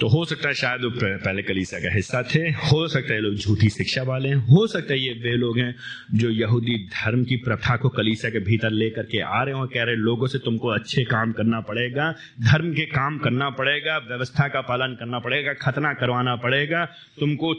तो 0.00 0.08
हो 0.08 0.24
सकता 0.24 0.48
है 0.48 0.54
शायद 0.54 0.82
वो 0.82 0.90
पहले 0.94 1.42
कलीसिया 1.42 1.80
का 1.80 1.94
हिस्सा 1.94 2.22
थे, 2.24 2.40
हो 2.40 2.86
सकता 2.88 3.14
है 3.14 3.20
लोग 3.20 3.34
झूठी 3.34 3.68
शिक्षा 3.70 4.02
वाले 4.02 4.28
हैं, 4.28 4.36
हो 4.36 4.66
सकता 4.66 4.92
है 4.92 4.98
ये 5.00 5.12
वे 5.12 5.36
लोग 5.36 5.58
हैं 5.58 5.74
जो 6.14 6.30
यहूदी 6.30 6.76
धर्म 6.88 7.24
की 7.24 7.36
प्रथा 7.36 7.76
को 7.76 7.88
कलीसिया 7.88 8.30
के 8.32 8.38
भीतर 8.38 8.70
लेकर 8.70 9.02
के 9.02 9.20
आ 9.20 9.42
रहे 9.42 9.54
हो 9.54 9.66
कह 9.66 9.82
रहे 9.82 9.96
लोगों 9.96 10.26
से 10.26 10.38
तुमको 10.38 10.68
अच्छे 10.68 11.04
काम 11.04 11.32
करना 11.32 11.60
पड़ेगा, 11.60 12.10
धर्म 12.42 12.72
के 12.72 12.84
काम 12.86 13.18
करना 13.18 13.50
पड़ेगा, 13.50 13.96
व्यवस्था 13.98 14.48
का 14.48 14.60
पालन 14.60 14.94
करना 14.94 15.18
पड़ेगा, 15.18 15.52
खतना 15.52 15.92
करवाना 15.92 16.36
पड़ेगा, 16.36 16.84
तुमको 17.20 17.54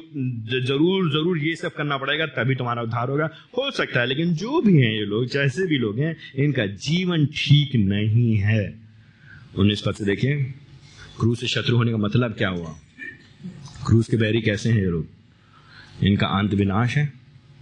ज़रूर 0.65 1.09
ज़रूर 1.11 1.38
ये 1.38 1.55
सब 1.55 1.73
करना 1.73 1.97
पड़ेगा, 1.97 2.25
तभी 2.25 2.55
तुम्हारा 2.55 2.81
उद्धार 2.81 3.09
होगा। 3.09 3.29
हो 3.57 3.71
सकता 3.71 3.99
है, 3.99 4.05
लेकिन 4.05 4.34
जो 4.34 4.61
भी 4.61 4.77
हैं 4.77 4.91
ये 4.91 5.05
लोग, 5.05 5.25
जैसे 5.27 5.67
भी 5.67 5.77
लोग 5.77 5.99
हैं, 5.99 6.15
इनका 6.36 6.65
जीवन 6.65 7.25
ठीक 7.25 7.75
नहीं 7.75 8.36
है। 8.38 8.73
उन्नीस 9.57 9.81
पद 9.81 9.93
से 9.93 10.05
देखिए। 10.05 10.53
क्रूस 11.24 11.39
से 11.39 11.47
शत्रु 11.47 11.78
होने 11.78 11.91
का 11.91 11.97
मतलब 11.97 12.32
क्या 12.34 12.49
हुआ? 12.49 12.76
क्रूज 13.88 14.07
के 14.07 14.17
बैरी 14.17 14.41
कैसे 14.41 14.69
हैं 14.69 14.78
ये 14.78 14.86
लोग? 14.86 15.07
इनका 16.03 16.28
अंत 16.28 16.53
विनाश 16.53 16.97
है। 16.97 17.13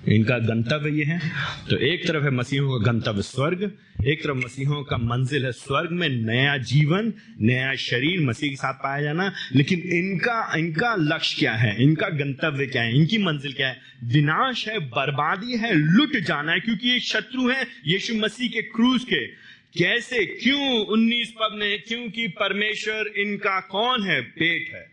इनका 0.07 0.37
गंतव्य 0.37 0.97
ये 0.97 1.03
है। 1.03 1.21
तो 1.69 1.77
एक 1.77 2.07
तरफ़ 2.07 2.23
है 2.23 2.31
मसीहों 2.31 2.79
का 2.79 2.91
गंतव्य 2.91 3.21
स्वर्ग, 3.21 3.71
एक 4.07 4.23
तरफ़ 4.23 4.37
मसीहों 4.37 4.83
का 4.83 4.97
मंजिल 4.97 5.45
है 5.45 5.51
स्वर्ग 5.51 5.91
में 5.91 6.09
नया 6.09 6.57
जीवन, 6.57 7.13
नया 7.41 7.75
शरीर, 7.75 8.19
मसीह 8.21 8.49
के 8.49 8.55
साथ 8.55 8.73
पाया 8.73 9.01
जाना। 9.01 9.33
लेकिन 9.55 9.79
इनका 9.79 10.57
इनका 10.57 10.95
लक्ष्य 10.95 11.35
क्या 11.39 11.53
है? 11.53 11.83
इनका 11.83 12.09
गंतव्य 12.09 12.65
क्या 12.65 12.81
है? 12.81 12.95
इनकी 12.95 13.17
मंजिल 13.17 13.53
क्या 13.53 13.67
है? 13.67 13.81
विनाश 14.03 14.67
है, 14.67 14.79
बर्बादी 14.79 15.57
है, 15.57 15.73
लुट 15.73 16.17
जाना 16.17 16.51
है, 16.51 16.59
क्योंकि 16.59 16.89
ये 16.89 16.99
शत्रु 16.99 17.49
है 17.49 17.67
यीशु 17.87 18.15
मसीह 18.15 18.49
के 18.49 18.61
क्रूज 18.61 19.03
के। 19.03 19.50
कैसे 19.77 20.25
क्यों 20.25 20.85
उन्नीस 20.85 21.31
पद 21.31 21.55
में, 21.55 21.81
क्योंकि 21.87 22.27
परमेश्वर 22.27 23.07
इनका 23.07 23.59
कौन 23.59 24.03
है? 24.03 24.21
पेट 24.21 24.73
है। 24.73 24.89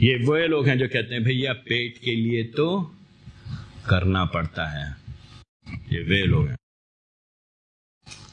ये 0.00 0.24
वो 0.24 0.36
लोग 0.36 0.68
हैं 0.68 0.78
जो 0.78 0.88
कहते 0.88 1.14
हैं, 1.14 1.24
भैया, 1.24 1.52
पेट 1.52 1.98
के 1.98 2.14
लिए 2.14 2.44
तो 2.44 2.96
करना 3.90 4.24
पड़ता 4.24 4.66
है। 4.66 4.96
ये 5.92 6.02
वे 6.02 6.22
लोग 6.22 6.48
हैं। 6.48 6.56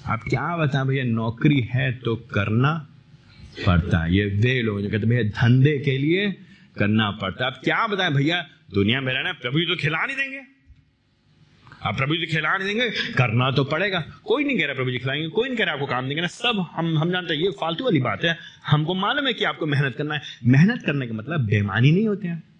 आप 0.05 0.23
क्या 0.23 0.57
बताएँ, 0.57 0.85
भैया, 0.85 1.03
नौकरी 1.03 1.61
है 1.61 1.91
तो 1.91 2.15
करना 2.15 2.73
पड़ता 3.65 4.03
है। 4.03 4.15
ये 4.15 4.25
वे 4.25 4.61
लोग 4.61 4.81
जो 4.81 4.89
कहते 4.89 5.07
भैया, 5.07 5.23
धंधे 5.23 5.77
के 5.79 5.97
लिए 5.97 6.31
करना 6.77 7.11
पड़ता 7.11 7.45
है। 7.45 7.51
आप 7.51 7.61
क्या 7.63 7.87
बताएँ, 7.87 8.11
भैया, 8.11 8.49
दुनिया 8.73 9.01
में 9.01 9.13
रहना 9.13 9.33
प्रभु 9.33 9.59
तो 9.59 9.75
खिला 9.75 10.05
नहीं 10.05 10.17
देंगे। 10.17 10.52
आप 11.85 11.97
प्रभु 11.97 12.15
जी 12.15 12.25
खिला 12.25 12.57
नहीं 12.57 12.67
देंगे, 12.67 12.89
करना 12.89 13.51
तो 13.51 13.63
पड़ेगा। 13.63 13.99
कोई 14.25 14.43
नहीं 14.43 14.57
कह 14.57 14.65
रहा 14.65 14.73
प्रभु 14.73 14.91
जी 14.91 14.97
खिलाएँगे, 14.97 15.27
कोई 15.27 15.47
नहीं 15.47 15.57
कह 15.57 15.63
रहा 15.63 15.73
आपको 15.73 15.85
काम 15.85 16.07
देंगे। 16.07 16.21
ना 16.21 16.27
सब 16.27 16.65
हम 16.71 16.97
हम 16.97 17.11
जानते 17.11 17.33
हैं, 17.33 17.41
ये 17.41 17.51
फालतू 17.51 17.83
वाली 17.83 17.99
बात 17.99 18.23
है। 18.23 18.37
हमको 18.67 18.93
मालूम 18.93 19.27
है 19.27 19.33
कि 19.33 19.45
आपको 19.45 19.65
मेहनत 19.65 19.95
करना 19.95 20.15
है। 20.15 20.21
मेहनत 20.45 20.83
करने 20.85 21.07
का 21.07 21.13
मतलब 21.13 21.39
बेमानी 21.41 21.91
नहीं 21.91 22.07
होते 22.07 22.27
हैं। 22.27 22.52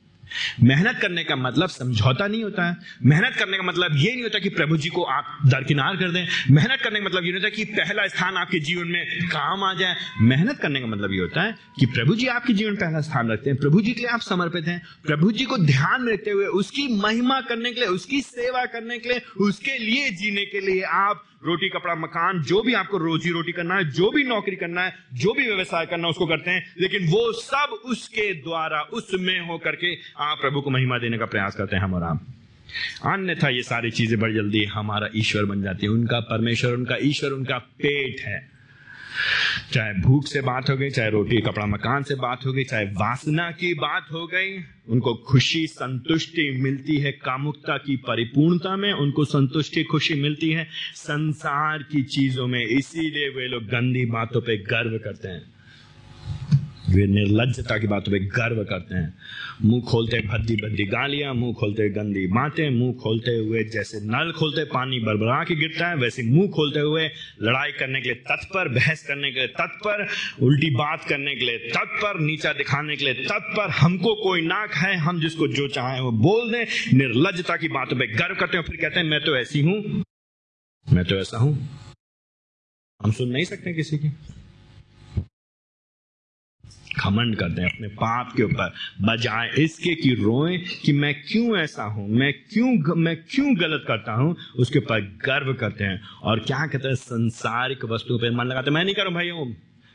मेहनत 0.64 1.00
करने 1.02 1.24
का 1.24 1.36
मतलब 1.36 1.70
समझौता 1.70 2.28
नहीं 2.28 2.44
होता 2.44 2.70
है। 2.70 2.78
मेहनत 3.06 3.36
करने 3.40 3.58
का 3.58 3.64
मतलब 3.64 3.98
ये 3.98 4.14
नहीं 4.14 4.24
होता 4.24 4.40
कि 4.40 4.50
प्रभु 4.50 4.78
जी 4.78 4.90
को 4.90 5.04
आप 5.04 5.38
दरकिनार 5.46 5.96
कर 5.96 6.10
दें। 6.10 6.28
मेहनत 6.52 6.82
करने 6.84 7.00
का 7.00 7.06
मतलब 7.06 7.24
ये 7.24 7.32
नहीं 7.32 7.42
होता 7.44 7.50
कि 7.50 7.66
पहला 7.66 8.08
स्थान 8.08 8.36
आपके 8.36 8.60
जीवन 8.60 8.88
में 8.88 9.28
काम 9.28 9.64
आ 9.64 9.74
जाए। 9.74 9.96
मेहनत 10.22 10.60
करने 10.60 10.80
का 10.80 10.88
मतलब 10.88 11.12
ये 11.12 11.20
होता 11.20 11.42
है 11.42 11.56
कि 11.80 11.86
प्रभु 11.86 12.16
जी 12.16 12.28
आपके 12.28 12.54
जीवन 12.54 12.76
पहला 12.76 13.02
स्थान 13.02 13.32
रखते 13.32 13.50
हैं। 13.50 13.60
प्रभु 13.60 13.82
जी 13.82 13.92
के 13.92 14.02
लिए 14.02 14.10
आप 14.10 14.22
समर्पित 14.22 14.68
हैं। 14.68 14.82
प्रभु 15.06 15.32
जी 15.32 15.46
को 15.46 15.58
ध्यान 15.58 16.02
में 16.02 16.14
रखते 16.14 16.32
हुए, 16.32 16.46
उसकी 16.46 16.88
महिमा 17.02 17.42
करने 17.42 17.72
के 17.72 17.80
लिए, 17.80 17.90
उसकी 17.90 18.22
सेवा 18.22 18.66
करने 18.66 18.98
के 18.98 19.10
लिए, 19.10 19.22
उसके 19.38 19.78
लिए 19.78 20.10
जीने 20.10 20.46
के 20.46 20.60
लिए 20.60 20.82
आप 20.82 21.26
रोटी, 21.46 21.70
कपड़ा, 21.70 21.96
मकान, 21.96 22.42
जो 22.42 22.62
भी 22.62 22.74
आपको 22.74 22.98
रोजी 22.98 23.30
रोटी 23.30 23.52
करना 23.52 23.76
है, 23.76 23.92
जो 23.92 24.12
भी 24.12 24.24
नौकरी 24.24 24.56
करना 24.56 24.82
है, 24.82 24.96
जो 25.14 25.34
भी 25.34 25.46
व्यवसाय 25.48 25.86
करना 25.86 26.04
है, 26.04 26.10
उसको 26.10 26.28
करते 26.28 26.52
हैं। 26.52 26.76
लेकिन 26.80 27.08
वो 27.08 27.32
सब 27.32 27.82
उसके 27.86 28.34
द्वारा, 28.34 28.82
उसमें 28.82 29.40
होकर 29.40 29.76
के 29.76 29.96
आप 30.18 30.38
प्रभु 30.42 30.62
को 30.62 30.70
महिमा 30.70 30.98
देने 30.98 31.18
का 31.18 31.26
प्रयास 31.26 31.56
करते 31.56 31.76
हैं, 31.76 31.84
हम 31.84 31.94
और 31.94 32.04
आप। 32.04 32.28
अन्यथा 33.06 33.50
ये 33.50 33.64
सारी 33.64 33.92
चीज़ें 33.92 34.20
बड़ी 34.20 34.34
जल्दी 34.34 34.66
हमारा 34.66 35.10
ईश्वर 35.16 35.46
बन 35.46 35.62
जाती 35.62 35.86
है। 35.86 35.92
उनका 35.92 36.20
परमेश्वर, 36.20 36.74
उनका 36.74 36.98
ईश्वर, 37.02 37.30
उनका 37.30 37.58
पेट 37.58 38.22
है। 38.22 38.53
चाहे 39.74 39.94
भूख 39.94 40.28
से 40.28 40.42
बात 40.42 40.70
हो 40.70 40.78
गई, 40.78 40.90
चाहे 40.90 41.10
रोटी 41.10 41.42
कपड़ा 41.42 41.66
मकान 41.66 42.04
से 42.04 42.16
बात 42.16 42.46
हो 42.46 42.54
गई, 42.54 42.64
चाहे 42.64 42.86
वासना 42.86 43.52
की 43.52 43.74
बात 43.74 44.06
हो 44.12 44.28
गई, 44.28 44.64
उनको 44.90 45.14
खुशी, 45.16 45.68
संतुष्टि 45.68 46.52
मिलती 46.52 46.98
है। 46.98 47.12
कामुकता 47.12 47.78
की 47.78 47.96
परिपूर्णता 47.96 48.76
में 48.76 48.94
उनको 48.94 49.26
संतुष्टि, 49.26 49.84
खुशी 49.84 50.14
मिलती 50.14 50.50
है। 50.50 50.68
संसार 50.96 51.84
की 51.84 52.04
चीज़ों 52.04 52.48
में 52.48 52.66
इसीलिए 52.66 53.30
वे 53.30 53.48
लोग 53.48 53.64
गंदी 53.64 54.06
बातों 54.06 54.42
पे 54.42 54.58
गर्व 54.58 54.98
करते 54.98 55.28
हैं। 55.28 55.54
वे 56.94 57.06
निर्लजता 57.08 57.78
की 57.78 57.88
बातों 57.88 58.12
पे 58.12 58.20
गर्व 58.28 58.64
करते 58.64 58.96
हैं। 58.96 59.14
मुँह 59.64 59.82
खोलते 59.82 60.20
भद्दी 60.22 60.56
भद्दी 60.56 60.86
गालियाँ, 60.86 61.34
मुँह 61.34 61.54
खोलते 61.54 61.90
गंदी 61.90 62.26
बातें, 62.30 62.70
मुँह 62.70 62.94
खोलते 62.94 63.32
हुए 63.32 63.64
जैसे 63.74 64.00
नल 64.06 64.32
खोलते 64.32 64.64
पानी 64.66 65.00
बरबरा 65.00 65.44
के 65.44 65.56
गिरता 65.56 65.88
है, 65.88 65.96
वैसे 65.96 66.24
मुँह 66.24 66.48
खोलते 66.50 66.80
हुए 66.80 67.10
लड़ाई 67.42 67.72
करने 67.72 68.02
के 68.02 68.10
लिए 68.10 68.22
तत्पर, 68.24 68.68
बहस 68.70 69.06
करने 69.08 69.32
के 69.32 69.40
लिए 69.40 69.48
तत्पर, 69.56 70.08
उल्टी 70.42 70.70
बात 70.76 71.06
करने 71.10 71.36
के 71.36 71.46
लिए 71.46 71.58
तत्पर, 71.70 72.20
नीचा 72.20 72.54
दिखाने 72.54 72.96
के 72.96 73.06
लिए 73.06 73.26
तत्पर। 73.26 73.70
हमको 73.74 74.16
कोई 74.24 74.42
नाक 74.44 74.74
है, 74.76 74.96
हम 74.98 75.22
जिसको 75.22 75.48
जो 75.50 75.68
चाहे 75.70 76.00
वो 76.02 76.12
बोल 76.22 76.52
दें। 76.52 76.66
निर्लजता 76.94 77.58
की 77.58 77.68
बातों 77.70 77.98
पर 77.98 78.16
गर्व 78.16 78.36
करते 78.36 78.58
हैं 78.58 78.64
फिर 78.64 78.76
कहते 78.76 79.00
हैं, 79.00 79.08
मैं 79.08 79.24
तो 79.24 79.36
ऐसी 79.38 79.62
हूँ, 79.62 80.04
मैं 80.88 81.06
तो 81.06 81.16
ऐसा 81.16 81.38
हूँ। 81.38 81.58
हम 83.02 83.12
सुन 83.12 83.30
नहीं 83.30 83.44
सकते 83.46 83.74
किसी 83.74 83.98
की। 83.98 84.10
घमंड 87.00 87.36
करते 87.36 87.62
हैं 87.62 87.70
अपने 87.70 87.88
पाप 87.88 88.34
के 88.38 88.44
ऊपर 88.44 88.74
बजाय 89.02 89.50
इसके 89.60 89.96
कि 89.96 90.14
रोएँ 90.14 90.58
कि 90.58 90.94
मैं 90.94 91.14
क्यों 91.22 91.58
ऐसा 91.58 91.84
हूँ, 91.84 92.08
मैं 92.10 92.34
क्यों 92.34 92.96
मैं 92.96 93.16
क्यों 93.16 93.56
गलत 93.60 93.86
करता 93.88 94.14
हूँ, 94.14 94.36
उसके 94.58 94.80
ऊपर 94.80 95.02
गर्व 95.02 95.54
करते 95.54 95.84
हैं। 95.84 96.02
और 96.24 96.40
क्या 96.40 96.66
कहते 96.68 96.88
हैं, 96.88 96.96
संसारिक 96.96 97.86
वस्तुओं 97.86 98.20
पर 98.20 98.32
मन 98.32 98.46
लगाते 98.46 98.72
हैं। 98.72 98.76
मैं 98.76 98.84
नहीं 98.86 98.96
करूँ 98.96 99.14
भाई 99.14 99.28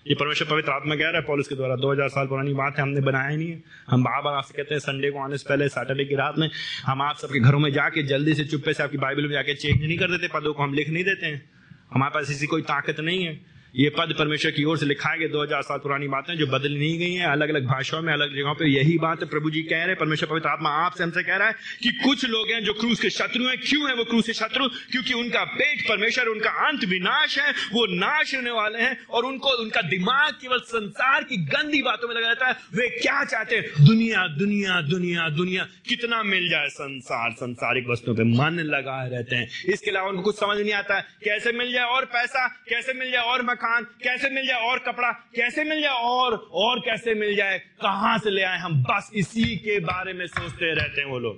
ये 0.06 0.14
परमेश्वर 0.14 0.48
पवित्र 0.48 0.72
आत्मा 0.72 0.94
कह 0.94 1.04
रहा 1.04 1.16
है, 1.16 1.22
पॉलिस 1.22 1.48
के 1.48 1.54
द्वारा 1.54 1.76
2000 1.76 2.08
साल 2.08 2.26
पुरानी 2.26 2.54
बात 2.54 2.76
है, 2.76 2.82
हमने 2.82 3.00
बनाया 3.00 3.36
नहीं 3.36 3.50
है। 3.50 3.62
हम 3.90 4.04
बार 4.04 4.34
आपसे 4.34 4.54
कहते 4.56 4.74
हैं, 4.74 4.80
संडे 4.80 5.10
को 5.10 5.18
आने 5.18 5.38
से 5.38 5.44
पहले, 5.48 5.68
सैटरडे 5.68 6.04
की 6.04 6.14
रात 6.14 6.38
में, 6.38 6.50
हम 6.84 7.02
आप 7.02 7.16
सबके 7.16 7.40
घरों 7.40 7.58
में 7.58 7.72
जाके, 7.72 8.02
जल्दी 8.02 8.34
से 8.34 8.44
चुप्पे 8.44 8.72
से 8.72 8.82
आपकी 8.82 8.98
बाइबल 8.98 9.22
में 9.22 9.32
जाके 9.32 9.54
चेंज 9.54 9.82
नहीं 9.82 9.98
कर 9.98 10.10
देते, 10.10 10.28
पदों 10.28 10.54
को 10.54 10.62
हम 10.62 10.74
लिख 10.74 10.88
नहीं 10.88 11.04
देते 11.04 11.26
हैं। 11.26 11.50
हमारे 11.92 12.10
पास 12.14 12.30
ऐसी 12.30 12.46
कोई 12.46 12.62
ताकत 12.62 13.00
नहीं 13.00 13.24
है। 13.24 13.57
ये 13.76 13.88
पद 13.88 14.14
परमेश्वर 14.18 14.50
की 14.50 14.64
ओर 14.64 14.78
से 14.78 14.86
लिखाए 14.86 15.18
गए 15.18 15.28
दो 15.28 15.42
हज़ार 15.42 15.62
साल 15.62 15.78
पुरानी 15.78 16.08
बातें 16.08 16.34
जो 16.36 16.46
बदल 16.46 16.72
नहीं 16.72 16.98
गई 16.98 17.12
हैं। 17.12 17.26
अलग 17.26 17.48
अलग 17.48 17.66
भाषाओं 17.66 18.02
में, 18.02 18.12
अलग 18.12 18.34
जगहों 18.36 18.54
पे 18.54 18.66
यही 18.66 18.96
बात 18.98 19.22
है 19.22 19.28
प्रभु 19.28 19.50
जी 19.50 19.62
कह 19.62 19.76
रहे 19.76 19.86
हैं। 19.86 19.96
परमेश्वर 19.96 20.28
पवित्र 20.28 20.48
आत्मा 20.48 20.70
आपसे 20.84 21.04
हमसे 21.04 21.22
कह 21.22 21.36
रहा 21.36 21.48
है 21.48 21.54
कि 21.82 21.90
कुछ 22.04 22.24
लोग 22.24 22.50
हैं 22.50 22.62
जो 22.64 22.72
क्रूस 22.72 23.00
के 23.00 23.10
शत्रु 23.10 23.44
हैं। 23.44 23.56
क्यों 23.58 23.88
है 23.88 23.94
वो 23.94 24.04
क्रूस 24.04 24.26
के 24.26 24.32
शत्रु? 24.32 24.68
क्योंकि 24.68 25.14
उनका 25.14 25.44
पेट 25.44 25.82
परमेश्वर, 25.88 26.26
उनका 26.26 26.50
अंत 26.68 26.84
विनाश 26.84 27.38
है। 27.38 27.50
वो 27.50 27.84
नाश 27.86 28.34
होने 28.34 28.50
वाले 28.50 28.78
हैं 28.78 28.96
और 29.10 29.24
उनको, 29.24 29.50
उनका 29.62 29.82
दिमाग 29.82 30.32
केवल 30.32 30.58
संसार 30.58 31.24
की 31.24 31.36
गंदी 31.46 31.82
बातों 31.82 32.08
में 32.08 32.14
लगा 32.14 32.28
रहता 32.28 32.46
है। 32.46 32.56
वे 32.74 32.88
क्या 32.88 33.24
चाहते 33.24 33.56
हैं? 33.56 33.86
दुनिया 33.86 34.26
दुनिया 34.28 34.80
दुनिया 34.80 35.28
दुनिया। 35.28 35.66
कितना 35.88 36.22
मिल 36.22 36.48
जाए 36.48 36.68
संसार? 36.68 37.30
संसारिक 37.32 37.88
वस्तुओं 37.88 38.14
पर 38.14 38.24
मन 38.24 38.60
लगाए 38.66 39.08
रहते 39.10 39.36
हैं। 39.36 39.48
इसके 39.68 39.90
अलावा 39.90 40.08
उनको 40.08 40.22
कुछ 40.22 40.36
समझ 40.36 40.58
नहीं 40.58 40.72
आता 40.72 41.00
कैसे 41.24 41.52
मिल 41.52 41.72
जाए 41.72 41.84
और 41.86 42.04
पैसा? 42.04 42.46
कैसे 42.68 42.92
मिल 42.92 43.10
जाए 43.10 43.22
और 43.22 43.42
मकान 43.58 43.84
कैसे 43.84 44.30
मिल 44.30 44.46
जाए 44.46 44.60
और 44.60 44.78
कपड़ा, 44.78 45.12
कैसे 45.12 45.64
मिल 45.64 45.80
जाए 45.82 45.94
और 45.94 46.48
और 46.52 46.80
कैसे 46.80 47.14
मिल 47.14 47.36
जाए, 47.36 47.58
कहाँ 47.58 48.18
से 48.18 48.30
ले 48.30 48.42
आए 48.42 48.58
हम? 48.58 48.82
बस 48.82 49.10
इसी 49.14 49.56
के 49.56 49.80
बारे 49.80 50.12
में 50.12 50.26
सोचते 50.26 50.74
रहते 50.74 51.00
हैं 51.00 51.08
वो 51.08 51.18
लोग। 51.18 51.36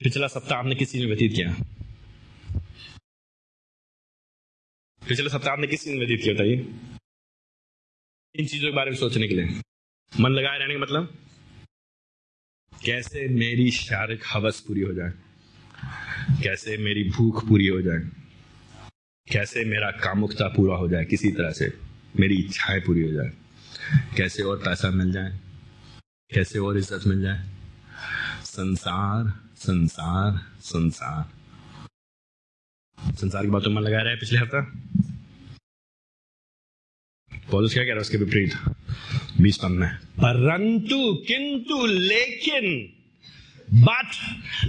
पिछला 0.00 0.26
सप्ताह 0.26 0.58
आपने 0.58 0.74
किसमें 0.74 1.06
व्यतीत 1.06 1.32
किया? 1.32 1.56
पिछले 5.08 5.28
सप्ताह 5.28 5.52
आपने 5.52 5.66
किस 5.66 5.84
चीज़ 5.84 5.94
में 5.94 6.00
व्यतीत 6.00 6.20
किया, 6.22 6.34
बताइए। 6.34 6.56
इन 8.34 8.46
चीज़ों 8.46 8.70
के 8.70 8.76
बारे 8.76 8.90
में 8.90 8.98
सोचने 8.98 9.28
के 9.28 9.34
लिए। 9.34 9.62
मन 10.20 10.30
लगाए 10.30 10.58
रहने 10.58 10.74
का 10.74 10.80
मतलब? 10.80 11.18
कैसे 12.84 13.28
मेरी 13.28 13.70
शारीरिक 13.70 14.24
हवस 14.26 14.60
पूरी 14.60 14.80
हो 14.80 14.92
जाए? 14.92 15.25
कैसे 16.42 16.76
मेरी 16.76 17.04
भूख 17.10 17.48
पूरी 17.48 17.66
हो 17.66 17.82
जाए? 17.82 17.98
कैसे 19.32 19.64
मेरा 19.64 19.90
कामुकता 19.90 20.48
पूरा 20.48 20.76
हो 20.76 20.88
जाए? 20.88 21.04
किसी 21.04 21.30
तरह 21.30 21.50
से 21.50 21.78
मेरी 22.20 22.34
इच्छाएँ 22.34 22.80
पूरी 22.80 23.02
हो 23.02 23.12
जाए। 23.12 23.32
कैसे 24.16 24.42
और 24.42 24.56
पैसा 24.56 24.90
मिल 24.90 25.12
जाए? 25.12 25.40
कैसे 26.34 26.58
और 26.58 26.78
इज़्ज़त 26.78 27.06
मिल 27.06 27.22
जाए? 27.22 27.50
संसार 28.44 29.40
संसार 29.56 30.46
संसार। 30.60 31.30
संसार 33.14 33.42
की 33.42 33.50
बातों 33.50 33.70
में 33.70 33.82
लगा 33.82 33.98
रहे 33.98 34.12
है 34.12 34.20
पिछले 34.20 34.38
हफ़्ता? 34.38 34.60
पॉलिस 37.50 37.72
क्या 37.72 37.82
कह 37.82 37.88
रहा 37.88 37.94
है? 37.94 38.00
उसके 38.00 38.16
विपरीत। 38.16 38.54
बीस 39.40 39.56
पन 39.56 39.72
में 39.72 39.96
परंतु, 39.96 41.14
किंतु, 41.14 41.86
लेकिन 41.86 42.95
बट 43.74 44.10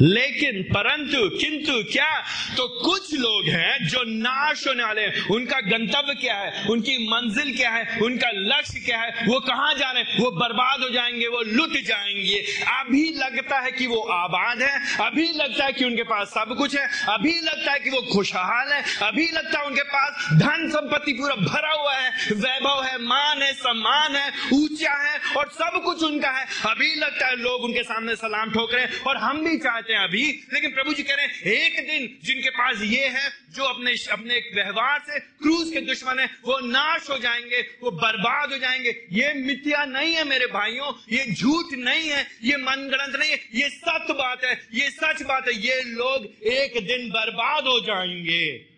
लेकिन 0.02 0.64
परंतु, 0.64 1.30
किंतु 1.30 1.92
क्या? 1.92 2.20
तो 2.58 2.68
कुछ 2.68 3.14
लोग 3.14 3.50
हैं 3.50 3.88
जो 3.88 4.04
नाश 4.04 4.68
होने 4.68 4.84
वाले 4.84 5.02
हैं। 5.02 5.28
उनका 5.28 5.60
गंतव्य 5.60 6.16
क्या 6.16 6.36
है? 6.36 6.66
उनकी 6.70 6.98
मंजिल 6.98 7.58
क्या 7.58 7.70
है? 7.70 8.00
उनका 8.00 8.30
लक्ष्य 8.34 8.80
क्या 8.80 9.02
है? 9.02 9.26
वो 9.28 9.40
कहाँ 9.40 9.74
जा 9.74 9.92
रहे 9.92 10.04
हैं? 10.04 10.18
वो 10.20 10.32
बर्बाद 10.32 10.82
हो 10.82 10.90
जाएँगे, 10.90 11.28
वो 11.28 11.42
लुट 11.42 11.74
जाएँगे। 11.74 12.46
अभी 12.80 13.14
लगता 13.18 13.60
है 13.60 13.72
कि 13.72 13.88
वो 13.88 14.00
आबाद 14.00 14.62
है। 14.62 14.98
अभी 15.06 15.32
लगता 15.36 15.66
है 15.66 15.74
कि 15.74 15.86
उनके 15.86 16.04
पास 16.04 16.28
सब 16.28 16.56
कुछ 16.58 16.76
है। 16.76 16.90
अभी 17.10 17.42
लगता 17.42 17.72
है 17.72 17.80
कि 17.80 17.90
वो 17.90 18.02
खुशहाल 18.14 18.74
है। 18.74 18.84
अभी 19.08 19.32
लगता 19.32 19.60
है 19.60 19.66
उनके 19.66 19.82
पास 19.82 20.30
धन 20.34 20.70
संपत्ति 20.70 21.14
पूरा 21.14 21.36
भरा 21.36 21.82
हुआ 21.82 21.96
है। 21.96 22.12
वैभव 22.32 22.84
है, 22.84 22.98
मान 22.98 23.42
है, 23.42 23.54
सम्मान 23.54 24.16
है, 24.16 24.32
ऊँचा 24.54 24.94
है 24.94 25.20
और 25.38 25.52
सब 25.54 25.82
कुछ 25.86 26.04
उनका 26.04 26.30
है। 26.30 26.46
अभी 26.66 26.96
लगता 26.96 27.28
है 27.28 27.36
लोग 27.36 27.64
उनके 27.64 27.84
सामने 27.84 28.16
सलाम 28.16 28.52
ठोक 28.52 28.74
रहे 28.74 28.87
हैं 28.88 29.02
और 29.02 29.18
हम 29.18 29.50
भी 29.50 29.58
चाहते 29.58 29.94
हैं 29.94 30.00
अभी, 30.00 30.48
लेकिन 30.54 30.72
प्रभु 30.72 30.94
जी 30.94 31.04
कह 31.04 31.14
रहे 31.14 31.26
हैं, 31.26 31.42
एक 31.42 31.88
दिन 31.88 32.20
जिनके 32.24 32.50
पास 32.50 32.82
ये 32.82 33.08
है, 33.08 33.30
जो 33.56 33.64
अपने 33.64 33.92
अपने 34.12 34.34
व्यवहार 34.56 35.00
से 35.00 35.20
क्रूज 35.20 35.74
के 35.74 35.82
दुश्मन 35.82 36.20
है, 36.20 36.26
वो 36.26 36.60
नाश 36.60 37.10
हो 37.10 37.18
जाएँगे, 37.18 37.62
वो 37.84 37.92
बर्बाद 37.92 38.52
हो 38.52 38.58
जाएँगे। 38.58 38.90
ये 38.90 39.34
मिथ्या 39.34 39.86
नहीं 39.86 40.14
है 40.14 40.24
मेरे 40.24 40.46
भाइयों, 40.46 40.94
ये 41.12 41.34
झूठ 41.34 41.66
नहीं 41.74 42.10
है, 42.10 42.28
ये 42.44 42.58
मनगणत 42.58 43.20
नहीं 43.20 43.32
है, 43.32 43.40
ये 43.56 43.70
सत्य 43.70 44.14
बात 44.14 44.44
है, 44.44 44.68
ये 44.74 44.90
सच 44.90 45.22
बात 45.24 45.48
है, 45.48 45.54
ये 45.54 45.82
लोग 45.82 46.44
एक 46.44 46.88
दिन 46.88 47.10
बर्बाद 47.10 47.64
हो 47.64 47.80
जाएँगे। 47.80 48.78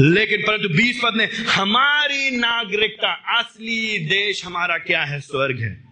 लेकिन 0.00 0.42
परंतु 0.42 0.68
बीस 0.68 1.00
पद 1.04 1.14
ने 1.16 1.24
हमारी 1.50 2.30
नागरिकता, 2.30 3.38
असली 3.38 3.98
देश 3.98 4.44
हमारा 4.44 4.78
क्या 4.78 5.04
है? 5.04 5.20
स्वर्ग 5.20 5.60
है। 5.60 5.89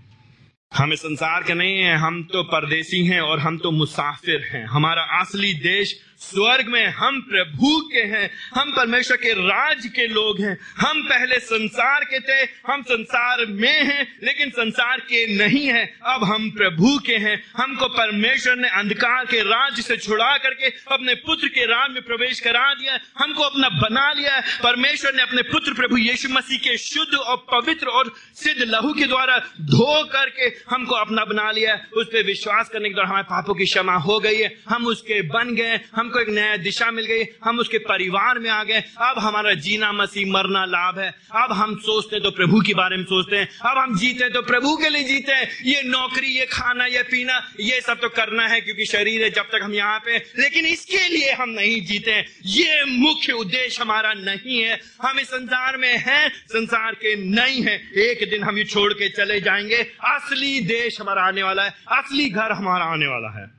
हम 0.76 0.92
इस 0.92 1.00
संसार 1.00 1.42
के 1.42 1.54
नहीं 1.54 1.78
हैं, 1.78 1.96
हम 1.96 2.22
तो 2.22 2.42
परदेसी 2.42 3.04
हैं 3.06 3.20
और 3.20 3.38
हम 3.38 3.58
तो 3.58 3.70
मुसाफिर 3.70 4.40
हैं। 4.52 4.64
हमारा 4.66 5.02
असली 5.20 5.52
देश 5.54 5.94
स्वर्ग 6.20 6.66
में 6.68 6.86
हम 6.86 7.20
प्रभु 7.20 7.88
के 7.92 7.98
हैं, 7.98 8.30
हम 8.54 8.72
परमेश्वर 8.72 9.16
के 9.16 9.32
राज 9.32 9.86
के 9.86 10.06
लोग 10.06 10.40
हैं। 10.40 10.58
हम 10.78 11.02
पहले 11.02 11.38
संसार 11.38 12.04
के 12.04 12.20
थे, 12.20 12.50
हम 12.72 12.82
संसार 12.82 13.46
में 13.46 13.84
हैं, 13.84 14.18
लेकिन 14.22 14.50
संसार 14.50 15.00
के 15.00 15.38
नहीं 15.38 15.66
हैं। 15.66 16.00
अब 16.00 16.24
हम 16.24 16.50
प्रभु 16.50 16.98
के 17.06 17.14
हैं। 17.14 17.44
हमको 17.56 17.88
परमेश्वर 17.88 18.56
ने 18.56 18.68
अंधकार 18.68 19.24
के 19.24 19.40
राज 19.40 19.80
से 19.80 19.96
छुड़ा 19.96 20.36
करके 20.38 20.66
अपने 20.66 21.14
पुत्र 21.14 21.48
के 21.48 21.64
राज 21.64 21.90
में 21.90 22.02
प्रवेश 22.02 22.40
करा 22.40 22.74
दिया। 22.74 22.98
हमको 23.18 23.42
अपना 23.42 23.68
बना 23.68 24.12
लिया। 24.12 24.40
परमेश्वर 24.40 25.14
ने 25.14 25.22
अपने 25.22 25.42
पुत्र 25.42 25.74
प्रभु 25.74 25.96
यीशु 25.96 26.28
मसीह 26.28 26.58
के 26.58 26.78
शुद्ध 26.78 27.14
और 27.14 27.46
पवित्र 27.52 27.86
और 27.86 28.14
सिद्ध 28.34 28.62
लहू 28.62 28.92
के 28.92 29.04
द्वारा 29.04 29.38
धो 29.60 30.04
करके 30.04 30.44
हमको 30.70 30.94
अपना 30.94 31.24
बना 31.24 31.50
लिया। 31.50 31.86
उस 31.96 32.06
पर 32.06 32.22
विश्वास 32.22 32.68
करने 32.68 32.88
के 32.88 32.94
द्वारा 32.94 33.08
हमारे 33.08 33.24
पापों 33.24 33.54
की 33.54 33.64
क्षमा 33.64 33.94
हो 33.94 34.18
गई 34.18 34.36
है। 34.36 34.60
हम 34.68 34.86
उसके 34.86 35.22
बन 35.22 35.54
गए 35.54 35.80
हम 35.96 36.07
हमको 36.08 36.20
एक 36.20 36.28
नया 36.28 36.56
दिशा 36.56 36.90
मिल 36.90 37.04
गई, 37.04 37.24
हम 37.44 37.58
उसके 37.58 37.78
परिवार 37.78 38.38
में 38.38 38.48
आ 38.50 38.62
गए। 38.64 38.80
अब 39.00 39.18
हमारा 39.18 39.52
जीना 39.54 39.92
मसीह 39.92 40.26
मरना 40.26 40.64
लाभ 40.64 40.98
है। 40.98 41.08
अब 41.34 41.52
हम 41.52 41.74
सोचते 41.76 42.20
तो 42.20 42.30
प्रभु 42.30 42.60
के 42.60 42.74
बारे 42.74 42.96
में 42.96 43.04
सोचते 43.04 43.36
हैं। 43.36 43.48
अब 43.60 43.78
हम 43.78 43.98
जीते 43.98 44.28
तो 44.28 44.42
प्रभु 44.42 44.76
के 44.76 44.88
लिए 44.88 45.02
जीते 45.04 45.32
हैं। 45.32 45.48
ये 45.64 45.82
नौकरी, 45.82 46.26
ये 46.26 46.46
खाना, 46.46 46.86
ये 46.86 47.02
पीना, 47.02 47.36
ये 47.60 47.80
सब 47.80 48.00
तो 48.00 48.08
करना 48.08 48.46
है 48.48 48.60
क्योंकि 48.60 48.86
शरीर 48.86 49.22
है, 49.22 49.30
जब 49.30 49.42
तक 49.42 49.60
हम 49.62 49.74
यहाँ 49.74 49.98
पे 49.98 50.16
लेकिन 50.38 50.66
इसके 50.66 51.08
लिए 51.08 51.32
हम 51.32 51.50
नहीं 51.50 51.80
जीते 51.82 52.10
हैं। 52.10 52.26
ये 52.46 52.84
मुख्य 52.84 53.32
उद्देश्य 53.32 53.82
हमारा 53.82 54.12
नहीं 54.12 54.62
है। 54.62 54.80
हम 55.02 55.18
इस 55.18 55.28
संसार 55.28 55.76
में 55.76 55.94
हैं, 55.98 56.28
संसार 56.28 56.94
के 56.94 57.14
नहीं 57.16 57.62
है। 57.62 57.76
एक 57.98 58.30
दिन 58.30 58.42
हम 58.42 58.58
ये 58.58 58.64
छोड़ 58.64 58.92
के 58.92 59.08
चले 59.08 59.40
जाएँगे। 59.40 59.82
असली 60.04 60.60
देश 60.60 61.00
हमारा 61.00 61.22
आने 61.22 61.42
वाला 61.42 61.64
है। 61.64 61.74
असली 61.92 62.30
घर 62.30 62.52
हमारा 62.52 62.84
आने 62.84 63.06
वाला 63.06 63.38
है। 63.40 63.57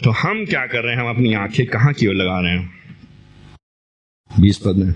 तो 0.00 0.10
हम 0.12 0.44
क्या 0.46 0.66
कर 0.66 0.84
रहे 0.84 0.94
हैं? 0.94 1.00
हम 1.00 1.08
अपनी 1.08 1.32
आँखें 1.34 1.66
कहाँ 1.66 1.92
की 1.92 2.06
ओर 2.06 2.14
लगा 2.14 2.38
रहे 2.40 2.52
हैं? 2.52 2.66
बीस 4.30 4.58
पद 4.58 4.76
में। 4.76 4.92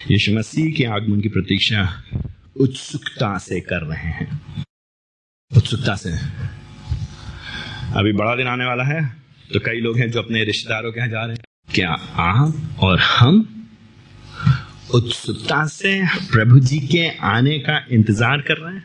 यीशु 0.00 0.32
मसीह 0.34 0.72
के 0.76 0.84
आगमन 0.86 1.20
की 1.20 1.28
प्रतीक्षा 1.28 1.82
उत्सुकता 2.56 3.36
से 3.38 3.60
कर 3.60 3.86
रहे 3.86 4.10
हैं। 4.10 4.26
उत्सुकता 5.50 5.94
से। 5.96 6.10
अभी 7.98 8.12
बड़ा 8.12 8.34
दिन 8.36 8.46
आने 8.46 8.64
वाला 8.64 8.84
है 8.84 9.00
तो 9.52 9.60
कई 9.60 9.80
लोग 9.80 9.98
हैं 9.98 10.10
जो 10.10 10.22
अपने 10.22 10.44
रिश्तेदारों 10.44 10.92
के 10.92 11.00
यहाँ 11.00 11.10
जा 11.10 11.24
रहे 11.24 11.36
हैं। 11.36 11.44
क्या 11.68 11.90
आप 12.22 12.80
और 12.82 12.98
हम 13.00 13.40
उत्सुकता 14.94 15.66
से 15.68 16.00
प्रभु 16.32 16.58
जी 16.60 16.78
के 16.88 17.08
आने 17.28 17.58
का 17.58 17.78
इंतज़ार 17.90 18.40
कर 18.40 18.56
रहे 18.56 18.74
हैं? 18.74 18.84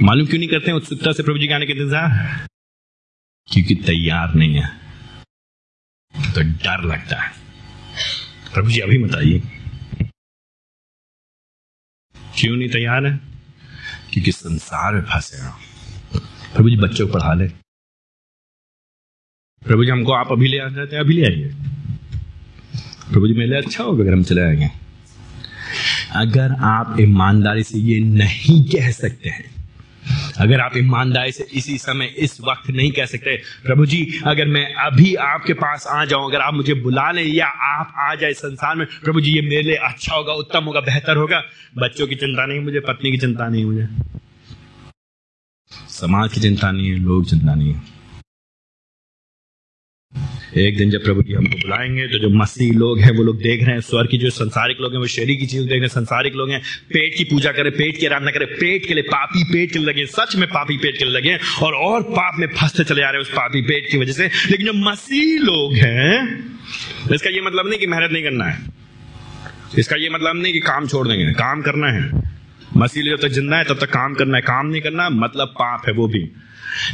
मालूम 0.00 0.26
क्यों 0.26 0.38
नहीं 0.38 0.48
करते 0.48 0.70
हैं? 0.70 0.74
उत्सुकता 0.74 1.12
से 1.12 1.22
प्रभु 1.22 1.38
जी 1.38 1.46
के 1.46 1.54
आने 1.54 1.66
के 1.66 1.72
इंतज़ार? 1.72 2.46
क्योंकि 3.46 3.74
तैयार 3.74 4.34
नहीं 4.34 4.54
है। 4.54 4.68
तो 6.34 6.40
डर 6.40 6.84
लगता 6.84 7.20
है। 7.20 7.32
प्रभु 8.54 8.70
जी, 8.70 8.80
अभी 8.80 8.98
बताइए 8.98 9.38
क्यों 12.38 12.56
नहीं 12.56 12.68
तैयार 12.68 13.06
है? 13.06 13.20
क्योंकि 14.12 14.32
संसार 14.32 14.94
में 14.94 15.02
फंसे 15.02 15.42
हो। 15.42 15.52
प्रभु 16.54 16.70
जी, 16.70 16.76
बच्चों 16.76 17.08
को 17.08 17.12
पढ़ा 17.12 17.34
ले। 17.34 17.48
प्रभु 19.62 19.84
जी, 19.84 19.90
हमको 19.90 20.12
आप 20.12 20.32
अभी 20.32 20.48
ले 20.48 20.58
आ 20.58 20.68
जाते 20.68 20.96
हैं, 20.96 21.02
अभी 21.02 21.14
ले 21.14 21.26
आइए। 21.26 21.54
प्रभु 23.12 23.26
जी, 23.26 23.34
मेरे 23.34 23.56
अच्छा 23.56 23.84
होगा 23.84 24.02
अगर 24.02 24.12
हम 24.12 24.24
चले 24.24 24.40
आएँगे। 24.40 24.70
अगर 26.12 26.52
आप 26.52 26.96
ईमानदारी 27.00 27.62
से 27.62 27.78
ये 27.78 28.00
नहीं 28.00 28.64
कह 28.64 28.90
सकते 28.90 29.28
हैं 29.28 29.61
अगर 30.40 30.60
आप 30.60 30.76
ईमानदारी 30.76 31.32
से 31.32 31.46
इसी 31.54 31.78
समय, 31.78 32.04
इस 32.04 32.40
वक्त 32.40 32.70
नहीं 32.70 32.92
कह 32.92 33.04
सकते, 33.04 33.36
प्रभु 33.36 33.86
जी, 33.86 34.20
अगर 34.26 34.46
मैं 34.46 34.74
अभी 34.74 35.14
आपके 35.14 35.52
पास 35.52 35.86
आ 35.86 36.04
जाऊँ, 36.04 36.30
अगर 36.30 36.40
आप 36.40 36.54
मुझे 36.54 36.74
बुला 36.74 37.10
लें 37.10 37.24
या 37.24 37.46
आप 37.46 37.94
आ 37.98 38.14
जाए 38.14 38.32
संसार 38.32 38.76
में, 38.76 38.86
प्रभु 39.04 39.20
जी, 39.20 39.32
ये 39.32 39.42
मेरे 39.42 39.62
लिए 39.62 39.74
अच्छा 39.74 40.14
होगा, 40.14 40.32
उत्तम 40.32 40.64
होगा, 40.64 40.80
बेहतर 40.80 41.16
होगा। 41.16 41.42
बच्चों 41.78 42.06
की 42.06 42.14
चिंता 42.14 42.46
नहीं 42.46 42.60
मुझे, 42.60 42.80
पत्नी 42.80 43.10
की 43.10 43.18
चिंता 43.18 43.48
नहीं 43.48 43.64
मुझे। 43.64 43.88
समाज 45.88 46.32
की 46.32 46.40
चिंता 46.40 46.70
नहीं 46.70 46.88
है, 46.88 46.98
लोग 46.98 47.30
चिंता 47.30 47.54
नहीं 47.54 47.74
है। 47.74 48.01
एक 50.58 50.76
दिन 50.76 50.90
जब 50.90 51.04
प्रभु 51.04 51.22
जी 51.22 51.32
हमको 51.32 51.56
बुलाएँगे 51.56 52.08
तो 52.08 52.18
जो 52.18 52.28
मसीह 52.28 52.72
लोग 52.72 53.00
हैं, 53.00 53.10
वो 53.10 53.22
लोग 53.22 53.38
देख 53.38 53.62
रहे 53.62 53.72
हैं 53.72 53.80
स्वर 53.80 54.06
की 54.06 54.18
जो 54.18 54.30
संसारिक 54.30 54.76
लोग 54.80 54.92
हैं, 54.92 55.00
वो 55.00 55.06
शरीर 55.06 55.36
की 55.36 55.46
चीज़ 55.46 55.62
देख 55.62 55.70
रहे 55.70 55.80
हैं, 55.80 55.88
संसारिक 55.88 56.34
लोग 56.34 56.50
हैं। 56.50 56.60
पेट 56.92 57.14
की 57.14 57.24
पूजा 57.24 57.52
करें, 57.52 57.72
पेट 57.72 57.96
की 57.96 58.06
आराधना 58.06 58.30
करें, 58.30 58.48
पेट 58.48 58.86
के 58.86 58.94
लिए 58.94 59.02
पापी 59.02 59.44
पेट 59.44 59.72
के 59.72 59.78
लगे 59.78 60.06
सच 60.06 60.36
में 60.36 60.48
पापी 60.48 60.76
पेट 60.76 60.98
के 60.98 61.04
लगे 61.04 61.38
और 61.62 61.72
और 61.72 62.02
पाप 62.02 62.34
में 62.38 62.46
फंसते 62.46 62.84
चले 62.84 63.00
जा 63.00 63.06
रहे 63.06 63.12
हैं 63.12 63.20
उस 63.20 63.30
पापी 63.30 63.62
पेट 63.62 63.88
की 63.90 63.98
वजह 63.98 64.12
से। 64.12 64.26
लेकिन 64.26 64.66
जो 64.66 64.72
मसीह 64.72 65.38
लोग 65.38 65.74
हैं, 65.74 66.44
इसका 67.14 67.30
ये 67.30 67.40
मतलब 67.40 67.68
नहीं 67.68 67.78
कि 67.78 67.86
मेहनत 67.86 68.10
नहीं 68.12 68.22
करना 68.22 68.44
है। 68.44 68.58
इसका 69.78 69.96
ये 69.96 70.08
मतलब 70.10 70.42
नहीं 70.42 70.52
कि 70.52 70.60
काम 70.60 70.86
छोड़ 70.86 71.08
देंगे। 71.08 71.32
काम 71.32 71.62
करना 71.62 71.86
है। 71.86 72.22
मसीह 72.76 73.02
जब 73.04 73.20
तक 73.22 73.28
ज़िंदा 73.28 73.56
है, 73.56 73.64
तब 73.64 73.78
तक 73.78 73.90
काम 73.90 74.14
करना 74.14 74.36
है। 74.36 74.42
काम 74.42 74.66
नहीं 74.66 74.82
करना 74.82 75.10
मतलब 75.10 75.48
पाप 75.48 75.82
है 75.86 75.92
वो 75.92 76.08
भी। 76.08 76.32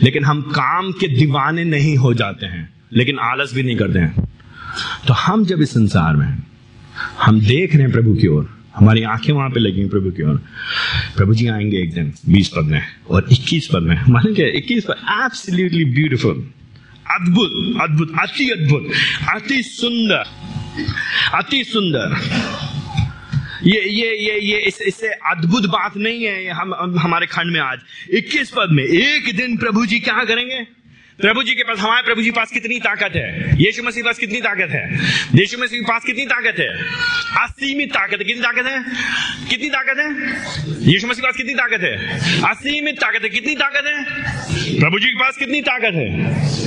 लेकिन 0.02 0.24
हम 0.24 0.42
काम 0.42 0.92
के 0.92 1.08
दीवाने 1.08 1.64
नहीं 1.64 1.96
हो 1.96 2.14
जाते 2.14 2.46
हैं। 2.46 2.77
लेकिन 2.92 3.18
आलस 3.18 3.54
भी 3.54 3.62
नहीं 3.62 3.76
करते 3.76 3.98
हैं। 3.98 4.24
तो 5.06 5.12
हम 5.14 5.44
जब 5.44 5.62
इस 5.62 5.70
संसार 5.70 6.16
में 6.16 6.38
हम 7.22 7.40
देख 7.40 7.74
रहे 7.74 7.82
हैं 7.82 7.92
प्रभु 7.92 8.14
की 8.14 8.26
ओर 8.26 8.48
हमारी 8.76 9.02
आँखें 9.02 9.32
वहाँ 9.32 9.48
पे 9.50 9.60
लगी 9.60 9.84
प्रभु 9.88 10.10
की 10.10 10.22
ओर। 10.22 10.36
प्रभु 11.16 11.34
जी 11.34 11.46
आएँगे 11.48 11.82
एक 11.82 11.94
दिन 11.94 12.12
बीस 12.28 12.48
पद 12.48 12.64
में 12.64 12.82
और 13.10 13.26
इक्कीस 13.32 13.68
पद 13.72 13.82
में। 13.82 13.96
मान 14.08 14.34
क्या 14.34 14.46
इक्कीस 14.58 14.84
पद 14.84 15.06
एब्सोल्युटली 15.24 15.84
ब्यूटिफुल 15.84 16.46
अद्भुत 17.10 17.50
अद्भुत 17.82 18.12
अति 18.20 18.48
अद्भुत 18.50 18.90
अति 19.34 19.62
सुंदर 19.62 20.24
अति 21.34 21.64
सुंदर। 21.64 22.16
ये 23.64 23.80
ये 23.90 24.10
ये 24.16 24.38
ये 24.40 24.58
इस, 24.58 24.80
इससे 24.82 25.08
अद्भुत 25.08 25.66
बात 25.66 25.96
नहीं 25.96 26.24
है 26.24 26.50
हम 26.50 26.98
हमारे 26.98 27.26
खंड 27.26 27.52
में 27.52 27.60
आज। 27.60 27.78
21 28.14 28.50
पद 28.50 28.68
में 28.70 28.84
एक 28.84 29.36
दिन 29.36 29.56
प्रभु 29.56 29.86
जी 29.86 29.98
क्या 30.00 30.24
करेंगे? 30.24 30.77
प्रभु 31.18 31.42
जी 31.42 31.54
के 31.54 31.62
पास 31.64 31.78
हमारे 31.78 32.02
प्रभु 32.02 32.22
जी 32.22 32.30
के 32.30 32.36
पास 32.36 32.50
कितनी 32.52 32.78
ताकत 32.78 33.16
है 33.16 33.54
यीशु 33.58 33.82
मसीह 33.82 34.04
पास 34.04 34.18
कितनी 34.18 34.40
ताकत 34.40 34.70
है 34.70 34.82
यीशु 35.34 35.58
मसीह 35.58 35.80
के 35.80 35.86
पास 35.86 36.04
कितनी 36.04 36.24
ताकत 36.26 36.58
है 36.58 36.68
असीमित 37.38 37.90
ताकत 37.94 38.18
है 38.18 38.24
कितनी 38.24 38.42
ताकत 38.42 38.66
है 38.66 39.48
कितनी 39.48 39.68
ताकत 39.70 39.98
है 39.98 40.84
यीशु 40.84 41.08
मसीह 41.08 41.24
पास 41.24 41.36
कितनी 41.36 41.54
ताकत 41.54 41.82
है 41.82 41.94
असीमित 42.50 43.00
ताकत 43.00 43.22
है 43.22 43.28
कितनी 43.30 43.54
ताकत 43.56 43.88
है 43.88 44.38
प्रभु 44.76 44.98
जी 44.98 45.06
के 45.06 45.18
पास 45.18 45.36
कितनी 45.36 45.60
ताकत 45.62 45.94
है 45.94 46.06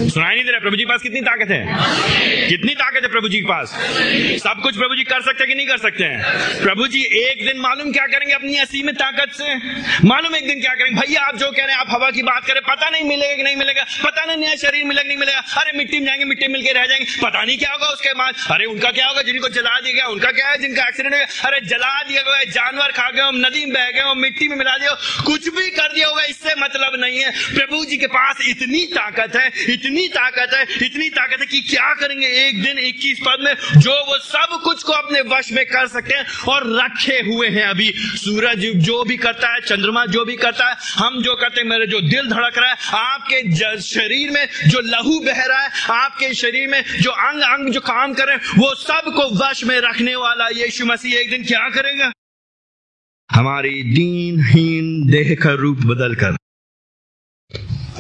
सुनाई 0.09 0.35
नहीं 0.35 0.43
दे 0.43 0.51
रहा 0.51 0.59
प्रभु 0.59 0.75
जी 0.75 0.83
के 0.83 0.89
पास 0.89 1.01
कितनी 1.01 1.21
ताकत 1.21 1.51
है 1.51 1.61
कितनी 2.49 2.73
ताकत 2.75 3.03
है 3.03 3.09
प्रभु 3.09 3.29
जी 3.29 3.39
के 3.39 3.47
पास 3.47 3.77
सब 4.43 4.61
कुछ 4.63 4.77
प्रभु 4.77 4.95
जी 4.95 5.03
कर 5.05 5.21
सकते 5.21 5.43
हैं 5.43 5.47
कि 5.47 5.55
नहीं 5.55 5.67
कर 5.67 5.77
सकते 5.85 6.03
हैं 6.03 6.63
प्रभु 6.63 6.87
जी 6.89 7.05
एक 7.21 7.45
दिन 7.45 7.61
मालूम 7.61 7.91
क्या 7.91 8.05
करेंगे 8.09 8.33
अपनी 8.33 8.57
असीमित 8.65 8.99
ताकत 8.99 9.39
से 9.39 9.55
मालूम 10.07 10.35
एक 10.35 10.47
दिन 10.47 10.61
क्या 10.61 10.75
करेंगे 10.75 10.99
भैया 10.99 11.21
आप 11.23 11.37
जो 11.37 11.51
कह 11.51 11.63
रहे 11.63 11.73
हैं 11.73 11.79
आप 11.79 11.91
हवा 11.91 12.09
की 12.11 12.21
बात 12.23 12.45
करें 12.47 12.61
पता 12.69 12.89
नहीं 12.89 13.09
मिलेगा 13.09 13.35
कि 13.35 13.43
नहीं 13.43 13.55
मिलेगा 13.55 13.85
पता 14.03 14.25
नहीं 14.25 14.40
नया 14.41 14.55
शरीर 14.55 14.83
मिलेगा 14.83 15.07
नहीं 15.07 15.17
मिलेगा। 15.17 15.39
अरे 15.39 15.77
मिट्टी 15.77 15.99
में 15.99 16.05
जाएँगे, 16.05 16.25
मिट्टी 16.25 16.47
मिलके 16.47 16.71
रह 16.71 16.85
जाएँगे। 16.85 17.05
पता 17.23 17.43
नहीं 17.43 17.57
क्या 17.57 17.71
होगा 17.71 17.87
उसके 17.87 18.13
बाद। 18.13 18.33
अरे 18.51 18.65
उनका 18.65 18.91
क्या 18.91 19.07
होगा? 19.07 19.21
जिनको 19.21 19.49
जला 19.49 19.79
दिया 19.79 19.93
गया, 19.93 20.05
उनका 20.05 20.31
क्या 20.31 20.47
है? 20.47 20.57
जिनका 20.57 20.87
एक्सीडेंट 20.87 21.15
हो। 21.15 21.47
अरे 21.47 21.59
जला 21.61 22.03
दिया 22.03 22.21
गया 22.21 22.43
जानवर 22.43 22.91
खा 22.91 23.09
गए 23.09 23.21
नदी 23.23 23.65
में 23.65 23.73
बह 23.73 23.89
गए 23.89 24.13
मिट्टी 24.15 24.47
में 24.47 24.57
मिला 24.57 24.77
दिया। 24.77 24.91
कुछ 25.25 25.49
भी 25.49 25.69
कर 25.69 25.93
दिया 25.93 26.07
होगा, 26.07 26.23
इससे 26.23 26.55
मतलब 26.59 26.91
नहीं 26.95 27.19
है। 27.19 27.31
प्रभु 27.31 27.85
जी 27.85 27.97
के 27.97 28.07
पास 28.07 28.35
इतनी 28.41 28.85
ताकत 28.85 29.35
है, 29.35 29.73
इतनी 29.73 30.07
ताकत 30.07 30.53
है, 30.53 30.85
इतनी 30.85 31.09
ताकत 31.09 31.39
है 31.39 31.45
कि 31.45 31.61
क्या 31.61 31.93
करेंगे? 31.93 32.27
एक 32.27 32.63
दिन 32.63 32.79
इक्कीस 32.79 33.19
पद 33.19 33.37
में 33.41 33.81
जो 33.81 33.91
वो 33.91 34.17
सब 34.17 34.61
कुछ 34.63 34.83
को 34.83 34.93
अपने 34.93 35.21
वश 35.21 35.51
में 35.51 35.65
कर 35.65 35.87
सकते 35.87 36.13
हैं 36.13 36.25
और 36.49 36.79
रखे 36.83 37.13
हुए 37.13 37.47
हैं 37.47 37.67
अभी। 37.67 37.93
सूरज 37.95 38.59
जो 38.59 39.03
भी 39.03 39.17
करता 39.17 39.53
है, 39.53 39.61
चंद्रमा 39.61 40.05
जो 40.05 40.25
भी 40.25 40.35
करता 40.35 40.69
है, 40.69 40.75
हम 40.97 41.23
जो 41.23 41.35
करते 41.35 41.61
हैं, 41.61 41.67
मेरे 41.67 41.87
जो 41.87 42.01
दिल 42.01 42.27
धड़क 42.27 42.57
रहा 42.57 42.69
है, 42.69 42.77
आपके 42.93 43.81
शरीर 43.81 44.30
में 44.31 44.47
जो 44.67 44.79
लहू 44.79 45.19
बह 45.19 45.45
रहा 45.45 45.61
है, 45.61 45.69
आपके 46.03 46.33
शरीर 46.33 46.67
में 46.69 46.81
जो 47.01 47.11
अंग 47.11 47.41
अंग 47.41 47.73
जो 47.73 47.81
काम 47.81 48.13
कर 48.13 48.29
हैं, 48.29 48.37
वो 48.37 48.75
सबको 48.75 49.29
वश 49.37 49.63
में 49.63 49.79
रखने 49.79 50.15
वाला 50.15 50.47
यीशु 50.47 50.85
मसीह 50.85 51.19
एक 51.19 51.29
दिन 51.29 51.45
क्या 51.45 51.69
करेगा? 51.69 52.11
हमारी 53.31 53.83
दीनहीन 53.83 55.11
देह 55.11 55.35
का 55.43 55.51
रूप 55.53 55.77
बदल 55.77 56.15
कर 56.15 56.35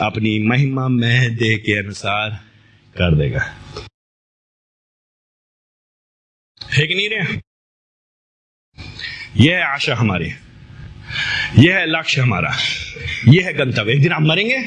अपनी 0.01 0.39
महिमा 0.47 0.87
में 0.87 1.35
देह 1.35 1.57
के 1.57 1.79
अनुसार 1.79 2.29
कर 2.97 3.15
देगा। 3.15 3.41
है 6.73 6.87
कि 6.87 6.95
नहीं 6.95 7.09
रे? 7.09 7.39
यह 9.35 9.67
आशा 9.67 9.95
हमारी 9.95 10.31
यह 11.59 11.75
है 11.75 11.85
लक्ष्य 11.89 12.21
हमारा। 12.21 12.55
यह 13.27 13.45
है 13.45 13.53
गंतव्य। 13.53 13.93
एक 13.93 14.01
दिन 14.01 14.11
आप 14.11 14.21
मरेंगे 14.21 14.57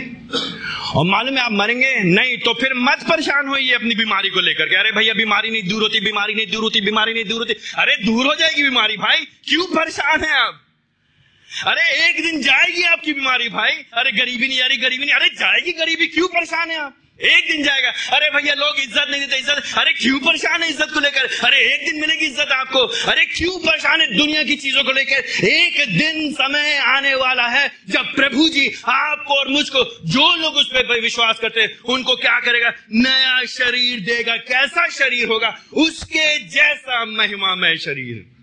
और 0.94 1.04
मालूम 1.06 1.36
है 1.36 1.42
आप 1.42 1.52
मरेंगे, 1.52 1.94
नहीं 2.04 2.36
तो 2.36 2.54
फिर 2.54 2.74
मत 2.74 3.04
परेशान 3.08 3.48
होइए 3.48 3.72
अपनी 3.72 3.94
बीमारी 3.94 4.28
को 4.28 4.40
लेकर 4.40 4.66
के। 4.66 4.76
अरे 4.76 4.92
भैया 4.92 5.14
बीमारी 5.14 5.50
नहीं, 5.50 5.62
दूर 5.68 5.82
होती, 5.82 6.00
बीमारी 6.00 6.34
नहीं, 6.34 6.46
दूर 6.46 6.62
होती, 6.62 6.80
बीमारी 6.80 7.14
नहीं, 7.14 7.24
दूर 7.24 7.38
होती। 7.38 7.54
अरे 7.78 7.96
दूर 8.04 8.26
हो 8.26 8.34
जाएगी 8.34 8.62
बीमारी 8.62 8.96
भाई। 8.96 9.16
क्यों 9.48 9.64
परेशान 9.64 10.24
है 10.24 10.32
आप? 10.34 10.60
अरे 11.66 11.82
एक 12.08 12.22
दिन 12.22 12.42
जाएगी 12.42 12.82
आपकी 12.82 13.12
बीमारी 13.12 13.48
भाई। 13.48 13.70
अरे 13.70 14.12
गरीबी 14.12 14.48
नहीं 14.48 14.62
आ 14.62 14.66
रही 14.66 14.78
गरीबी 14.78 15.04
नहीं, 15.04 15.14
अरे 15.14 15.28
जाएगी 15.28 15.72
गरीबी। 15.72 16.06
क्यों 16.06 16.28
परेशान 16.28 16.70
है 16.70 16.78
आप? 16.78 16.96
एक 17.18 17.48
दिन 17.48 17.62
जाएगा। 17.62 17.90
अरे 18.12 18.28
भैया, 18.30 18.54
लोग 18.54 18.78
इज़्ज़त 18.80 19.06
नहीं 19.10 19.20
देते, 19.20 19.38
इज़्ज़त 19.38 19.78
अरे 19.78 19.92
क्यों 19.92 20.18
परेशान 20.18 20.62
है 20.62 20.68
इज़्ज़त 20.68 20.90
को 20.94 21.00
लेकर? 21.00 21.28
अरे 21.46 21.58
एक 21.74 21.84
दिन 21.84 22.00
मिलेगी 22.00 22.26
इज़्ज़त 22.26 22.52
आपको। 22.52 22.80
अरे 23.10 23.24
क्यों 23.26 23.58
परेशान 23.58 24.00
है 24.00 24.06
दुनिया 24.16 24.42
की 24.42 24.56
चीज़ों 24.56 24.84
को 24.84 24.92
लेकर? 24.92 25.46
एक 25.46 25.78
दिन 25.88 26.32
समय 26.32 26.76
आने 26.88 27.14
वाला 27.14 27.46
है 27.48 27.70
जब 27.90 28.14
प्रभु 28.14 28.48
जी 28.48 28.66
आपको 28.86 29.34
और 29.34 29.48
मुझको, 29.48 29.84
जो 30.06 30.34
लोग 30.34 30.54
उस 30.54 30.68
पर 30.68 31.00
विश्वास 31.00 31.38
करते 31.38 31.60
हैं, 31.60 31.78
उनको 31.86 32.16
क्या 32.16 32.38
करेगा? 32.40 32.72
नया 32.92 33.44
शरीर 33.48 34.00
देगा। 34.00 34.36
कैसा 34.44 34.88
शरीर 34.90 35.28
होगा? 35.28 35.56
उसके 35.76 36.38
जैसा 36.48 37.04
महिमामय 37.04 37.76
शरीर। 37.78 38.33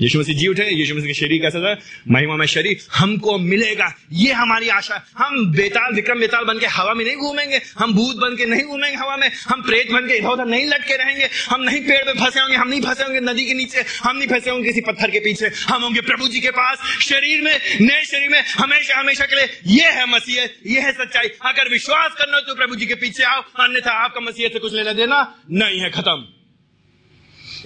यीशु 0.00 0.18
मसीह 0.20 0.36
जी 0.36 0.46
उठे 0.46 0.64
यीशु 0.70 0.94
मसीह 0.94 1.06
का 1.06 1.12
शरीर 1.12 1.40
कैसा 1.42 1.60
था 1.60 1.72
महिमा 2.08 2.36
में 2.36 2.46
शरीर 2.46 2.84
हमको 2.94 3.38
मिलेगा। 3.38 3.92
ये 4.12 4.32
हमारी 4.32 4.68
आशा 4.68 5.02
हम 5.18 5.46
बेताल, 5.52 5.94
विक्रम 5.94 6.20
बेताल 6.20 6.44
बन 6.44 6.58
के 6.58 6.66
हवा 6.66 6.94
में 6.94 7.04
नहीं 7.04 7.16
घूमेंगे, 7.16 7.60
हम 7.78 7.92
भूत 7.94 8.16
बन 8.16 8.36
के 8.36 8.46
नहीं 8.46 8.64
घूमेंगे 8.64 8.96
हवा 8.96 9.16
में, 9.16 9.30
हम 9.48 9.62
प्रेत 9.62 9.90
बन 9.92 10.08
के 10.08 10.16
इधर 10.16 10.28
उधर 10.28 10.46
नहीं 10.46 10.66
लटके 10.66 10.96
रहेंगे, 10.96 11.28
हम 11.50 11.62
नहीं 11.62 11.80
पेड़ 11.80 12.02
पे 12.02 12.12
फंसे 12.14 12.40
होंगे, 12.40 12.56
हम 12.56 12.68
नहीं 12.68 12.80
फंसे 12.80 13.04
होंगे 13.04 13.20
नदी 13.20 13.44
के 13.44 13.54
नीचे, 13.54 13.84
हम 14.04 14.16
नहीं 14.16 14.28
फंसे 14.28 14.50
होंगे 14.50 14.68
किसी 14.68 14.80
पत्थर 14.80 15.10
के 15.10 15.20
पीछे, 15.20 15.50
हम 15.68 15.82
होंगे 15.82 16.00
प्रभु 16.00 16.28
जी 16.28 16.40
के 16.40 16.50
पास, 16.50 16.78
शरीर 17.00 17.42
में, 17.42 17.54
नए 17.80 18.04
शरीर 18.04 18.28
में, 18.28 18.40
हमेशा 18.58 18.98
हमेशा 18.98 19.24
के 19.24 19.36
लिए। 19.36 19.76
ये 19.76 19.90
है 19.90 20.06
मसीह, 20.06 20.42
ये 20.66 20.80
है 20.80 20.92
सच्चाई। 20.92 21.28
अगर 21.44 21.68
विश्वास 21.68 22.14
करना 22.18 22.36
हो 22.36 22.40
तो 22.40 22.54
प्रभु 22.54 22.76
जी 22.76 22.86
के 22.86 22.94
पीछे 22.94 23.22
आओ, 23.22 23.42
अन्यथा 23.60 23.92
आपका 24.04 24.20
मसीह 24.20 24.48
से 24.48 24.58
कुछ 24.58 24.74
लेना 24.74 24.92
देना 24.92 25.22
नहीं 25.50 25.80
है, 25.80 25.90
खत्म। 25.90 26.26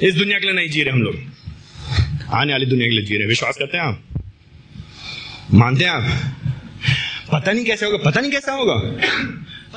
इस 0.03 0.15
दुनिया 0.15 0.39
के 0.39 0.47
लिए 0.47 0.55
नहीं 0.55 0.69
जी 0.69 0.83
रहे 0.83 0.93
हम 0.93 1.03
लोग। 1.03 1.34
आने 2.33 2.53
वाली 2.53 2.67
दुनिया 2.67 2.87
के 2.87 2.95
लिए 2.95 3.05
जी 3.05 3.17
रहे 3.17 3.27
विश्वास 3.27 3.57
करते 3.57 3.79
हैं 3.79 3.85
आप? 3.85 4.03
मानते 5.55 5.85
हैं 5.85 5.91
आप? 5.91 6.33
पता 7.33 7.53
नहीं 7.53 7.65
कैसे 7.65 7.87
होगा, 7.87 7.99
पता 8.05 8.21
नहीं 8.21 8.31
कैसा 8.31 8.53
होगा। 8.53 8.75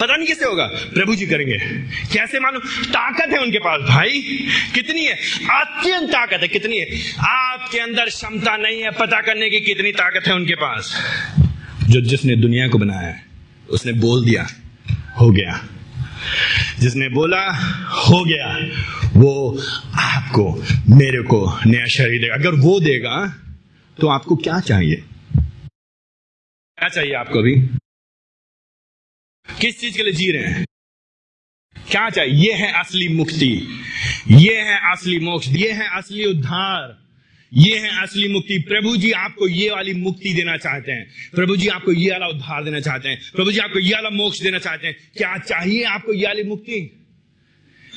पता 0.01 0.15
नहीं 0.15 0.27
कैसे 0.27 0.45
होगा। 0.45 0.65
प्रभु 0.65 1.15
जी 1.15 1.25
करेंगे। 1.27 1.57
कैसे 2.13 2.39
मालूम? 2.39 2.61
ताकत 2.83 3.29
है 3.33 3.37
उनके 3.37 3.59
पास, 3.59 3.89
भाई। 3.89 4.21
कितनी 4.75 5.05
है? 5.05 5.13
अत्यंत 5.51 6.09
ताकत 6.09 6.39
है, 6.41 6.47
कितनी 6.47 6.77
है? 6.77 6.87
आपके 7.19 7.79
अंदर 7.79 8.05
क्षमता 8.05 8.57
नहीं 8.57 8.81
है 8.81 8.91
पता 8.91 9.21
करने 9.21 9.49
की 9.49 9.59
कितनी 9.59 9.91
ताकत 9.91 10.27
है 10.27 10.33
उनके 10.33 10.55
पास। 10.55 11.03
जो 11.89 12.01
जिसने 12.01 12.35
दुनिया 12.35 12.67
को 12.67 12.77
बनाया 12.77 13.15
उसने 13.69 13.91
बोल 13.91 14.25
दिया, 14.25 14.47
हो 15.21 15.31
गया। 15.31 15.67
जिसने 16.79 17.09
बोला, 17.09 17.53
हो 17.85 18.25
गया। 18.25 18.57
वो 19.18 19.61
आपको, 19.95 20.55
मेरे 20.95 21.24
को 21.24 21.59
नया 21.65 21.86
शरीर 21.86 22.22
देगा। 22.22 22.34
अगर 22.34 22.55
वो 22.55 22.80
देगा 22.80 23.28
तो 23.99 24.07
आपको 24.07 24.36
क्या 24.36 24.59
चाहिए? 24.59 24.95
क्या 26.78 26.89
चाहिए 26.89 27.13
आपको 27.13 27.39
अभी? 27.39 27.61
किस 29.61 29.80
चीज़ 29.80 29.97
के 29.97 30.03
लिए 30.03 30.13
जी 30.13 30.32
रहे 30.32 30.43
हैं? 30.43 30.65
क्या 31.91 32.09
चाहिए? 32.09 32.34
ये 32.34 32.53
है 32.53 32.80
असली 32.80 33.07
मुक्ति। 33.07 33.80
ये 34.32 34.61
है 34.61 34.91
असली 34.91 35.20
मोक्ष। 35.20 35.47
ये 35.47 35.72
है 35.72 35.97
असली 35.97 36.26
उद्धार। 36.26 36.97
ये 37.53 37.80
है 37.80 38.03
असली 38.03 38.34
मुक्ति। 38.34 38.59
प्रभु 38.59 38.97
जी 38.97 39.11
आपको 39.11 39.47
ये 39.47 39.72
वाली 39.72 39.93
मुक्ति 39.93 40.34
देना 40.34 40.57
चाहते 40.57 40.91
हैं। 40.91 41.07
प्रभु 41.36 41.57
जी 41.57 41.68
आपको 41.68 41.91
ये 41.91 42.11
वाला 42.11 42.28
उद्धार 42.28 42.63
देना 42.63 42.80
चाहते 42.80 43.09
हैं। 43.09 43.32
प्रभु 43.36 43.51
जी 43.51 43.59
आपको 43.59 43.80
ये 43.80 43.93
वाला 43.93 44.09
मोक्ष 44.09 44.41
देना 44.41 44.59
चाहते 44.59 44.88
हैं। 44.88 45.11
क्या 45.18 45.38
चाहिए 45.38 45.84
आपको 45.84 46.13
ये 46.13 46.28
वाली 46.28 46.43
मुक्ति? 46.43 47.07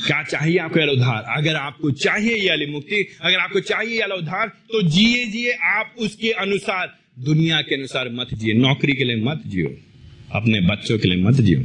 क्या 0.06 0.22
चाहिए 0.22 0.58
आपको 0.58 0.80
ये 0.80 0.86
उद्धार 0.86 1.24
अगर 1.36 1.56
आपको 1.56 1.90
चाहिए 1.90 2.34
ये 2.34 2.48
वाली 2.48 2.66
मुक्ति, 2.66 3.08
अगर 3.20 3.38
आपको 3.38 3.60
चाहिए 3.60 3.92
ये 3.92 4.00
वाला 4.00 4.14
उद्धार 4.14 4.48
तो 4.48 4.82
जिए 4.82 5.24
जिए 5.26 5.52
आप 5.52 5.94
उसके 5.98 6.30
अनुसार, 6.30 6.98
दुनिया 7.18 7.60
के 7.60 7.74
अनुसार 7.74 8.08
मत 8.12 8.34
जिए, 8.34 8.54
नौकरी 8.54 8.92
के 8.92 9.04
लिए 9.04 9.16
मत 9.16 9.42
जियो, 9.46 9.68
अपने 10.34 10.60
बच्चों 10.60 10.98
के 10.98 11.08
लिए 11.08 11.24
मत 11.24 11.34
जियो। 11.34 11.64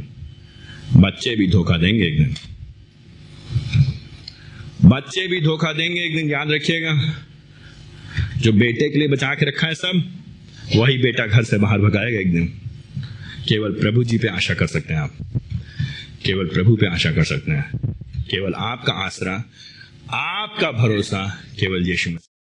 बच्चे 1.00 1.36
भी 1.36 1.48
धोखा 1.48 1.76
देंगे 1.76 2.04
एक 2.04 2.18
दिन। 2.18 2.34
बच्चे 4.84 5.26
भी 5.26 5.40
धोखा 5.40 5.72
देंगे 5.72 6.00
एक 6.00 6.16
दिन, 6.16 6.30
याद 6.30 6.50
रखिएगा। 6.50 7.22
जो 8.36 8.52
बेटे 8.52 8.88
के 8.88 8.98
लिए 8.98 9.08
बचा 9.08 9.34
के 9.34 9.46
रखा 9.46 9.66
है 9.66 9.74
सब, 9.74 10.22
वही 10.76 10.98
बेटा 10.98 11.26
घर 11.26 11.42
से 11.42 11.58
बाहर 11.58 11.78
भगाएगा 11.78 12.18
एक 12.18 12.32
दिन। 12.32 12.46
केवल 13.48 13.72
प्रभु 13.72 14.04
जी 14.04 14.18
पे 14.18 14.28
आशा 14.28 14.54
कर 14.54 14.66
सकते 14.66 14.94
हैं 14.94 15.00
आप। 15.00 15.16
केवल 16.24 16.46
प्रभु 16.46 16.76
पे 16.76 16.86
आशा 16.86 17.12
कर 17.12 17.24
सकते 17.24 17.52
हैं। 17.52 17.95
केवल 18.30 18.54
आपका 18.54 18.92
आसरा 18.92 19.34
आपका 20.12 20.70
भरोसा 20.70 21.26
केवल 21.60 21.88
यीशु 21.88 22.10
मसीह। 22.10 22.35